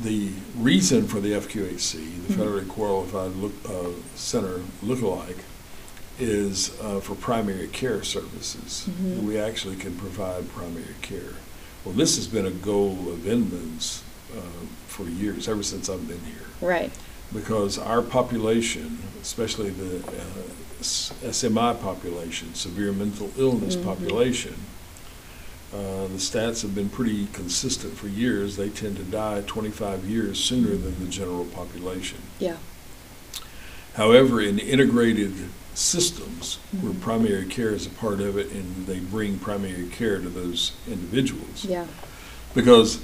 the 0.03 0.29
reason 0.57 1.07
for 1.07 1.19
the 1.19 1.33
FQHC, 1.33 1.97
the 2.27 2.33
Mhm. 2.33 2.37
Federally 2.39 2.67
Qualified 2.67 3.35
Look, 3.35 3.53
uh, 3.67 3.89
Center 4.15 4.61
lookalike, 4.83 5.39
is 6.19 6.71
uh, 6.81 6.99
for 6.99 7.15
primary 7.15 7.67
care 7.67 8.03
services. 8.03 8.87
Mhm. 8.89 9.23
We 9.23 9.37
actually 9.37 9.75
can 9.75 9.95
provide 9.95 10.49
primary 10.53 10.95
care. 11.01 11.33
Well, 11.83 11.95
this 11.95 12.15
has 12.15 12.27
been 12.27 12.45
a 12.45 12.51
goal 12.51 13.09
of 13.11 13.27
Inman's 13.27 14.01
uh, 14.35 14.41
for 14.87 15.09
years, 15.09 15.47
ever 15.47 15.63
since 15.63 15.89
I've 15.89 16.07
been 16.07 16.21
here 16.25 16.45
Right. 16.61 16.91
because 17.33 17.77
our 17.77 18.01
population, 18.01 18.99
especially 19.21 19.71
the 19.71 19.97
uh, 20.07 21.29
SMI 21.29 21.73
population, 21.73 22.53
severe 22.55 22.91
mental 22.93 23.29
illness 23.37 23.75
Mhm. 23.75 23.83
population, 23.83 24.55
uh, 25.73 26.07
the 26.07 26.17
stats 26.17 26.61
have 26.63 26.75
been 26.75 26.89
pretty 26.89 27.27
consistent 27.33 27.95
for 27.97 28.07
years. 28.07 28.57
They 28.57 28.69
tend 28.69 28.97
to 28.97 29.03
die 29.03 29.41
25 29.47 30.05
years 30.05 30.37
sooner 30.39 30.75
than 30.75 30.99
the 30.99 31.09
general 31.09 31.45
population. 31.45 32.17
Yeah. 32.39 32.57
However, 33.95 34.41
in 34.41 34.59
integrated 34.59 35.33
systems 35.73 36.57
where 36.81 36.91
Mhm. 36.93 36.99
primary 37.01 37.45
care 37.45 37.69
is 37.73 37.85
a 37.85 37.89
part 37.89 38.19
of 38.19 38.37
it 38.37 38.51
and 38.51 38.85
they 38.87 38.99
bring 38.99 39.37
primary 39.39 39.87
care 39.87 40.19
to 40.19 40.29
those 40.29 40.71
individuals, 40.87 41.65
Yeah. 41.67 41.85
because 42.53 42.99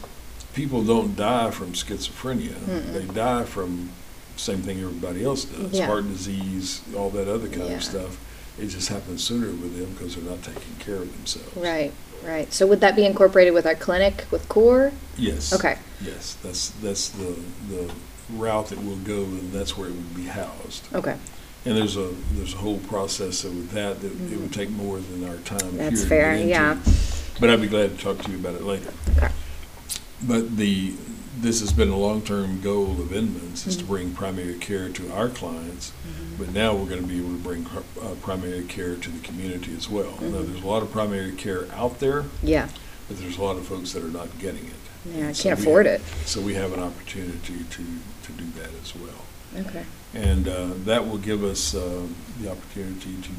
people 0.53 0.83
don't 0.83 1.15
die 1.15 1.51
from 1.51 1.71
schizophrenia. 1.73 2.55
Mm-mm. 2.67 2.93
They 2.93 3.05
die 3.13 3.45
from 3.45 3.89
same 4.35 4.61
thing 4.61 4.79
everybody 4.81 5.23
else 5.23 5.45
does. 5.45 5.71
Yeah. 5.71 5.87
Heart 5.87 6.09
disease, 6.09 6.81
all 6.95 7.09
that 7.11 7.27
other 7.27 7.47
kind 7.47 7.69
Yeah. 7.69 7.77
of 7.77 7.83
stuff. 7.83 8.17
It 8.59 8.67
just 8.67 8.89
happens 8.89 9.23
sooner 9.23 9.47
with 9.47 9.77
them 9.77 9.93
because 9.97 10.15
they're 10.15 10.23
not 10.29 10.43
taking 10.43 10.75
care 10.79 10.97
of 10.97 11.11
themselves. 11.15 11.55
Right, 11.55 11.91
right. 12.23 12.51
So 12.53 12.67
would 12.67 12.81
that 12.81 12.95
be 12.95 13.05
incorporated 13.05 13.53
with 13.53 13.65
our 13.65 13.75
clinic 13.75 14.25
with 14.31 14.47
CORE? 14.49 14.91
Yes. 15.17 15.53
Okay. 15.53 15.77
Yes, 16.01 16.35
that's, 16.43 16.69
that's 16.69 17.09
the, 17.09 17.37
the 17.69 17.91
route 18.33 18.67
that 18.67 18.79
we'll 18.79 18.97
go 18.97 19.23
and 19.23 19.51
that's 19.51 19.77
where 19.77 19.87
it 19.89 19.93
would 19.93 20.15
be 20.15 20.25
housed. 20.25 20.87
Okay. 20.93 21.17
And 21.65 21.75
there's 21.75 21.97
a, 21.97 22.13
there's 22.33 22.53
a 22.53 22.57
whole 22.57 22.77
process 22.79 23.43
with 23.43 23.71
that 23.71 23.99
that 24.01 24.11
it 24.31 24.39
would 24.39 24.53
take 24.53 24.69
more 24.69 24.99
than 24.99 25.27
our 25.27 25.37
time 25.37 25.59
here 25.59 25.67
Mm-hmm. 25.69 25.77
That's 25.77 26.01
to 26.03 26.07
fair, 26.07 26.31
get 26.33 26.41
into. 26.41 26.49
yeah. 26.49 26.77
But 27.39 27.49
I'd 27.49 27.61
be 27.61 27.67
glad 27.67 27.97
to 27.97 28.03
talk 28.03 28.23
to 28.23 28.31
you 28.31 28.37
about 28.37 28.55
it 28.55 28.63
later. 28.63 28.93
Okay. 29.17 29.29
But 30.23 30.55
the, 30.57 30.93
this 31.41 31.59
has 31.59 31.71
been 31.71 31.89
a 31.89 31.97
long-term 31.97 32.61
goal 32.61 32.91
of 32.99 33.13
Inman's, 33.13 33.67
is 33.67 33.77
to 33.77 33.83
Mhm. 33.83 33.87
bring 33.87 34.11
primary 34.13 34.55
care 34.55 34.89
to 34.89 35.11
our 35.13 35.29
clients. 35.29 35.91
But 36.37 36.53
now 36.53 36.75
we're 36.75 36.89
gonna 36.89 37.01
be 37.03 37.17
able 37.19 37.29
to 37.31 37.37
bring 37.37 37.65
uh, 37.67 38.09
primary 38.21 38.63
care 38.63 38.95
to 38.95 39.09
the 39.09 39.19
community 39.19 39.75
as 39.75 39.89
well. 39.89 40.17
Now, 40.21 40.27
Mhm. 40.39 40.47
there's 40.51 40.63
a 40.63 40.67
lot 40.67 40.83
of 40.83 40.91
primary 40.91 41.31
care 41.33 41.67
out 41.73 41.99
there, 41.99 42.25
Yeah. 42.43 42.69
but 43.07 43.19
there's 43.19 43.37
a 43.37 43.41
lot 43.41 43.55
of 43.57 43.65
folks 43.67 43.91
that 43.93 44.03
are 44.03 44.07
not 44.09 44.37
getting 44.39 44.65
it. 44.65 44.73
Yeah, 45.15 45.29
I 45.29 45.31
So 45.31 45.43
can't 45.43 45.59
afford 45.59 45.85
it. 45.85 46.01
So 46.25 46.41
we 46.41 46.55
have 46.55 46.73
an 46.73 46.79
opportunity 46.79 47.65
to, 47.69 47.83
to 48.25 48.31
do 48.33 48.43
that 48.57 48.69
as 48.83 48.93
well. 48.95 49.25
Okay. 49.65 49.85
And 50.13 50.47
uh, 50.47 50.69
that 50.85 51.07
will 51.07 51.17
give 51.17 51.43
us 51.43 51.73
uh, 51.73 52.01
the 52.41 52.51
opportunity 52.51 53.15
to 53.21 53.29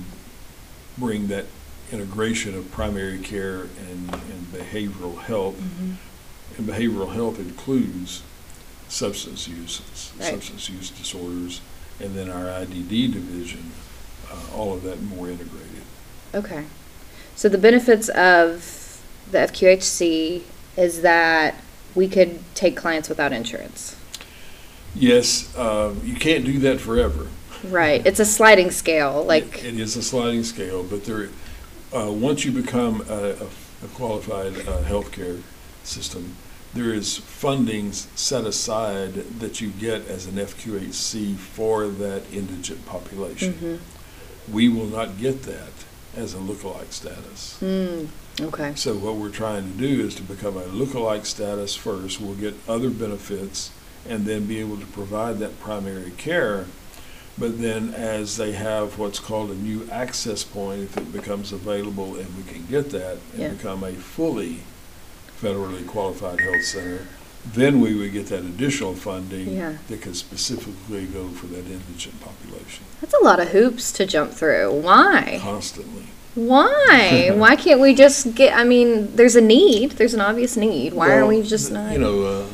bring 0.96 1.28
that 1.28 1.46
integration 1.92 2.55
of 2.55 2.70
primary 2.70 3.18
care 3.18 3.62
and, 3.90 4.11
and 4.12 4.53
behavioral 4.53 5.18
health. 5.18 5.57
And 6.59 6.66
behavioral 6.66 7.14
health 7.14 7.38
includes 7.38 8.22
substance 8.88 9.46
uses, 9.46 10.12
Right. 10.18 10.30
substance 10.30 10.68
use 10.68 10.90
disorders, 10.90 11.61
and 12.00 12.14
then 12.16 12.28
our 12.28 12.48
IDD 12.48 13.12
division, 13.12 13.70
uh, 14.30 14.56
all 14.56 14.74
of 14.74 14.82
that 14.82 15.00
more 15.02 15.28
integrated. 15.28 15.82
Okay. 16.34 16.64
So 17.36 17.48
the 17.48 17.59
benefits 17.59 18.09
of 18.09 19.00
the 19.30 19.38
FQHC 19.38 20.42
is 20.76 21.02
that 21.02 21.54
we 21.94 22.09
could 22.09 22.40
take 22.54 22.76
clients 22.76 23.09
without 23.09 23.32
insurance. 23.32 23.94
Yes, 24.94 25.54
uh, 25.56 25.94
you 26.02 26.14
can't 26.16 26.44
do 26.44 26.59
that 26.61 26.80
forever. 26.80 27.28
Right. 27.62 28.04
It's 28.04 28.20
a 28.20 28.24
sliding 28.24 28.70
scale. 28.70 29.24
Like, 29.24 29.64
It 29.64 29.78
is 29.78 29.96
a 29.96 30.02
sliding 30.02 30.42
scale, 30.44 30.82
but 30.82 31.04
there, 31.04 31.28
uh, 31.94 32.11
once 32.11 32.44
you 32.44 32.50
become 32.50 33.04
a, 33.09 33.30
a 33.34 33.46
a 33.82 33.86
qualified 33.88 34.54
uh, 34.66 34.82
healthcare 34.82 35.40
system, 35.84 36.34
there 36.74 36.92
is 36.92 37.16
funding 37.16 37.92
set 37.92 38.44
aside 38.44 39.14
that 39.40 39.60
you 39.60 39.68
get 39.70 40.06
as 40.06 40.26
an 40.26 40.34
FQHC 40.38 41.34
for 41.36 41.88
that 41.88 42.22
indigent 42.32 42.84
population. 42.86 43.54
Mhm. 43.54 44.52
We 44.52 44.68
will 44.68 44.86
not 44.86 45.18
get 45.18 45.42
that 45.44 45.72
as 46.16 46.34
a 46.34 46.38
lookalike 46.38 46.92
status. 46.92 47.56
mm, 47.60 48.08
okay. 48.40 48.72
So 48.76 48.94
what 48.94 49.16
we're 49.16 49.28
trying 49.30 49.72
to 49.72 49.78
do 49.78 50.06
is 50.06 50.14
to 50.16 50.22
become 50.22 50.56
a 50.56 50.62
lookalike 50.64 51.26
status 51.26 51.74
first. 51.74 52.20
We'll 52.20 52.34
get 52.34 52.54
other 52.68 52.90
benefits 52.90 53.70
and 54.08 54.24
then 54.26 54.44
be 54.46 54.58
able 54.58 54.78
to 54.78 54.86
provide 54.86 55.38
that 55.40 55.60
primary 55.60 56.12
care. 56.16 56.66
But 57.36 57.60
then 57.60 57.94
as 57.94 58.36
they 58.36 58.52
have 58.52 58.98
what's 58.98 59.20
called 59.20 59.50
a 59.50 59.54
new 59.54 59.86
access 59.92 60.42
point, 60.44 60.82
if 60.82 60.96
it 60.96 61.12
becomes 61.12 61.52
available 61.52 62.16
and 62.16 62.26
we 62.36 62.42
can 62.52 62.66
get 62.66 62.90
that 62.90 63.18
Yeah. 63.36 63.46
and 63.46 63.58
become 63.58 63.84
a 63.84 63.92
fully 63.92 64.60
federally 65.43 65.86
qualified 65.86 66.41
health 66.41 66.64
center, 66.64 67.07
then 67.55 67.80
we 67.80 67.95
would 67.95 68.12
get 68.12 68.26
that 68.26 68.41
additional 68.41 68.95
funding 68.95 69.57
Yeah. 69.57 69.74
that 69.89 70.03
could 70.03 70.16
specifically 70.16 71.07
go 71.07 71.28
for 71.28 71.47
that 71.47 71.64
indigent 71.66 72.20
population 72.20 72.84
That's 73.01 73.14
a 73.14 73.24
lot 73.24 73.41
of 73.41 73.49
hoops 73.49 73.93
to 73.93 74.07
jump 74.07 74.32
through. 74.32 74.72
Why? 74.72 75.39
constantly. 75.43 76.05
Why? 76.34 77.30
Why 77.34 77.57
can't 77.57 77.80
we 77.80 77.95
just 77.95 78.34
get? 78.34 78.57
I 78.57 78.64
mean, 78.64 79.14
there's 79.16 79.34
a 79.36 79.41
need. 79.41 79.93
There's 79.93 80.14
an 80.14 80.20
obvious 80.20 80.57
need. 80.57 80.93
Why 80.95 81.12
are 81.12 81.20
Well, 81.26 81.28
we 81.28 81.43
just 81.43 81.68
th- 81.68 81.74
not? 81.74 81.93
You 81.93 81.99
know, 81.99 82.22
uh, 82.22 82.47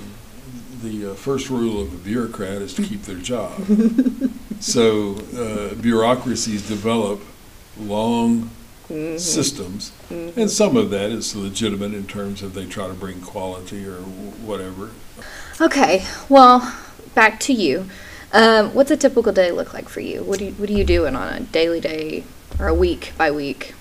the 0.82 1.10
uh, 1.10 1.14
first 1.14 1.50
rule 1.50 1.80
of 1.82 1.92
a 1.92 1.96
bureaucrat 1.98 2.62
is 2.62 2.72
to 2.74 2.82
keep 2.82 3.02
their 3.02 3.16
job. 3.16 3.52
So 4.60 5.16
uh, 5.36 5.74
bureaucracies 5.74 6.66
develop 6.66 7.20
long 7.78 8.48
Mhm. 8.94 9.18
systems, 9.20 9.90
Mhm. 10.10 10.36
and 10.36 10.50
some 10.50 10.76
of 10.76 10.90
that 10.90 11.10
is 11.10 11.34
legitimate 11.34 11.92
in 11.94 12.04
terms 12.06 12.42
of 12.42 12.54
they 12.54 12.64
try 12.66 12.86
to 12.86 12.94
bring 12.94 13.20
quality 13.20 13.84
or 13.84 13.96
whatever. 14.44 14.90
Okay. 15.60 16.04
Well, 16.28 16.72
back 17.14 17.40
to 17.40 17.52
you. 17.52 17.86
Um, 18.32 18.74
what's 18.74 18.90
a 18.90 18.96
typical 18.96 19.32
day 19.32 19.52
look 19.52 19.72
like 19.74 19.88
for 19.88 20.00
you? 20.00 20.22
What 20.22 20.38
do 20.38 20.46
you 20.46 20.52
What 20.52 20.68
are 20.68 20.72
you 20.72 20.84
doing 20.84 21.14
on 21.16 21.32
a 21.32 21.40
daily 21.40 21.80
day 21.80 22.24
or 22.58 22.66
a 22.68 22.74
week 22.74 23.12
by 23.16 23.30
week? 23.30 23.74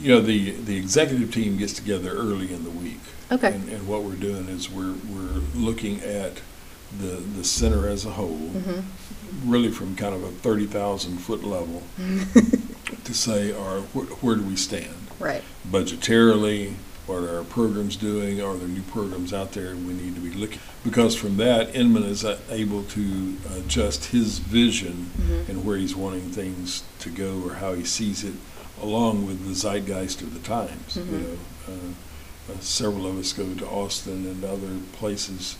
You 0.00 0.14
know, 0.16 0.20
the, 0.20 0.50
the 0.52 0.76
executive 0.76 1.32
team 1.32 1.56
gets 1.56 1.72
together 1.72 2.10
early 2.10 2.52
in 2.52 2.64
the 2.64 2.70
week. 2.70 3.00
Okay. 3.32 3.48
And, 3.48 3.68
and 3.68 3.86
what 3.88 4.02
we're 4.02 4.14
doing 4.14 4.48
is 4.48 4.70
we're, 4.70 4.94
we're 5.08 5.40
looking 5.54 6.00
at 6.02 6.34
the, 7.00 7.16
the 7.36 7.44
center 7.44 7.88
as 7.88 8.04
a 8.04 8.10
whole, 8.10 8.50
Mhm. 8.54 8.82
really 9.44 9.70
from 9.70 9.96
kind 9.96 10.14
of 10.14 10.22
a 10.22 10.28
30,000 10.28 11.18
foot 11.18 11.42
level 11.44 11.82
to 13.06 13.14
say, 13.14 13.52
are, 13.52 13.80
wh- 13.94 14.22
where 14.22 14.36
do 14.36 14.42
we 14.42 14.56
stand? 14.56 14.94
Right. 15.18 15.42
budgetarily, 15.70 16.74
what 17.06 17.22
are 17.22 17.38
our 17.38 17.44
programs 17.44 17.96
doing, 17.96 18.42
are 18.42 18.54
there 18.56 18.68
new 18.68 18.82
programs 18.82 19.32
out 19.32 19.52
there 19.52 19.74
we 19.74 19.94
need 19.94 20.14
to 20.14 20.20
be 20.20 20.30
looking? 20.32 20.58
Because 20.84 21.16
from 21.16 21.38
that, 21.38 21.74
Inman 21.74 22.02
is 22.02 22.24
able 22.50 22.82
to 22.84 23.36
adjust 23.56 24.06
his 24.06 24.38
vision 24.40 25.10
Mhm. 25.18 25.48
and 25.48 25.64
where 25.64 25.78
he's 25.78 25.96
wanting 25.96 26.30
things 26.32 26.82
to 26.98 27.08
go 27.10 27.40
or 27.46 27.54
how 27.54 27.72
he 27.74 27.84
sees 27.84 28.24
it, 28.24 28.34
along 28.82 29.26
with 29.26 29.46
the 29.46 29.54
zeitgeist 29.54 30.20
of 30.20 30.34
the 30.34 30.40
times, 30.40 30.96
you 30.96 31.02
Mhm. 31.02 31.10
know. 31.22 31.38
Uh, 31.68 32.52
uh, 32.52 32.56
Several 32.60 33.06
of 33.06 33.18
us 33.18 33.32
go 33.32 33.54
to 33.54 33.66
Austin 33.66 34.26
and 34.26 34.44
other 34.44 34.76
places 34.92 35.56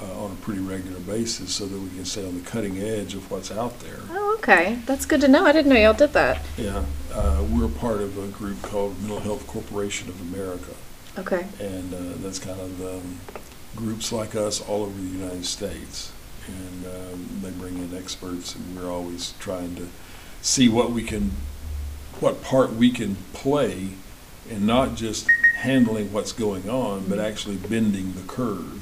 uh, 0.00 0.24
on 0.24 0.32
a 0.32 0.34
pretty 0.36 0.60
regular 0.60 1.00
basis 1.00 1.54
so 1.54 1.66
that 1.66 1.78
we 1.78 1.88
can 1.90 2.04
stay 2.04 2.26
on 2.26 2.34
the 2.34 2.48
cutting 2.48 2.78
edge 2.78 3.14
of 3.14 3.30
what's 3.30 3.50
out 3.50 3.80
there. 3.80 3.98
Oh, 4.10 4.36
okay. 4.38 4.78
That's 4.86 5.06
good 5.06 5.20
to 5.22 5.28
know. 5.28 5.44
I 5.44 5.52
didn't 5.52 5.72
know 5.72 5.78
y'all 5.78 5.94
did 5.94 6.12
that. 6.12 6.44
Yeah, 6.56 6.84
uh, 7.12 7.44
we're 7.50 7.68
part 7.68 8.00
of 8.00 8.16
a 8.18 8.28
group 8.28 8.62
called 8.62 9.00
Mental 9.00 9.20
Health 9.20 9.46
Corporation 9.46 10.08
of 10.08 10.20
America. 10.20 10.74
Okay. 11.18 11.46
And 11.58 11.92
uh, 11.92 11.98
that's 12.18 12.38
kind 12.38 12.60
of 12.60 12.80
um, 12.80 13.18
groups 13.74 14.12
like 14.12 14.34
us 14.34 14.60
all 14.60 14.82
over 14.82 15.00
the 15.00 15.06
United 15.06 15.44
States. 15.44 16.12
And 16.46 16.86
um, 16.86 17.28
they 17.42 17.50
bring 17.50 17.78
in 17.78 17.96
experts, 17.96 18.54
and 18.54 18.76
we're 18.76 18.90
always 18.90 19.34
trying 19.38 19.74
to 19.76 19.88
see 20.40 20.68
what 20.68 20.92
we 20.92 21.02
can, 21.02 21.32
what 22.20 22.42
part 22.42 22.72
we 22.72 22.90
can 22.90 23.16
play 23.32 23.90
in 24.48 24.64
not 24.64 24.94
just 24.94 25.28
handling 25.58 26.12
what's 26.12 26.32
going 26.32 26.70
on, 26.70 27.06
but 27.08 27.18
actually 27.18 27.56
bending 27.56 28.14
the 28.14 28.22
curve 28.22 28.77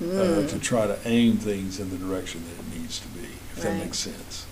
uh, 0.00 0.04
Mm. 0.04 0.48
to 0.50 0.58
try 0.58 0.86
to 0.86 0.98
aim 1.06 1.36
things 1.38 1.80
in 1.80 1.90
the 1.90 1.96
direction 1.96 2.42
that 2.44 2.62
it 2.64 2.80
needs 2.80 2.98
to 3.00 3.08
be, 3.08 3.26
if 3.56 3.62
that 3.62 3.78
makes 3.78 3.98
sense. 3.98 4.44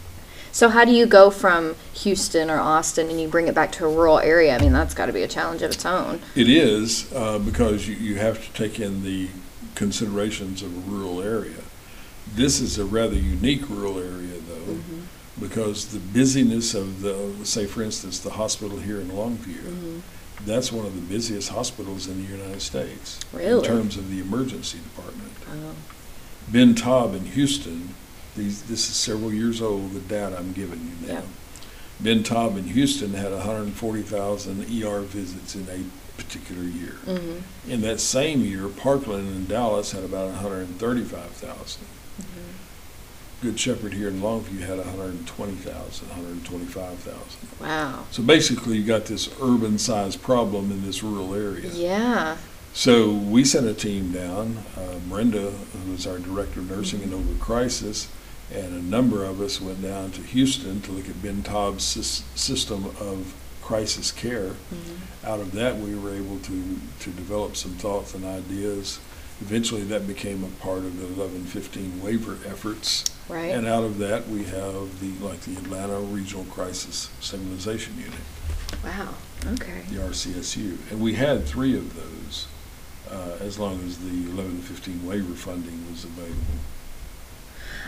So 0.53 0.69
how 0.69 0.85
do 0.85 0.93
you 0.93 1.05
go 1.07 1.31
from 1.31 1.75
Houston 1.95 2.49
or 2.49 2.61
Austin 2.61 3.11
and 3.11 3.21
you 3.21 3.27
bring 3.29 3.49
it 3.49 3.55
back 3.55 3.73
to 3.73 3.87
a 3.87 3.89
rural 3.89 4.21
area? 4.21 4.55
I 4.57 4.61
mean, 4.61 4.73
that's 4.73 4.95
got 4.95 5.07
to 5.07 5.13
be 5.13 5.23
a 5.23 5.29
challenge 5.29 5.63
of 5.63 5.73
its 5.73 5.85
own. 5.85 6.21
It 6.37 6.49
is, 6.49 7.13
uh, 7.13 7.39
because 7.41 7.89
you, 7.89 7.97
you 7.97 8.15
have 8.17 8.41
to 8.45 8.53
take 8.53 8.79
in 8.79 9.03
the 9.03 9.29
considerations 9.75 10.63
of 10.63 10.75
a 10.77 10.91
rural 10.91 11.21
area. 11.21 11.57
This 12.35 12.61
is 12.61 12.79
a 12.79 12.85
rather 12.85 13.17
unique 13.17 13.69
rural 13.69 13.99
area, 13.99 14.39
though, 14.49 14.79
because 15.41 15.89
the 15.89 15.99
busyness 15.99 16.73
of 16.75 17.01
the, 17.03 17.33
say, 17.45 17.67
for 17.67 17.83
instance, 17.83 18.21
the 18.21 18.31
hospital 18.31 18.79
here 18.79 19.01
in 19.01 19.09
Longview, 19.09 19.61
Mhm. 19.65 20.01
That's 20.43 20.73
one 20.73 20.87
of 20.87 20.95
the 20.95 21.01
busiest 21.01 21.51
hospitals 21.51 22.07
in 22.07 22.25
the 22.25 22.31
United 22.31 22.61
States. 22.61 23.21
Really? 23.33 23.59
In 23.59 23.65
terms 23.65 23.97
of 23.97 24.11
the 24.11 24.21
emergency 24.21 24.79
department. 24.79 25.33
Oh. 25.51 25.75
Ben 26.49 26.75
Taub 26.75 27.15
in 27.15 27.25
Houston, 27.27 27.95
these, 28.37 28.63
this 28.65 28.89
is 28.89 28.97
several 28.97 29.33
years 29.33 29.63
old, 29.63 29.93
the 29.93 30.01
data 30.01 30.37
I'm 30.39 30.53
giving 30.53 30.81
you 30.81 31.07
now. 31.07 31.15
Yeah. 31.15 31.23
Ben 32.01 32.23
Taub 32.23 32.59
in 32.59 32.65
Houston 32.65 33.15
had 33.15 33.33
140,000 33.33 34.83
ER 34.83 35.01
visits 35.01 35.55
in 35.55 35.69
a 35.69 35.85
particular 36.21 36.63
year. 36.63 36.97
Mhm. 37.07 37.43
In 37.69 37.81
that 37.83 38.01
same 38.01 38.43
year, 38.43 38.69
Parkland 38.69 39.29
in 39.29 39.47
Dallas 39.47 39.93
had 39.93 40.05
about 40.05 40.29
135,000. 40.29 41.83
Good 43.45 43.61
Shepherd 43.61 43.93
here 43.93 44.09
in 44.09 44.23
Longview 44.23 44.61
had 44.61 44.79
120,000, 44.79 46.09
125,000. 46.09 47.21
Wow. 47.61 48.07
So 48.11 48.23
basically, 48.23 48.79
you 48.79 48.85
got 48.85 49.05
this 49.05 49.29
urban-sized 49.39 50.23
problem 50.23 50.71
in 50.71 50.83
this 50.83 51.03
rural 51.03 51.35
area. 51.35 51.69
Yeah. 51.69 52.39
So 52.73 53.11
we 53.11 53.45
sent 53.45 53.67
a 53.67 53.75
team 53.75 54.13
down, 54.13 54.65
uh, 54.79 54.99
Brenda, 55.11 55.51
who 55.51 55.93
was 55.93 56.07
our 56.07 56.19
director 56.19 56.61
of 56.61 56.71
nursing 56.71 57.03
and 57.03 57.13
over 57.13 57.35
crisis, 57.39 58.09
and 58.51 58.65
a 58.65 58.83
number 58.83 59.27
of 59.27 59.43
us 59.43 59.61
went 59.61 59.83
down 59.83 60.13
to 60.13 60.23
Houston 60.23 60.81
to 60.81 60.93
look 60.93 61.07
at 61.11 61.23
Ben 61.23 61.43
Taub's 61.43 61.85
system 61.85 62.87
of 62.99 63.35
crisis 63.61 64.11
care. 64.11 64.53
Mhm. 64.73 65.27
Out 65.29 65.41
of 65.41 65.53
that, 65.53 65.79
we 65.79 65.95
were 65.95 66.15
able 66.15 66.39
to, 66.39 66.79
to 67.01 67.11
develop 67.11 67.57
some 67.57 67.73
thoughts 67.73 68.15
and 68.15 68.25
ideas 68.25 69.01
eventually 69.41 69.83
that 69.85 70.07
became 70.07 70.45
a 70.45 70.49
part 70.63 70.79
of 70.79 70.99
the 70.99 71.07
eleven 71.21 71.45
fifteen 71.45 72.03
waiver 72.03 72.39
efforts. 72.47 73.05
Right. 73.29 73.47
And 73.55 73.67
out 73.67 73.85
of 73.85 73.99
that, 73.99 74.29
we 74.29 74.45
have 74.45 75.01
the, 75.01 75.13
like 75.27 75.41
the 75.41 75.57
Atlanta 75.57 75.99
Regional 75.99 76.45
Crisis 76.45 77.09
Stabilization 77.21 77.97
Unit, 77.97 78.13
Wow. 78.85 79.15
Okay. 79.55 79.81
the 79.91 79.97
RCSU. 79.97 80.77
And 80.91 81.01
we 81.01 81.15
had 81.15 81.47
three 81.47 81.75
of 81.75 81.95
those, 81.95 82.47
uh, 83.11 83.39
as 83.41 83.59
long 83.59 83.81
as 83.87 83.99
the 83.99 84.31
eleven 84.31 84.59
fifteen 84.59 85.07
waiver 85.07 85.35
funding 85.35 85.91
was 85.91 86.05
available. 86.05 86.37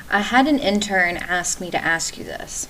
I 0.08 0.20
had 0.20 0.46
an 0.46 0.58
intern 0.58 1.16
ask 1.16 1.60
me 1.60 1.70
to 1.70 1.78
ask 1.84 2.16
you 2.16 2.24
this. 2.24 2.68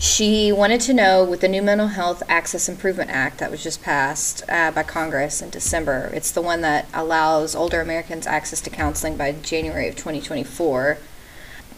She 0.00 0.52
wanted 0.52 0.80
to 0.82 0.94
know 0.94 1.24
with 1.24 1.40
the 1.40 1.48
new 1.48 1.62
Mental 1.62 1.88
Health 1.88 2.22
Access 2.28 2.68
Improvement 2.68 3.10
Act 3.10 3.38
that 3.38 3.50
was 3.50 3.62
just 3.62 3.82
passed 3.82 4.42
uh, 4.48 4.70
by 4.70 4.82
Congress 4.84 5.42
in 5.42 5.50
December, 5.50 6.10
it's 6.14 6.30
the 6.30 6.40
one 6.42 6.60
that 6.60 6.86
allows 6.94 7.54
older 7.56 7.80
Americans 7.80 8.26
access 8.26 8.60
to 8.62 8.70
counseling 8.70 9.16
by 9.16 9.32
January 9.32 9.88
of 9.88 9.96
2024. 9.96 10.98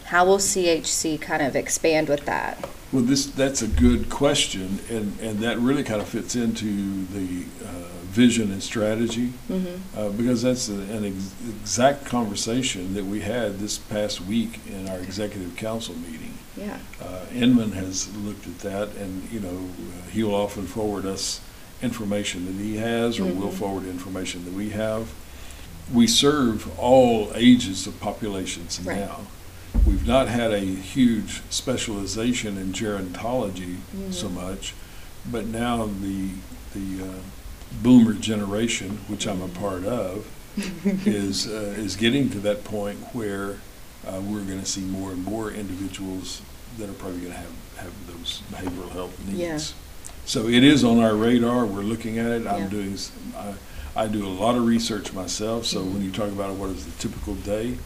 How 0.05 0.25
will 0.25 0.37
CHC 0.37 1.19
kind 1.19 1.41
of 1.41 1.55
expand 1.55 2.09
with 2.09 2.25
that? 2.25 2.63
Well, 2.91 3.03
this, 3.03 3.25
that's 3.25 3.61
a 3.61 3.67
good 3.67 4.09
question, 4.09 4.79
and, 4.89 5.17
and 5.19 5.39
that 5.39 5.57
really 5.57 5.83
kind 5.83 6.01
of 6.01 6.07
fits 6.09 6.35
into 6.35 7.05
the 7.05 7.45
uh, 7.65 7.69
vision 8.09 8.51
and 8.51 8.61
strategy, 8.61 9.31
Mm-hmm. 9.49 9.97
uh, 9.97 10.09
because 10.09 10.41
that's 10.41 10.67
a- 10.69 10.73
an 10.73 11.05
ex- 11.05 11.33
exact 11.61 12.05
conversation 12.05 12.93
that 12.93 13.05
we 13.05 13.21
had 13.21 13.59
this 13.59 13.77
past 13.77 14.21
week 14.21 14.59
in 14.67 14.89
our 14.89 14.99
executive 14.99 15.55
council 15.55 15.95
meeting. 15.95 16.33
Yeah. 16.61 16.77
Uh, 17.01 17.25
Inman 17.33 17.71
has 17.71 18.13
looked 18.17 18.45
at 18.45 18.59
that, 18.59 18.89
and, 18.97 19.27
you 19.31 19.39
know, 19.39 19.49
uh, 19.49 20.09
he'll 20.11 20.35
often 20.35 20.67
forward 20.67 21.05
us 21.05 21.41
information 21.81 22.45
that 22.45 22.61
he 22.63 22.77
has, 22.77 23.19
or 23.19 23.25
we'll 23.25 23.49
Mhm. 23.49 23.53
forward 23.53 23.85
information 23.87 24.45
that 24.45 24.53
we 24.53 24.69
have. 24.69 25.07
We 25.91 26.05
serve 26.05 26.69
all 26.79 27.31
ages 27.33 27.87
of 27.87 27.99
populations 27.99 28.79
Right. 28.83 28.99
now. 28.99 29.21
We've 29.87 30.05
not 30.05 30.27
had 30.27 30.51
a 30.53 30.59
huge 30.59 31.41
specialization 31.49 32.57
in 32.57 32.73
gerontology 32.73 33.77
so 34.11 34.27
Mhm. 34.29 34.33
much, 34.33 34.73
but 35.31 35.47
now 35.47 35.89
the, 36.01 36.29
the 36.75 37.03
uh, 37.03 37.07
boomer 37.81 38.13
generation, 38.13 38.99
which 39.07 39.25
I'm 39.27 39.41
a 39.41 39.47
part 39.47 39.83
of, 39.85 40.25
is, 41.07 41.47
uh, 41.47 41.73
is 41.77 41.95
getting 41.95 42.29
to 42.29 42.39
that 42.41 42.63
point 42.63 42.99
where 43.13 43.55
uh, 44.07 44.19
we're 44.19 44.41
going 44.41 44.59
to 44.59 44.65
see 44.65 44.81
more 44.81 45.11
and 45.11 45.23
more 45.23 45.51
individuals 45.51 46.41
that 46.77 46.89
are 46.89 46.93
probably 46.93 47.19
going 47.19 47.31
to 47.33 47.37
have, 47.37 47.53
have 47.77 48.07
those 48.07 48.41
behavioral 48.51 48.89
health 48.91 49.17
needs. 49.27 49.39
Yeah. 49.39 49.59
So 50.25 50.47
it 50.47 50.63
is 50.63 50.83
on 50.83 50.99
our 50.99 51.15
radar, 51.15 51.65
we're 51.65 51.81
looking 51.81 52.17
at 52.17 52.27
it, 52.31 52.43
Yeah. 52.43 52.55
I'm 52.55 52.69
doing, 52.69 52.97
I, 53.35 53.53
I 53.95 54.07
do 54.07 54.25
a 54.25 54.29
lot 54.29 54.55
of 54.55 54.65
research 54.65 55.13
myself, 55.13 55.65
so 55.65 55.81
when 55.81 56.01
Mhm. 56.01 56.05
you 56.05 56.11
talk 56.11 56.29
about 56.29 56.53
what 56.55 56.69
is 56.69 56.85
the 56.85 56.91
typical 56.91 57.35
day, 57.35 57.77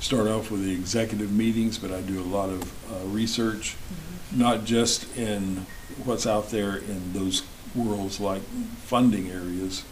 start 0.00 0.26
off 0.26 0.50
with 0.50 0.64
the 0.64 0.72
executive 0.72 1.30
meetings, 1.32 1.78
but 1.78 1.92
I 1.92 2.00
do 2.00 2.20
a 2.20 2.24
lot 2.24 2.48
of 2.50 2.62
uh, 2.92 3.06
research, 3.06 3.76
Mm-hmm. 3.76 4.40
not 4.40 4.64
just 4.64 5.06
in 5.16 5.66
what's 6.04 6.26
out 6.26 6.50
there 6.50 6.76
in 6.76 7.12
those 7.12 7.42
worlds 7.74 8.20
like 8.20 8.42
funding 8.84 9.30
areas, 9.30 9.84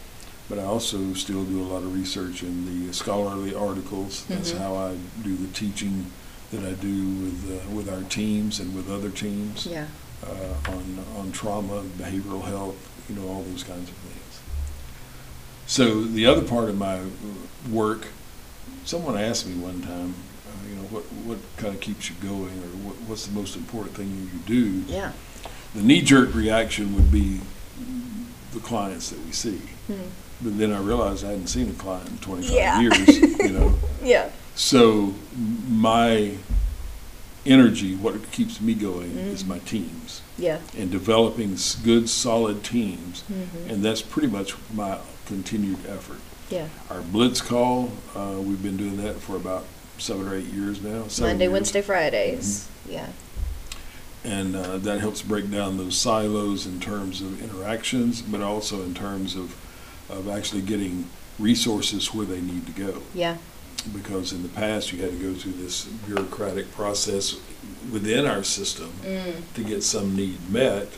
but 0.49 0.59
I 0.59 0.63
also 0.63 1.13
still 1.13 1.43
do 1.45 1.61
a 1.61 1.67
lot 1.71 1.77
of 1.83 1.93
research 1.93 2.41
in 2.43 2.87
the 2.87 2.93
scholarly 2.93 3.53
articles. 3.55 4.25
That's 4.27 4.51
Mhm. 4.51 4.57
how 4.57 4.75
I 4.75 4.95
do 5.23 5.35
the 5.35 5.47
teaching 5.53 6.07
that 6.51 6.63
I 6.63 6.71
do 6.73 7.05
with, 7.05 7.61
uh, 7.65 7.69
with 7.75 7.89
our 7.89 8.01
teams 8.09 8.59
and 8.59 8.75
with 8.75 8.89
other 8.89 9.09
teams 9.09 9.65
Yeah. 9.65 9.85
uh, 10.25 10.71
on, 10.71 11.05
on 11.17 11.31
trauma, 11.31 11.83
behavioral 11.97 12.43
health, 12.43 12.75
you 13.09 13.15
know, 13.15 13.27
all 13.27 13.43
those 13.43 13.63
kinds 13.63 13.89
of 13.89 13.95
things. 13.95 14.39
So 15.67 16.01
the 16.03 16.25
other 16.25 16.41
part 16.41 16.69
of 16.69 16.77
my 16.77 17.01
work, 17.69 18.07
someone 18.85 19.17
asked 19.17 19.45
me 19.47 19.53
one 19.61 19.81
time, 19.81 20.15
uh, 20.47 20.67
you 20.69 20.75
know, 20.75 20.81
what, 20.89 21.03
what 21.25 21.37
kind 21.57 21.75
of 21.75 21.81
keeps 21.81 22.09
you 22.09 22.15
going 22.21 22.49
or 22.63 22.69
what, 22.87 22.95
what's 23.07 23.27
the 23.27 23.33
most 23.33 23.55
important 23.55 23.95
thing 23.95 24.09
you 24.33 24.39
do? 24.47 24.83
Yeah. 24.91 25.11
The 25.75 25.83
knee-jerk 25.83 26.33
reaction 26.33 26.95
would 26.95 27.11
be 27.11 27.41
the 28.53 28.59
clients 28.59 29.11
that 29.11 29.23
we 29.23 29.31
see. 29.31 29.57
Hmm. 29.85 29.93
But 30.41 30.57
then 30.57 30.71
I 30.73 30.79
realized 30.79 31.23
I 31.23 31.29
hadn't 31.29 31.47
seen 31.47 31.69
a 31.69 31.73
client 31.73 32.09
in 32.09 32.17
25 32.17 32.51
Yeah. 32.55 32.79
years, 32.81 33.07
you 33.19 33.49
know. 33.51 33.75
Yeah. 34.03 34.29
So 34.59 35.13
my 35.69 36.33
energy, 37.45 37.95
what 37.95 38.29
keeps 38.33 38.59
me 38.59 38.73
going, 38.73 39.17
is 39.17 39.41
Mhm. 39.43 39.47
my 39.47 39.59
teams 39.59 40.19
Yeah. 40.37 40.57
and 40.77 40.91
developing 40.91 41.57
good, 41.81 42.09
solid 42.09 42.61
teams. 42.61 43.23
Mhm. 43.31 43.71
And 43.71 43.85
that's 43.85 44.01
pretty 44.01 44.27
much 44.27 44.55
my 44.73 44.97
continued 45.25 45.77
effort. 45.87 46.19
Yeah. 46.49 46.67
Our 46.89 46.99
blitz 46.99 47.39
call, 47.39 47.93
uh, 48.13 48.35
we've 48.41 48.61
been 48.61 48.75
doing 48.75 48.97
that 48.97 49.21
for 49.21 49.37
about 49.37 49.65
seven 49.97 50.27
or 50.27 50.35
eight 50.35 50.51
years 50.53 50.81
now. 50.81 51.05
Monday, 51.21 51.45
years. 51.45 51.53
Wednesday, 51.53 51.81
Fridays. 51.81 52.65
Yeah. 52.87 53.07
And 54.25 54.57
uh, 54.57 54.77
that 54.79 54.99
helps 54.99 55.21
break 55.21 55.49
down 55.49 55.77
those 55.77 55.95
silos 55.97 56.65
in 56.65 56.81
terms 56.81 57.21
of 57.21 57.41
interactions, 57.41 58.21
but 58.21 58.41
also 58.41 58.83
in 58.83 58.93
terms 58.93 59.35
of, 59.37 59.55
of 60.09 60.27
actually 60.27 60.63
getting 60.63 61.05
resources 61.39 62.13
where 62.13 62.25
they 62.25 62.41
need 62.41 62.65
to 62.65 62.73
go. 62.73 63.01
Yeah. 63.15 63.37
Because 63.81 64.33
in 64.33 64.43
the 64.43 64.49
past, 64.49 64.91
you 64.91 65.01
had 65.01 65.11
to 65.11 65.17
go 65.17 65.33
through 65.33 65.53
this 65.53 65.85
bureaucratic 66.05 66.71
process 66.73 67.35
within 67.91 68.25
our 68.25 68.43
system 68.43 68.91
Mm. 69.05 69.33
to 69.55 69.63
get 69.63 69.83
some 69.83 70.15
need 70.15 70.49
met. 70.49 70.89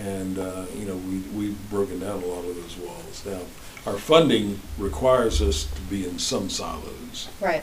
And, 0.00 0.38
uh, 0.38 0.64
you 0.76 0.86
know, 0.86 0.96
we, 0.96 1.18
we've 1.36 1.70
broken 1.70 2.00
down 2.00 2.22
a 2.22 2.26
lot 2.26 2.44
of 2.44 2.56
those 2.56 2.76
walls. 2.78 3.22
Now, 3.26 3.40
our 3.86 3.98
funding 3.98 4.60
requires 4.78 5.40
us 5.42 5.64
to 5.74 5.80
be 5.82 6.06
in 6.06 6.18
some 6.18 6.48
silos 6.50 7.28
Right. 7.40 7.62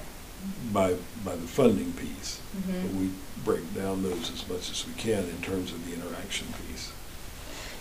by, 0.72 0.96
by 1.26 1.36
the 1.36 1.48
funding 1.48 1.92
piece. 1.94 2.38
But 2.54 2.76
Mhm. 2.76 3.00
we 3.02 3.10
break 3.44 3.74
down 3.76 4.04
those 4.04 4.30
as 4.32 4.48
much 4.48 4.70
as 4.70 4.86
we 4.88 4.94
can 4.94 5.24
in 5.24 5.42
terms 5.42 5.72
of 5.72 5.86
the 5.88 5.94
interaction 5.94 6.48
piece. 6.70 6.90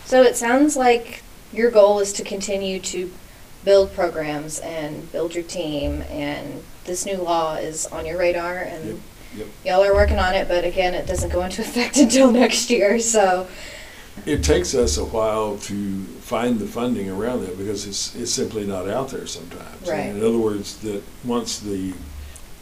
So 0.05 0.23
it 0.23 0.35
sounds 0.35 0.75
like 0.75 1.21
your 1.53 1.69
goal 1.71 1.99
is 1.99 2.11
to 2.13 2.23
continue 2.23 2.79
to 2.79 3.11
build 3.63 3.93
programs 3.93 4.57
and 4.59 5.09
build 5.11 5.35
your 5.35 5.43
team, 5.43 6.01
and 6.09 6.63
this 6.85 7.05
new 7.05 7.17
law 7.17 7.55
is 7.55 7.85
on 7.87 8.05
your 8.05 8.17
radar, 8.17 8.57
and 8.57 8.85
Yep, 8.85 8.97
yep. 9.37 9.47
y'all 9.65 9.83
are 9.83 9.93
working 9.93 10.19
on 10.19 10.33
it. 10.33 10.47
But 10.47 10.63
again, 10.65 10.93
it 10.93 11.07
doesn't 11.07 11.31
go 11.31 11.43
into 11.43 11.61
effect 11.67 11.97
until 11.97 12.31
next 12.31 12.69
year. 12.69 12.99
So 12.99 13.47
It 14.25 14.43
takes 14.43 14.73
us 14.75 14.97
a 14.97 15.05
while 15.05 15.57
to 15.57 16.03
find 16.21 16.59
the 16.59 16.67
funding 16.67 17.09
around 17.09 17.41
that 17.45 17.57
because 17.57 17.85
it's, 17.87 18.13
it's 18.15 18.31
simply 18.31 18.65
not 18.65 18.87
out 18.89 19.09
there 19.09 19.25
sometimes. 19.27 19.87
Right. 19.89 20.07
In 20.07 20.17
other 20.19 20.37
words, 20.37 20.77
that 20.79 21.01
once 21.23 21.59
the 21.59 21.93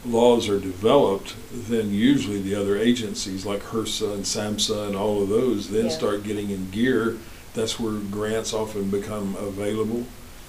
laws 0.06 0.48
are 0.48 0.58
developed, 0.60 1.34
then 1.52 1.92
usually 1.92 2.40
the 2.40 2.54
other 2.54 2.78
agencies 2.78 3.44
like 3.44 3.62
HRSA 3.62 4.14
and 4.14 4.24
SAMHSA 4.24 4.86
and 4.86 4.96
all 4.96 5.22
of 5.22 5.28
those 5.28 5.68
then 5.70 5.86
Yeah. 5.86 5.90
start 5.90 6.22
getting 6.24 6.50
in 6.50 6.70
gear. 6.70 7.18
That's 7.52 7.78
where 7.80 7.94
grants 7.94 8.54
often 8.54 8.88
become 8.90 9.36
available. 9.38 10.04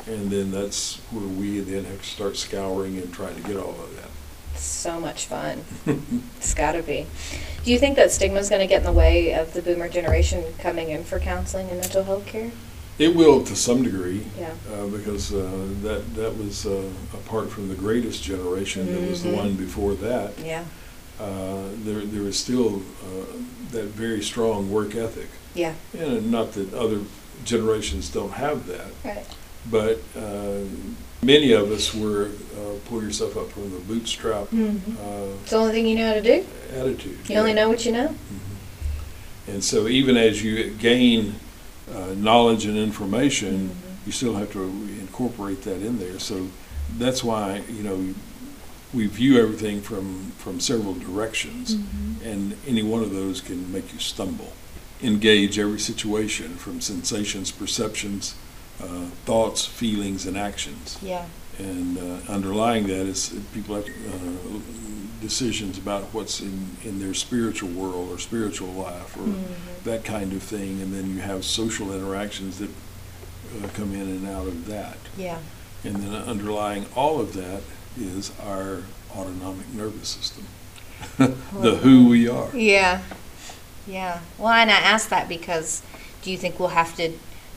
And 0.07 0.29
then 0.31 0.51
that's 0.51 0.97
where 1.11 1.27
we 1.27 1.59
then 1.59 1.85
have 1.85 2.01
to 2.01 2.07
start 2.07 2.37
scouring 2.37 2.97
and 2.97 3.13
trying 3.13 3.35
to 3.35 3.41
get 3.41 3.57
all 3.57 3.69
of 3.71 3.95
that. 3.95 4.09
so 4.59 4.99
much 4.99 5.25
fun. 5.27 5.63
It's 6.37 6.53
got 6.53 6.73
to 6.73 6.83
be. 6.83 7.05
Do 7.63 7.71
you 7.71 7.77
think 7.79 7.95
that 7.97 8.11
stigma 8.11 8.39
is 8.39 8.49
going 8.49 8.61
to 8.61 8.67
get 8.67 8.79
in 8.79 8.83
the 8.85 8.91
way 8.91 9.33
of 9.33 9.53
the 9.53 9.61
boomer 9.61 9.87
generation 9.89 10.43
coming 10.59 10.89
in 10.89 11.03
for 11.03 11.19
counseling 11.19 11.69
and 11.69 11.79
mental 11.79 12.03
health 12.03 12.25
care? 12.25 12.51
It 12.99 13.15
will 13.15 13.43
to 13.45 13.55
some 13.55 13.83
degree. 13.83 14.25
Yeah. 14.39 14.53
uh, 14.73 14.87
because 14.87 15.33
uh, 15.33 15.49
that 15.83 16.15
that 16.15 16.37
was 16.37 16.65
uh, 16.65 16.83
apart 17.13 17.49
from 17.49 17.69
the 17.69 17.75
greatest 17.75 18.21
generation 18.23 18.91
that 18.93 19.09
was 19.09 19.23
the 19.23 19.29
Mhm. 19.29 19.37
one 19.37 19.53
before 19.55 19.93
that. 19.95 20.33
Yeah. 20.43 20.63
Uh, 21.19 21.63
there 21.85 22.01
there 22.01 22.23
was 22.23 22.37
still 22.37 22.81
uh, 23.05 23.37
that 23.71 23.85
very 23.85 24.21
strong 24.21 24.69
work 24.71 24.95
ethic, 24.95 25.29
Yeah. 25.55 25.73
and 25.97 26.31
not 26.31 26.53
that 26.53 26.73
other 26.73 26.99
generations 27.45 28.09
don't 28.09 28.33
have 28.33 28.67
that, 28.67 28.91
Right. 29.05 29.25
But 29.69 30.01
uh, 30.17 30.59
many 31.21 31.51
of 31.51 31.71
us 31.71 31.93
were 31.93 32.29
uh, 32.57 32.73
pull 32.87 33.03
yourself 33.03 33.37
up 33.37 33.49
from 33.51 33.71
the 33.71 33.79
bootstrap 33.79 34.49
Mhm. 34.51 34.75
uh, 34.99 35.33
It's 35.41 35.51
the 35.51 35.57
only 35.57 35.73
thing 35.73 35.87
you 35.87 35.95
know 35.97 36.07
how 36.07 36.13
to 36.15 36.21
do. 36.21 36.43
attitude. 36.75 37.17
You 37.29 37.35
only 37.37 37.53
know 37.53 37.69
what 37.69 37.85
you 37.85 37.91
know. 37.91 38.07
Mhm. 38.07 39.53
And 39.53 39.63
so 39.63 39.87
even 39.87 40.17
as 40.17 40.43
you 40.43 40.71
gain 40.79 41.35
uh, 41.93 42.13
knowledge 42.15 42.65
and 42.65 42.77
information, 42.77 43.69
Mhm. 43.71 44.05
you 44.07 44.11
still 44.13 44.35
have 44.35 44.51
to 44.53 44.61
incorporate 44.99 45.63
that 45.63 45.81
in 45.81 45.99
there. 45.99 46.19
So 46.19 46.47
that's 46.97 47.21
why, 47.23 47.61
you 47.69 47.83
know, 47.83 48.13
we 48.93 49.07
view 49.07 49.37
everything 49.39 49.81
from, 49.81 50.31
from 50.37 50.59
several 50.61 50.93
directions, 50.93 51.75
Mhm. 51.75 52.25
and 52.25 52.53
any 52.67 52.81
one 52.83 53.01
of 53.03 53.11
those 53.13 53.41
can 53.41 53.71
make 53.73 53.91
you 53.93 53.99
stumble. 53.99 54.53
Engage 55.03 55.57
every 55.59 55.79
situation 55.79 56.55
from 56.57 56.79
sensations, 56.81 57.51
perceptions, 57.51 58.35
uh, 58.81 59.05
thoughts, 59.25 59.65
feelings, 59.65 60.25
and 60.25 60.37
actions. 60.37 60.97
Yeah. 61.01 61.25
And 61.57 61.97
uh, 61.97 62.31
underlying 62.31 62.87
that 62.87 63.05
is 63.05 63.29
people 63.53 63.75
have 63.75 63.85
uh, 63.87 64.59
decisions 65.21 65.77
about 65.77 66.03
what's 66.13 66.39
in, 66.41 66.77
in 66.83 66.99
their 66.99 67.13
spiritual 67.13 67.69
world 67.69 68.09
or 68.11 68.17
spiritual 68.17 68.69
life 68.69 69.15
or 69.17 69.21
Mhm. 69.21 69.83
that 69.83 70.03
kind 70.03 70.33
of 70.33 70.41
thing. 70.41 70.81
And 70.81 70.93
then 70.93 71.13
you 71.13 71.21
have 71.21 71.45
social 71.45 71.93
interactions 71.93 72.57
that 72.59 72.69
uh, 73.63 73.67
come 73.73 73.93
in 73.93 74.01
and 74.01 74.27
out 74.27 74.47
of 74.47 74.65
that. 74.67 74.97
Yeah. 75.17 75.37
And 75.83 75.95
then 75.97 76.13
underlying 76.13 76.85
all 76.95 77.19
of 77.19 77.33
that 77.33 77.61
is 77.99 78.31
our 78.43 78.83
autonomic 79.15 79.67
nervous 79.73 80.07
system, 80.09 80.47
the 81.17 81.75
who 81.83 82.07
we 82.07 82.27
are. 82.29 82.55
Yeah. 82.55 83.01
Yeah. 83.85 84.19
Well, 84.37 84.53
and 84.53 84.71
I 84.71 84.75
asked 84.79 85.09
that 85.09 85.27
because 85.27 85.81
do 86.21 86.31
you 86.31 86.37
think 86.37 86.59
we'll 86.59 86.69
have 86.69 86.95
to 86.97 87.11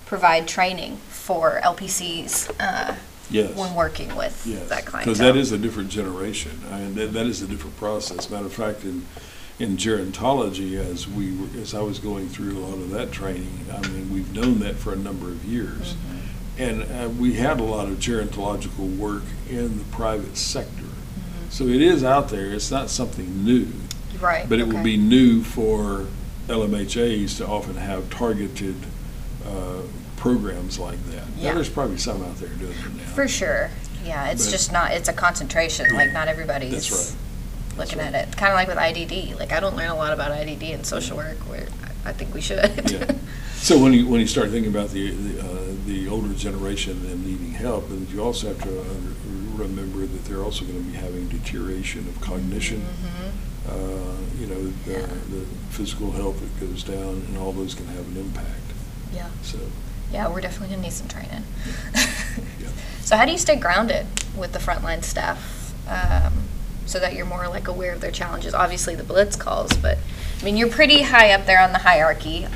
provide 0.07 0.49
training 0.49 0.99
for 1.25 1.59
LPCs 1.65 2.51
uh, 2.61 2.95
Yes. 3.31 3.57
when 3.57 3.75
working 3.75 4.15
with 4.15 4.43
Yes, 4.47 4.69
that 4.69 4.85
clientele? 4.85 5.15
because 5.15 5.19
that 5.21 5.35
is 5.37 5.51
a 5.53 5.57
different 5.57 5.89
generation, 5.89 6.61
and 6.71 6.95
that, 6.97 7.15
that 7.15 7.25
is 7.27 7.41
a 7.41 7.47
different 7.47 7.79
process. 7.79 8.29
Matter 8.29 8.45
of 8.45 8.53
fact, 8.53 8.85
in, 8.85 9.07
in 9.59 9.79
gerontology, 9.79 10.77
as 10.79 11.09
we, 11.09 11.35
were- 11.35 11.49
as 11.59 11.73
I 11.75 11.81
was 11.81 11.99
going 11.99 12.29
through 12.29 12.59
a 12.59 12.61
lot 12.61 12.75
of 12.75 12.91
that 12.91 13.11
training, 13.11 13.65
I 13.73 13.81
mean, 13.89 14.13
we've 14.13 14.31
known 14.35 14.59
that 14.61 14.77
for 14.77 14.93
a 14.93 14.97
number 14.97 15.29
of 15.29 15.43
years. 15.47 15.95
Mm-hmm. 15.95 16.19
And 16.63 16.83
uh, 16.83 17.09
we 17.09 17.33
had 17.33 17.59
a 17.59 17.65
lot 17.65 17.89
of 17.89 17.95
gerontological 17.99 18.95
work 18.99 19.25
in 19.49 19.79
the 19.79 19.85
private 19.85 20.37
sector. 20.37 20.83
Mm-hmm. 20.83 21.49
So 21.49 21.65
it 21.65 21.81
is 21.81 22.05
out 22.05 22.29
there, 22.29 22.53
it's 22.53 22.71
not 22.71 22.91
something 22.91 23.43
new, 23.43 23.69
Right. 24.21 24.47
but 24.47 24.61
it 24.61 24.65
will 24.67 24.75
okay. 24.75 24.83
be 24.85 24.97
new 24.99 25.43
for 25.43 26.07
LMHAs 26.47 27.39
to 27.39 27.47
often 27.47 27.77
have 27.77 28.11
targeted 28.11 28.77
uh, 29.47 29.81
programs 30.35 30.79
like 30.79 30.99
that. 31.11 31.17
Now, 31.37 31.43
Yeah. 31.43 31.55
there's 31.55 31.69
probably 31.69 31.99
some 31.99 32.23
out 32.25 32.37
there 32.39 32.49
doing 32.49 32.73
it 32.73 32.95
now. 32.97 33.03
For 33.15 33.29
sure. 33.29 33.71
Yeah, 34.07 34.29
it's 34.29 34.47
But- 34.47 34.53
just 34.53 34.73
not, 34.73 34.93
it's 34.93 35.09
a 35.09 35.13
concentration. 35.13 35.95
Like, 35.95 36.13
not 36.15 36.29
everybody's 36.29 36.73
That's 36.73 36.91
right. 36.91 37.79
looking 37.79 37.99
That's 37.99 38.15
at 38.15 38.29
it. 38.31 38.37
Kind 38.39 38.51
of 38.53 38.57
like 38.57 38.69
with 38.69 38.79
IDD. 38.79 39.35
Like, 39.39 39.53
I 39.53 39.61
don't 39.61 39.77
learn 39.77 39.91
a 39.91 39.95
lot 39.95 40.15
about 40.15 40.31
IDD 40.33 40.73
in 40.73 40.83
social 40.83 41.19
work 41.19 41.37
where 41.47 41.67
I 42.07 42.13
think 42.13 42.33
we 42.35 42.41
should. 42.41 42.91
Yeah. 42.91 43.13
So 43.57 43.79
when 43.79 43.93
you, 43.95 44.07
when 44.09 44.21
you 44.21 44.27
start 44.27 44.51
thinking 44.51 44.71
about 44.75 44.91
the, 44.91 45.11
the, 45.11 45.41
uh, 45.41 45.73
the 45.87 46.09
older 46.09 46.33
generation 46.35 46.93
and 47.11 47.25
needing 47.27 47.53
help, 47.53 47.89
and 47.91 48.09
you 48.11 48.23
also 48.23 48.49
have 48.49 48.63
to 48.63 48.85
remember 49.57 50.01
that 50.07 50.25
they're 50.27 50.43
also 50.43 50.65
going 50.65 50.83
to 50.85 50.91
be 50.91 50.97
having 50.97 51.29
deterioration 51.29 52.07
of 52.09 52.19
cognition. 52.23 52.81
Mm-hmm. 52.83 53.71
Uh, 53.71 54.15
You 54.41 54.47
know, 54.49 54.73
the, 54.85 54.93
Yeah. 54.93 55.07
the 55.31 55.45
physical 55.71 56.11
health 56.13 56.41
that 56.41 56.61
goes 56.61 56.83
down, 56.83 57.25
and 57.29 57.39
all 57.39 57.53
those 57.53 57.75
can 57.75 57.87
have 57.87 58.07
an 58.09 58.17
impact, 58.19 58.69
Yeah. 59.15 59.29
so. 59.43 59.59
Yeah, 60.13 60.29
we're 60.29 60.41
definitely 60.41 60.75
gonna 60.75 60.83
need 60.83 60.93
some 60.93 61.09
training. 61.09 61.45
Yeah. 61.95 62.07
So 63.05 63.19
how 63.19 63.27
do 63.27 63.33
you 63.33 63.39
stay 63.39 63.57
grounded 63.57 64.07
with 64.35 64.55
the 64.55 64.59
frontline 64.59 65.05
staff, 65.05 65.75
um, 65.87 66.45
so 66.87 66.99
that 66.99 67.13
you're 67.13 67.27
more 67.27 67.49
like 67.49 67.69
aware 67.69 67.93
of 67.93 68.01
their 68.01 68.11
challenges? 68.11 68.55
Obviously, 68.55 68.95
the 68.95 69.05
blitz 69.05 69.37
calls, 69.37 69.75
but, 69.75 69.99
I 70.41 70.45
mean, 70.45 70.57
you're 70.57 70.71
pretty 70.71 71.03
high 71.03 71.31
up 71.33 71.45
there 71.45 71.61
on 71.61 71.73
the 71.73 71.81
hierarchy. 71.81 72.47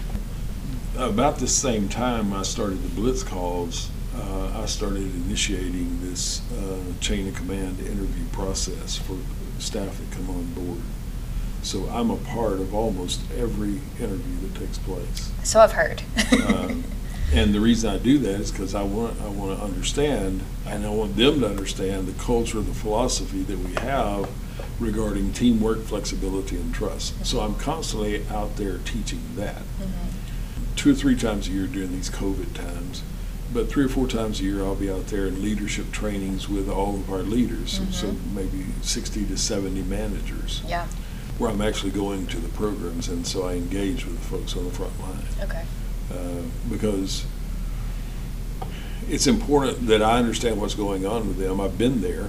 About 0.97 1.39
the 1.39 1.47
same 1.47 1.89
time 1.91 2.33
I 2.33 2.43
started 2.43 2.83
the 2.83 2.89
Blitz 2.89 3.23
calls, 3.23 3.91
uh, 4.17 4.63
I 4.63 4.67
started 4.67 5.15
initiating 5.27 6.01
this 6.01 6.41
uh, 6.51 6.79
chain 7.01 7.29
of 7.29 7.35
command 7.37 7.79
interview 7.81 8.25
process 8.33 8.97
for 8.97 9.17
staff 9.59 9.99
that 9.99 10.11
come 10.11 10.31
on 10.31 10.45
board. 10.55 10.81
So 11.63 11.89
I'm 11.91 12.11
a 12.11 12.17
part 12.17 12.55
of 12.55 12.75
almost 12.75 13.21
every 13.37 13.81
interview 14.01 14.49
that 14.49 14.59
takes 14.59 14.79
place. 14.79 15.31
So 15.45 15.61
I've 15.61 15.73
heard. 15.73 16.03
Um, 16.49 16.85
And 17.33 17.55
the 17.55 17.61
reason 17.61 17.91
I 17.91 17.99
do 17.99 18.19
that 18.19 18.41
is 18.41 18.51
because 18.51 18.75
I 18.75 18.83
want, 18.83 19.21
I 19.21 19.29
want 19.29 19.59
to 19.59 19.65
understand, 19.65 20.41
and 20.67 20.87
I 20.87 20.91
want 20.91 21.17
them 21.17 21.41
to 21.41 21.47
understand 21.49 22.07
the 22.07 22.19
culture, 22.23 22.61
the 22.61 22.73
philosophy 22.73 23.43
that 23.43 23.59
we 23.59 23.75
have 23.75 24.29
regarding 24.81 25.33
teamwork, 25.33 25.83
flexibility, 25.85 26.57
and 26.57 26.73
trust. 26.75 27.27
So 27.27 27.41
I'm 27.41 27.55
constantly 27.57 28.27
out 28.31 28.57
there 28.57 28.79
teaching 28.79 29.21
that 29.37 29.63
Mhm. 29.81 30.77
two 30.77 30.93
or 30.93 30.95
three 30.95 31.17
times 31.17 31.49
a 31.49 31.51
year 31.51 31.67
during 31.67 31.93
these 31.93 32.09
COVID 32.09 32.55
times. 32.55 33.03
But 33.53 33.69
three 33.71 33.85
or 33.85 33.89
four 33.89 34.07
times 34.07 34.41
a 34.41 34.45
year, 34.45 34.63
I'll 34.65 34.75
be 34.75 34.91
out 34.91 35.09
there 35.09 35.27
in 35.27 35.43
leadership 35.43 35.91
trainings 35.93 36.49
with 36.49 36.69
all 36.69 36.95
of 36.97 37.11
our 37.11 37.23
leaders, 37.23 37.73
so- 37.73 37.87
so 37.91 38.17
maybe 38.35 38.67
60 38.83 39.25
to 39.27 39.37
70 39.37 39.83
managers, 39.83 40.63
Yeah, 40.69 40.87
where 41.39 41.51
I'm 41.51 41.61
actually 41.61 41.91
going 41.91 42.27
to 42.29 42.37
the 42.39 42.49
programs, 42.49 43.09
and 43.09 43.27
so 43.27 43.47
I 43.49 43.55
engage 43.55 44.05
with 44.07 44.19
the 44.21 44.27
folks 44.29 44.55
on 44.57 44.65
the 44.65 44.71
front 44.71 44.93
line. 45.01 45.25
okay. 45.43 45.63
Uh, 46.11 46.43
Because 46.71 47.25
it's 49.09 49.27
important 49.27 49.87
that 49.87 50.03
I 50.03 50.19
understand 50.19 50.61
what's 50.61 50.75
going 50.75 51.07
on 51.07 51.27
with 51.29 51.39
them. 51.39 51.61
I've 51.61 51.79
been 51.79 52.01
there, 52.03 52.29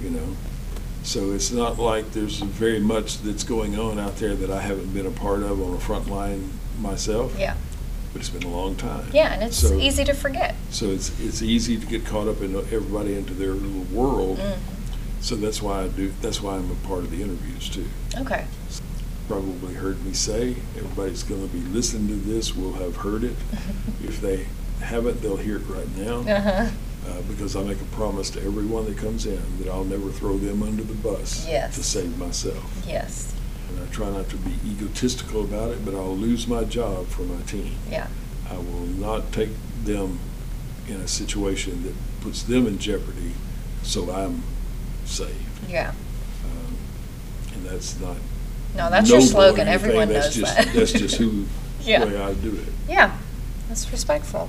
you 0.00 0.10
know. 0.10 0.36
So 1.02 1.32
it's 1.32 1.50
not 1.50 1.78
like 1.78 2.12
there's 2.12 2.38
very 2.40 2.80
much 2.80 3.18
that's 3.18 3.44
going 3.44 3.78
on 3.78 3.98
out 3.98 4.16
there 4.16 4.34
that 4.34 4.50
I 4.50 4.62
haven't 4.62 4.94
been 4.94 5.04
a 5.06 5.10
part 5.10 5.42
of 5.42 5.60
on 5.62 5.72
the 5.72 5.80
front 5.80 6.08
line 6.08 6.50
myself. 6.80 7.36
Yeah, 7.38 7.56
But 8.12 8.20
it's 8.20 8.30
been 8.30 8.42
a 8.44 8.48
long 8.48 8.74
time. 8.74 9.06
yeah, 9.12 9.34
and 9.34 9.42
it's 9.42 9.58
So- 9.58 9.78
easy 9.78 10.04
to 10.04 10.14
forget. 10.14 10.54
So 10.70 10.86
it's, 10.86 11.12
it's 11.20 11.42
easy 11.42 11.76
to 11.76 11.84
get 11.86 12.06
caught 12.06 12.26
up 12.26 12.40
in 12.40 12.56
everybody 12.56 13.14
into 13.16 13.34
their 13.34 13.52
little 13.52 13.84
world. 13.92 14.38
Mhm. 14.38 14.56
So 15.20 15.36
that's 15.36 15.60
why 15.60 15.82
I 15.84 15.88
do, 15.88 16.12
that's 16.22 16.42
why 16.42 16.56
I'm 16.56 16.70
a 16.70 16.86
part 16.88 17.00
of 17.04 17.10
the 17.10 17.22
interviews 17.22 17.68
too. 17.68 17.86
Okay, 18.16 18.46
Probably 19.28 19.74
heard 19.74 20.04
me 20.04 20.12
say, 20.12 20.56
everybody's 20.76 21.22
gonna 21.22 21.46
be 21.46 21.60
listening 21.60 22.08
to 22.08 22.14
this 22.14 22.54
will 22.54 22.74
have 22.74 22.96
heard 22.96 23.24
it. 23.24 23.36
If 24.04 24.20
they 24.20 24.46
haven't, 24.82 25.22
they'll 25.22 25.38
hear 25.38 25.56
it 25.56 25.66
right 25.66 25.88
now. 25.96 26.18
uh-huh, 26.20 26.70
Uh, 27.08 27.22
because 27.28 27.56
I 27.56 27.62
make 27.62 27.80
a 27.80 27.84
promise 27.96 28.28
to 28.30 28.40
everyone 28.42 28.84
that 28.86 28.98
comes 28.98 29.24
in 29.26 29.40
that 29.58 29.68
I'll 29.68 29.84
never 29.84 30.10
throw 30.10 30.36
them 30.36 30.62
under 30.62 30.82
the 30.82 30.94
bus. 30.94 31.46
Yes. 31.46 31.74
To 31.76 31.82
save 31.82 32.18
myself. 32.18 32.64
yes, 32.86 33.32
And 33.70 33.80
I 33.82 33.86
try 33.92 34.10
not 34.10 34.28
to 34.30 34.36
be 34.36 34.52
egotistical 34.66 35.42
about 35.42 35.70
it, 35.72 35.84
but 35.86 35.94
I'll 35.94 36.16
lose 36.16 36.46
my 36.46 36.64
job 36.64 37.06
for 37.06 37.22
my 37.22 37.40
team. 37.42 37.76
yeah, 37.90 38.08
I 38.50 38.56
will 38.58 38.86
not 39.00 39.32
take 39.32 39.50
them 39.84 40.18
in 40.86 40.96
a 41.00 41.08
situation 41.08 41.82
that 41.84 41.94
puts 42.20 42.42
them 42.42 42.66
in 42.66 42.78
jeopardy, 42.78 43.32
so 43.82 44.10
I'm 44.12 44.42
saved. 45.06 45.68
yeah. 45.68 45.92
Um, 46.44 46.76
And 47.54 47.64
that's 47.66 47.98
not. 48.00 48.16
No, 48.74 48.90
that's 48.90 49.08
your 49.10 49.20
slogan. 49.20 49.68
Everyone 49.68 50.08
knows 50.12 50.34
that. 50.36 50.68
That's 50.74 50.92
just 50.92 51.16
who, 51.16 51.46
Yeah. 51.82 52.04
the 52.04 52.06
way 52.14 52.20
I 52.22 52.34
do 52.34 52.52
it. 52.56 52.68
Yeah, 52.88 53.16
that's 53.68 53.90
respectful. 53.92 54.48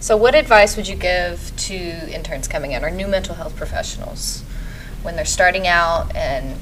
So, 0.00 0.16
what 0.16 0.34
advice 0.34 0.76
would 0.76 0.86
you 0.88 0.94
give 0.94 1.52
to 1.56 1.74
interns 2.14 2.46
coming 2.48 2.72
in 2.72 2.84
or 2.84 2.90
new 2.90 3.08
mental 3.08 3.34
health 3.34 3.56
professionals 3.56 4.42
when 5.02 5.16
they're 5.16 5.24
starting 5.24 5.66
out 5.66 6.14
and 6.14 6.56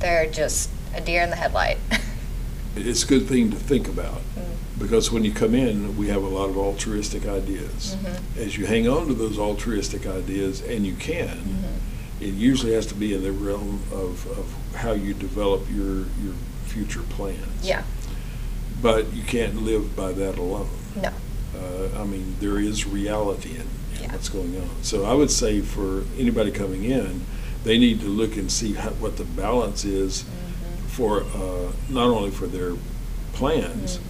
they're 0.00 0.26
just 0.30 0.68
a 0.94 1.00
deer 1.00 1.22
in 1.22 1.30
the 1.30 1.36
headlight? 1.36 1.78
It's 2.76 3.04
a 3.04 3.06
good 3.06 3.28
thing 3.28 3.52
to 3.52 3.56
think 3.56 3.86
about, 3.86 4.20
Mm. 4.36 4.56
because 4.80 5.12
when 5.12 5.24
you 5.24 5.30
come 5.32 5.54
in, 5.54 5.96
we 5.96 6.08
have 6.08 6.24
a 6.24 6.28
lot 6.28 6.50
of 6.50 6.58
altruistic 6.58 7.24
ideas. 7.24 7.94
Mhm. 8.02 8.44
As 8.46 8.58
you 8.58 8.66
hang 8.66 8.88
on 8.88 9.06
to 9.06 9.14
those 9.14 9.38
altruistic 9.38 10.06
ideas, 10.08 10.60
and 10.60 10.84
you 10.84 10.94
can, 10.94 11.28
Mhm. 11.28 12.20
it 12.20 12.34
usually 12.34 12.72
has 12.74 12.84
to 12.86 12.96
be 12.96 13.14
in 13.14 13.22
the 13.22 13.30
realm 13.30 13.80
of, 13.92 14.26
of 14.26 14.46
how 14.74 14.92
you 14.92 15.14
develop 15.14 15.62
your, 15.70 16.04
your 16.22 16.34
future 16.66 17.02
plans. 17.02 17.38
Yeah, 17.66 17.82
But 18.82 19.12
you 19.12 19.22
can't 19.22 19.62
live 19.62 19.94
by 19.96 20.12
that 20.12 20.36
alone. 20.38 20.68
no, 20.96 21.10
Uh, 21.56 22.00
I 22.00 22.04
mean, 22.04 22.34
there 22.40 22.58
is 22.58 22.84
reality 22.86 23.50
in, 23.50 23.60
in 23.96 24.02
Yeah. 24.02 24.12
what's 24.12 24.28
going 24.28 24.56
on. 24.58 24.68
So 24.82 25.04
I 25.04 25.14
would 25.14 25.30
say 25.30 25.60
for 25.60 26.02
anybody 26.18 26.50
coming 26.50 26.84
in, 26.84 27.22
they 27.62 27.78
need 27.78 28.00
to 28.00 28.08
look 28.08 28.36
and 28.36 28.50
see 28.50 28.74
how, 28.74 28.90
what 28.90 29.16
the 29.16 29.24
balance 29.24 29.84
is 29.84 30.24
Mhm. 30.24 30.88
for, 30.90 31.22
uh, 31.22 31.72
not 31.88 32.08
only 32.08 32.30
for 32.30 32.46
their 32.46 32.74
plans, 33.32 33.96
Mhm. 33.98 34.00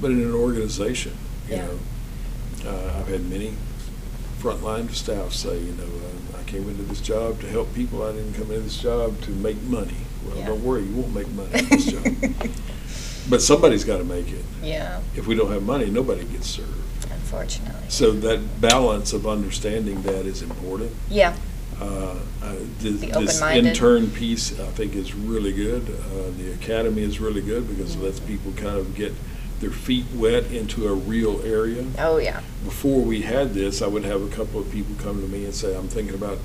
but 0.00 0.10
in 0.10 0.22
an 0.22 0.32
organization, 0.32 1.12
you 1.48 1.56
Yeah. 1.56 1.66
know. 1.66 1.78
Uh, 2.70 2.98
I've 2.98 3.08
had 3.08 3.28
many 3.30 3.52
frontline 4.42 4.90
staff 4.94 5.32
say, 5.34 5.58
you 5.58 5.72
know, 5.72 5.84
uh, 5.84 6.23
came 6.54 6.68
into 6.68 6.82
this 6.84 7.00
job 7.00 7.40
to 7.40 7.48
help 7.48 7.72
people, 7.74 8.02
I 8.04 8.12
didn't 8.12 8.34
come 8.34 8.44
into 8.50 8.60
this 8.60 8.78
job 8.80 9.20
to 9.22 9.30
make 9.30 9.60
money. 9.64 9.96
Well, 10.26 10.38
Yeah. 10.38 10.46
don't 10.46 10.62
worry, 10.64 10.82
you 10.84 10.94
won't 10.94 11.12
make 11.14 11.28
money 11.32 11.50
in 11.58 11.68
this 11.68 11.86
job. 11.86 12.06
But 13.26 13.40
somebody's 13.40 13.84
got 13.84 13.96
to 13.98 14.04
make 14.04 14.30
it. 14.30 14.44
yeah, 14.62 15.00
If 15.16 15.26
we 15.26 15.34
don't 15.34 15.50
have 15.50 15.62
money, 15.62 15.86
nobody 15.86 16.24
gets 16.24 16.46
served. 16.46 16.70
unfortunately. 17.10 17.80
So 17.88 18.12
that 18.12 18.60
balance 18.60 19.14
of 19.14 19.26
understanding 19.26 20.02
that 20.02 20.26
is 20.26 20.42
important. 20.42 20.92
Yeah, 21.10 21.34
Uh, 21.80 22.16
uh, 22.42 22.54
th- 22.82 23.00
Be 23.00 23.06
This 23.10 23.40
intern 23.42 24.08
piece, 24.10 24.52
I 24.60 24.66
think, 24.78 24.94
is 24.94 25.12
really 25.14 25.52
good. 25.52 25.82
Uh, 25.88 26.30
The 26.38 26.52
academy 26.52 27.02
is 27.02 27.18
really 27.18 27.40
good 27.40 27.66
because 27.66 27.96
it 27.96 28.00
lets 28.02 28.20
people 28.20 28.52
kind 28.52 28.76
of 28.78 28.94
get 28.94 29.12
their 29.64 29.72
feet 29.72 30.04
wet 30.14 30.44
into 30.52 30.86
a 30.86 30.92
real 30.92 31.40
area. 31.42 31.86
oh, 31.98 32.18
yeah, 32.18 32.42
Before 32.64 33.00
we 33.00 33.22
had 33.22 33.54
this, 33.54 33.80
I 33.80 33.86
would 33.86 34.04
have 34.04 34.20
a 34.22 34.28
couple 34.28 34.60
of 34.60 34.70
people 34.70 34.94
come 34.98 35.22
to 35.22 35.26
me 35.28 35.46
and 35.46 35.54
say, 35.54 35.74
I'm 35.74 35.88
thinking 35.88 36.14
about, 36.14 36.36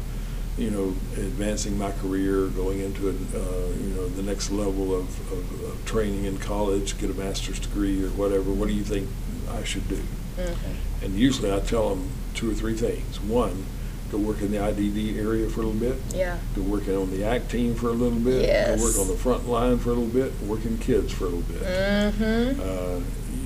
you 0.58 0.72
know, 0.72 0.96
advancing 1.18 1.78
my 1.78 1.92
career, 1.92 2.48
going 2.48 2.80
into, 2.80 3.10
a, 3.10 3.12
uh, 3.12 3.68
you 3.76 3.90
know, 3.90 4.08
the 4.08 4.24
next 4.24 4.52
level 4.52 4.96
of, 4.96 5.32
of, 5.34 5.64
of 5.70 5.86
training 5.86 6.24
in 6.24 6.38
college, 6.38 6.98
get 6.98 7.10
a 7.10 7.14
master's 7.14 7.60
degree 7.60 8.02
or 8.06 8.10
whatever. 8.12 8.52
What 8.52 8.70
do 8.70 8.74
you 8.74 8.84
think 8.86 9.10
I 9.52 9.66
should 9.66 9.90
do? 9.90 10.02
Mhm. 10.38 10.56
And 11.04 11.16
usually 11.16 11.52
I 11.54 11.60
tell 11.60 11.90
them 11.90 12.10
two 12.36 12.50
or 12.50 12.54
three 12.54 12.76
things. 12.76 13.20
One, 13.20 13.66
go 14.12 14.18
work 14.18 14.42
in 14.42 14.52
the 14.52 14.58
IDD 14.58 15.18
area 15.20 15.50
for 15.50 15.62
a 15.62 15.66
little 15.66 15.80
bit. 15.80 15.98
yeah, 16.16 16.38
Go 16.56 16.62
work 16.64 16.88
on 16.88 17.12
the 17.12 17.24
ACT 17.24 17.50
team 17.52 17.76
for 17.76 17.88
a 17.90 17.94
little 17.94 18.20
bit. 18.20 18.42
Yes. 18.44 18.80
Go 18.80 18.86
work 18.86 18.98
on 19.00 19.08
the 19.08 19.16
front 19.22 19.48
line 19.48 19.78
for 19.80 19.92
a 19.92 19.94
little 19.94 20.08
bit. 20.08 20.34
Working 20.42 20.78
kids 20.78 21.12
for 21.14 21.26
a 21.26 21.30
little 21.30 21.42
bit. 21.54 21.62
mm-hmm, 21.62 22.60
Uh, 22.60 23.02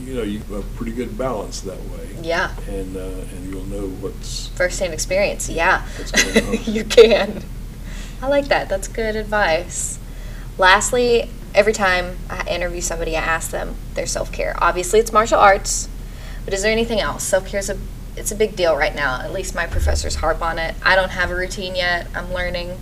you 0.05 0.15
know, 0.15 0.23
you 0.23 0.39
have 0.39 0.51
a 0.51 0.61
pretty 0.75 0.91
good 0.91 1.17
balance 1.17 1.61
that 1.61 1.79
way. 1.89 2.15
Yeah. 2.21 2.53
And, 2.67 2.95
uh, 2.97 3.01
and 3.01 3.49
you'll 3.49 3.65
know 3.65 3.87
what's, 4.01 4.47
First-hand 4.49 4.93
experience. 4.93 5.49
Yeah. 5.49 5.85
what's 5.97 6.11
going 6.11 6.59
on. 6.59 6.63
you 6.73 6.83
can. 6.83 7.43
I 8.21 8.27
like 8.27 8.45
that. 8.49 8.69
That's 8.69 8.87
good 8.87 9.15
advice. 9.15 9.99
Lastly, 10.57 11.29
every 11.55 11.73
time 11.73 12.17
I 12.29 12.45
interview 12.47 12.81
somebody, 12.81 13.15
I 13.17 13.21
ask 13.21 13.51
them 13.51 13.75
their 13.95 14.05
self-care. 14.05 14.55
Obviously, 14.61 14.99
it's 14.99 15.11
martial 15.11 15.39
arts, 15.39 15.89
but 16.45 16.53
is 16.53 16.61
there 16.61 16.71
anything 16.71 16.99
else? 16.99 17.23
Self-care 17.23 17.59
is 17.59 17.69
a 17.69 17.77
it's 18.15 18.31
a 18.31 18.35
big 18.35 18.55
deal 18.55 18.75
right 18.75 18.95
now. 18.95 19.21
At 19.21 19.31
least 19.33 19.55
my 19.55 19.65
professors 19.67 20.15
harp 20.15 20.41
on 20.41 20.59
it. 20.59 20.75
I 20.83 20.95
don't 20.95 21.09
have 21.11 21.31
a 21.31 21.35
routine 21.35 21.75
yet. 21.75 22.07
I'm 22.15 22.31
learning. 22.33 22.77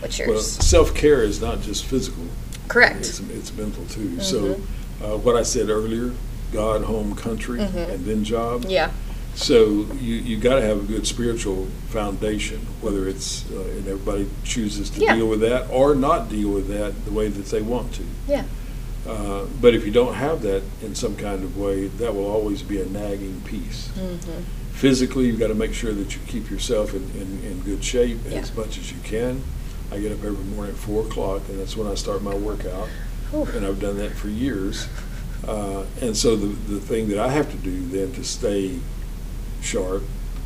What's 0.00 0.18
yours? 0.18 0.28
Well, 0.28 0.38
self-care 0.40 1.22
is 1.22 1.40
not 1.40 1.60
just 1.62 1.84
physical. 1.84 2.24
Correct. 2.68 2.96
It's, 2.98 3.20
it's 3.20 3.52
mental 3.52 3.84
too. 3.86 4.20
So, 4.20 4.60
uh, 5.02 5.16
what 5.18 5.36
I 5.36 5.42
said 5.42 5.68
earlier, 5.68 6.12
God, 6.52 6.82
home, 6.82 7.14
country, 7.14 7.60
and 7.60 8.04
then 8.04 8.24
job. 8.24 8.64
Yeah. 8.68 8.90
So 9.34 9.86
you, 9.98 10.14
you 10.14 10.36
got 10.38 10.56
to 10.56 10.62
have 10.62 10.78
a 10.78 10.86
good 10.86 11.06
spiritual 11.06 11.66
foundation, 11.88 12.60
whether 12.80 13.08
it's, 13.08 13.50
uh, 13.50 13.58
and 13.58 13.88
everybody 13.88 14.28
chooses 14.44 14.90
to 14.90 15.00
Yeah. 15.00 15.16
deal 15.16 15.28
with 15.28 15.40
that 15.40 15.68
or 15.70 15.94
not 15.96 16.28
deal 16.28 16.50
with 16.50 16.68
that 16.68 17.04
the 17.04 17.10
way 17.10 17.26
that 17.28 17.46
they 17.46 17.60
want 17.60 17.92
to. 17.94 18.04
Yeah. 18.28 18.44
Uh, 19.06 19.46
but 19.60 19.74
if 19.74 19.84
you 19.84 19.90
don't 19.90 20.14
have 20.14 20.42
that 20.42 20.62
in 20.80 20.94
some 20.94 21.16
kind 21.16 21.42
of 21.42 21.58
way, 21.58 21.88
that 21.88 22.14
will 22.14 22.30
always 22.30 22.62
be 22.62 22.80
a 22.80 22.86
nagging 22.86 23.40
piece. 23.44 23.88
Mm-hmm. 23.88 24.42
Physically, 24.74 25.26
you've 25.26 25.38
got 25.38 25.48
to 25.48 25.54
make 25.54 25.72
sure 25.72 25.92
that 25.92 26.14
you 26.14 26.20
keep 26.26 26.50
yourself 26.50 26.94
in, 26.94 27.02
in, 27.12 27.42
in 27.44 27.60
good 27.60 27.82
shape 27.82 28.18
Yeah. 28.28 28.38
as 28.40 28.54
much 28.56 28.76
as 28.76 28.90
you 28.92 28.98
can. 29.04 29.42
I 29.92 30.00
get 30.00 30.12
up 30.12 30.18
every 30.24 30.44
morning 30.44 30.72
at 30.74 30.78
four 30.78 31.06
o'clock, 31.06 31.42
and 31.48 31.58
that's 31.58 31.76
when 31.76 31.86
I 31.86 31.94
start 31.94 32.22
my 32.22 32.34
workout, 32.34 32.88
and 33.32 33.64
I've 33.64 33.80
done 33.80 33.98
that 33.98 34.12
for 34.12 34.28
years. 34.28 34.88
Uh, 35.46 35.84
and 36.00 36.16
so 36.16 36.34
the, 36.36 36.46
the 36.72 36.80
thing 36.80 37.08
that 37.08 37.18
I 37.18 37.28
have 37.28 37.50
to 37.52 37.56
do 37.58 37.86
then 37.88 38.12
to 38.14 38.24
stay 38.24 38.78
sharp 39.62 40.02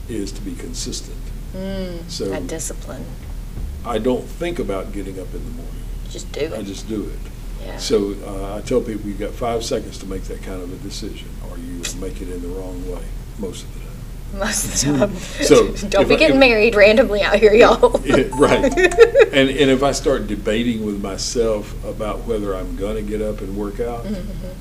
is 0.09 0.31
to 0.33 0.43
be 0.43 0.55
consistent. 0.55 1.17
Mm, 1.55 2.09
So- 2.11 2.29
that 2.29 2.47
discipline. 2.47 3.05
I 3.85 3.99
don't 3.99 4.25
think 4.25 4.59
about 4.59 4.93
getting 4.93 5.19
up 5.19 5.33
in 5.33 5.43
the 5.45 5.51
morning. 5.53 5.83
Just 6.11 6.31
do 6.33 6.41
it. 6.41 6.53
I 6.53 6.63
just 6.63 6.89
do 6.89 7.05
it. 7.05 7.19
yeah. 7.65 7.77
So 7.79 8.15
uh, 8.27 8.57
I 8.57 8.61
tell 8.61 8.81
people 8.83 9.09
you've 9.09 9.21
got 9.21 9.31
five 9.33 9.65
seconds 9.65 9.99
to 9.99 10.07
make 10.07 10.25
that 10.25 10.43
kind 10.43 10.61
of 10.61 10.71
a 10.73 10.77
decision, 10.77 11.29
or 11.49 11.57
you 11.57 11.81
make 12.01 12.21
it 12.21 12.29
in 12.29 12.43
the 12.43 12.49
wrong 12.49 12.87
way 12.91 13.03
most 13.39 13.63
of 13.65 13.73
the 13.75 13.81
time. 13.81 13.88
Most 14.35 14.85
of 14.85 14.93
the 14.99 15.07
time. 15.07 15.17
So, 15.17 15.69
don't 15.89 16.03
if 16.03 16.09
be 16.09 16.15
I- 16.15 16.19
getting 16.19 16.37
if- 16.37 16.41
married 16.41 16.75
randomly 16.75 17.23
out 17.23 17.37
here, 17.39 17.53
y'all. 17.55 18.01
Yeah, 18.05 18.29
right. 18.33 18.73
And, 19.29 19.51
and 19.51 19.71
if 19.71 19.83
I 19.83 19.93
start 19.93 20.27
debating 20.27 20.85
with 20.85 21.01
myself 21.03 21.73
about 21.85 22.21
whether 22.25 22.57
I'm 22.57 22.77
going 22.77 22.97
to 22.97 23.03
get 23.03 23.21
up 23.23 23.41
and 23.41 23.57
work 23.57 23.79
out, 23.79 24.05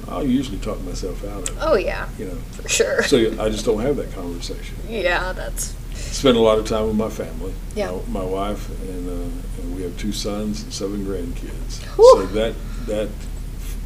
I'll 0.10 0.26
usually 0.28 0.58
talk 0.60 0.80
myself 0.82 1.24
out 1.24 1.44
of 1.44 1.50
it. 1.50 1.52
Mm-hmm. 1.56 1.60
oh 1.68 1.76
yeah, 1.76 2.10
You 2.20 2.26
know, 2.28 2.36
for 2.52 2.68
sure. 2.70 3.02
so 3.04 3.18
I 3.42 3.50
just 3.50 3.66
don't 3.66 3.80
have 3.82 3.96
that 3.96 4.14
conversation. 4.14 4.76
yeah, 4.88 5.32
that's 5.32 5.74
Spend 5.96 6.38
a 6.38 6.42
lot 6.42 6.60
of 6.60 6.66
time 6.68 6.86
with 6.86 6.96
my 6.96 7.10
family. 7.10 7.54
Yeah. 7.76 7.92
My, 8.08 8.20
my 8.22 8.26
wife 8.26 8.70
and, 8.82 9.10
uh, 9.10 9.62
and 9.62 9.76
we 9.76 9.82
have 9.84 9.98
two 9.98 10.12
sons 10.12 10.62
and 10.64 10.72
seven 10.72 11.04
grandkids. 11.06 11.82
Whew. 11.96 12.14
So 12.18 12.26
that 12.28 12.54
that 12.88 13.10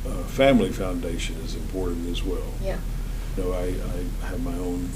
uh, 0.08 0.24
family 0.24 0.72
foundation 0.72 1.36
is 1.46 1.56
important 1.56 2.10
as 2.10 2.22
well. 2.24 2.44
yeah. 2.62 2.78
You 3.38 3.44
know, 3.44 3.54
I, 3.54 3.66
I 4.24 4.28
have 4.28 4.44
my 4.44 4.56
own 4.56 4.90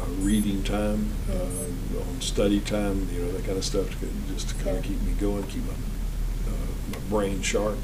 uh, 0.00 0.06
reading 0.20 0.62
time, 0.62 1.10
Mm-hmm. 1.28 1.96
uh, 1.96 2.00
own 2.00 2.20
study 2.20 2.60
time, 2.60 3.08
you 3.12 3.20
know, 3.22 3.32
that 3.32 3.44
kind 3.44 3.58
of 3.58 3.64
stuff 3.64 3.88
to 4.00 4.06
just 4.32 4.48
to 4.50 4.54
kind 4.56 4.66
Yeah. 4.68 4.72
of 4.78 4.84
keep 4.84 5.00
me 5.02 5.12
going, 5.20 5.42
keep 5.44 5.62
my, 5.64 5.72
uh, 5.72 6.52
my 6.92 6.98
brain 7.10 7.42
sharp. 7.42 7.76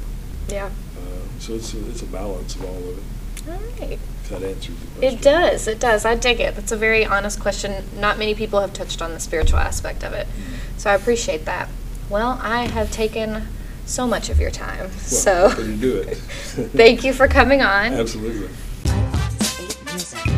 Yeah. 0.47 0.65
Uh, 0.97 1.39
so 1.39 1.53
it's 1.53 1.73
a, 1.73 1.89
it's 1.89 2.01
a 2.01 2.05
balance 2.07 2.55
of 2.55 2.63
all 2.65 2.77
of 2.77 2.97
it. 2.97 3.03
All 3.49 3.59
right. 3.87 3.91
If 4.23 4.29
that 4.29 4.43
answers 4.43 4.75
the 4.79 4.87
question. 4.87 5.03
It 5.19 5.21
does. 5.21 5.67
It 5.67 5.79
does. 5.79 6.03
I 6.05 6.15
dig 6.15 6.39
it. 6.39 6.55
That's 6.55 6.71
a 6.71 6.77
very 6.77 7.05
honest 7.05 7.39
question. 7.39 7.85
Not 7.97 8.17
many 8.17 8.33
people 8.35 8.59
have 8.59 8.73
touched 8.73 9.01
on 9.01 9.11
the 9.13 9.19
spiritual 9.19 9.59
aspect 9.59 10.03
of 10.03 10.13
it. 10.13 10.27
So 10.77 10.89
I 10.89 10.95
appreciate 10.95 11.45
that. 11.45 11.69
Well, 12.09 12.39
I 12.41 12.67
have 12.67 12.91
taken 12.91 13.47
so 13.85 14.05
much 14.07 14.29
of 14.29 14.39
your 14.39 14.51
time. 14.51 14.79
Well, 14.89 14.89
so 14.89 15.49
happy 15.49 15.63
to 15.63 15.75
do 15.77 15.97
it. 15.97 16.15
thank 16.17 17.03
you 17.05 17.13
for 17.13 17.27
coming 17.29 17.61
on. 17.61 17.93
Absolutely. 17.93 18.49
Eight 19.59 19.77
music. 19.85 20.36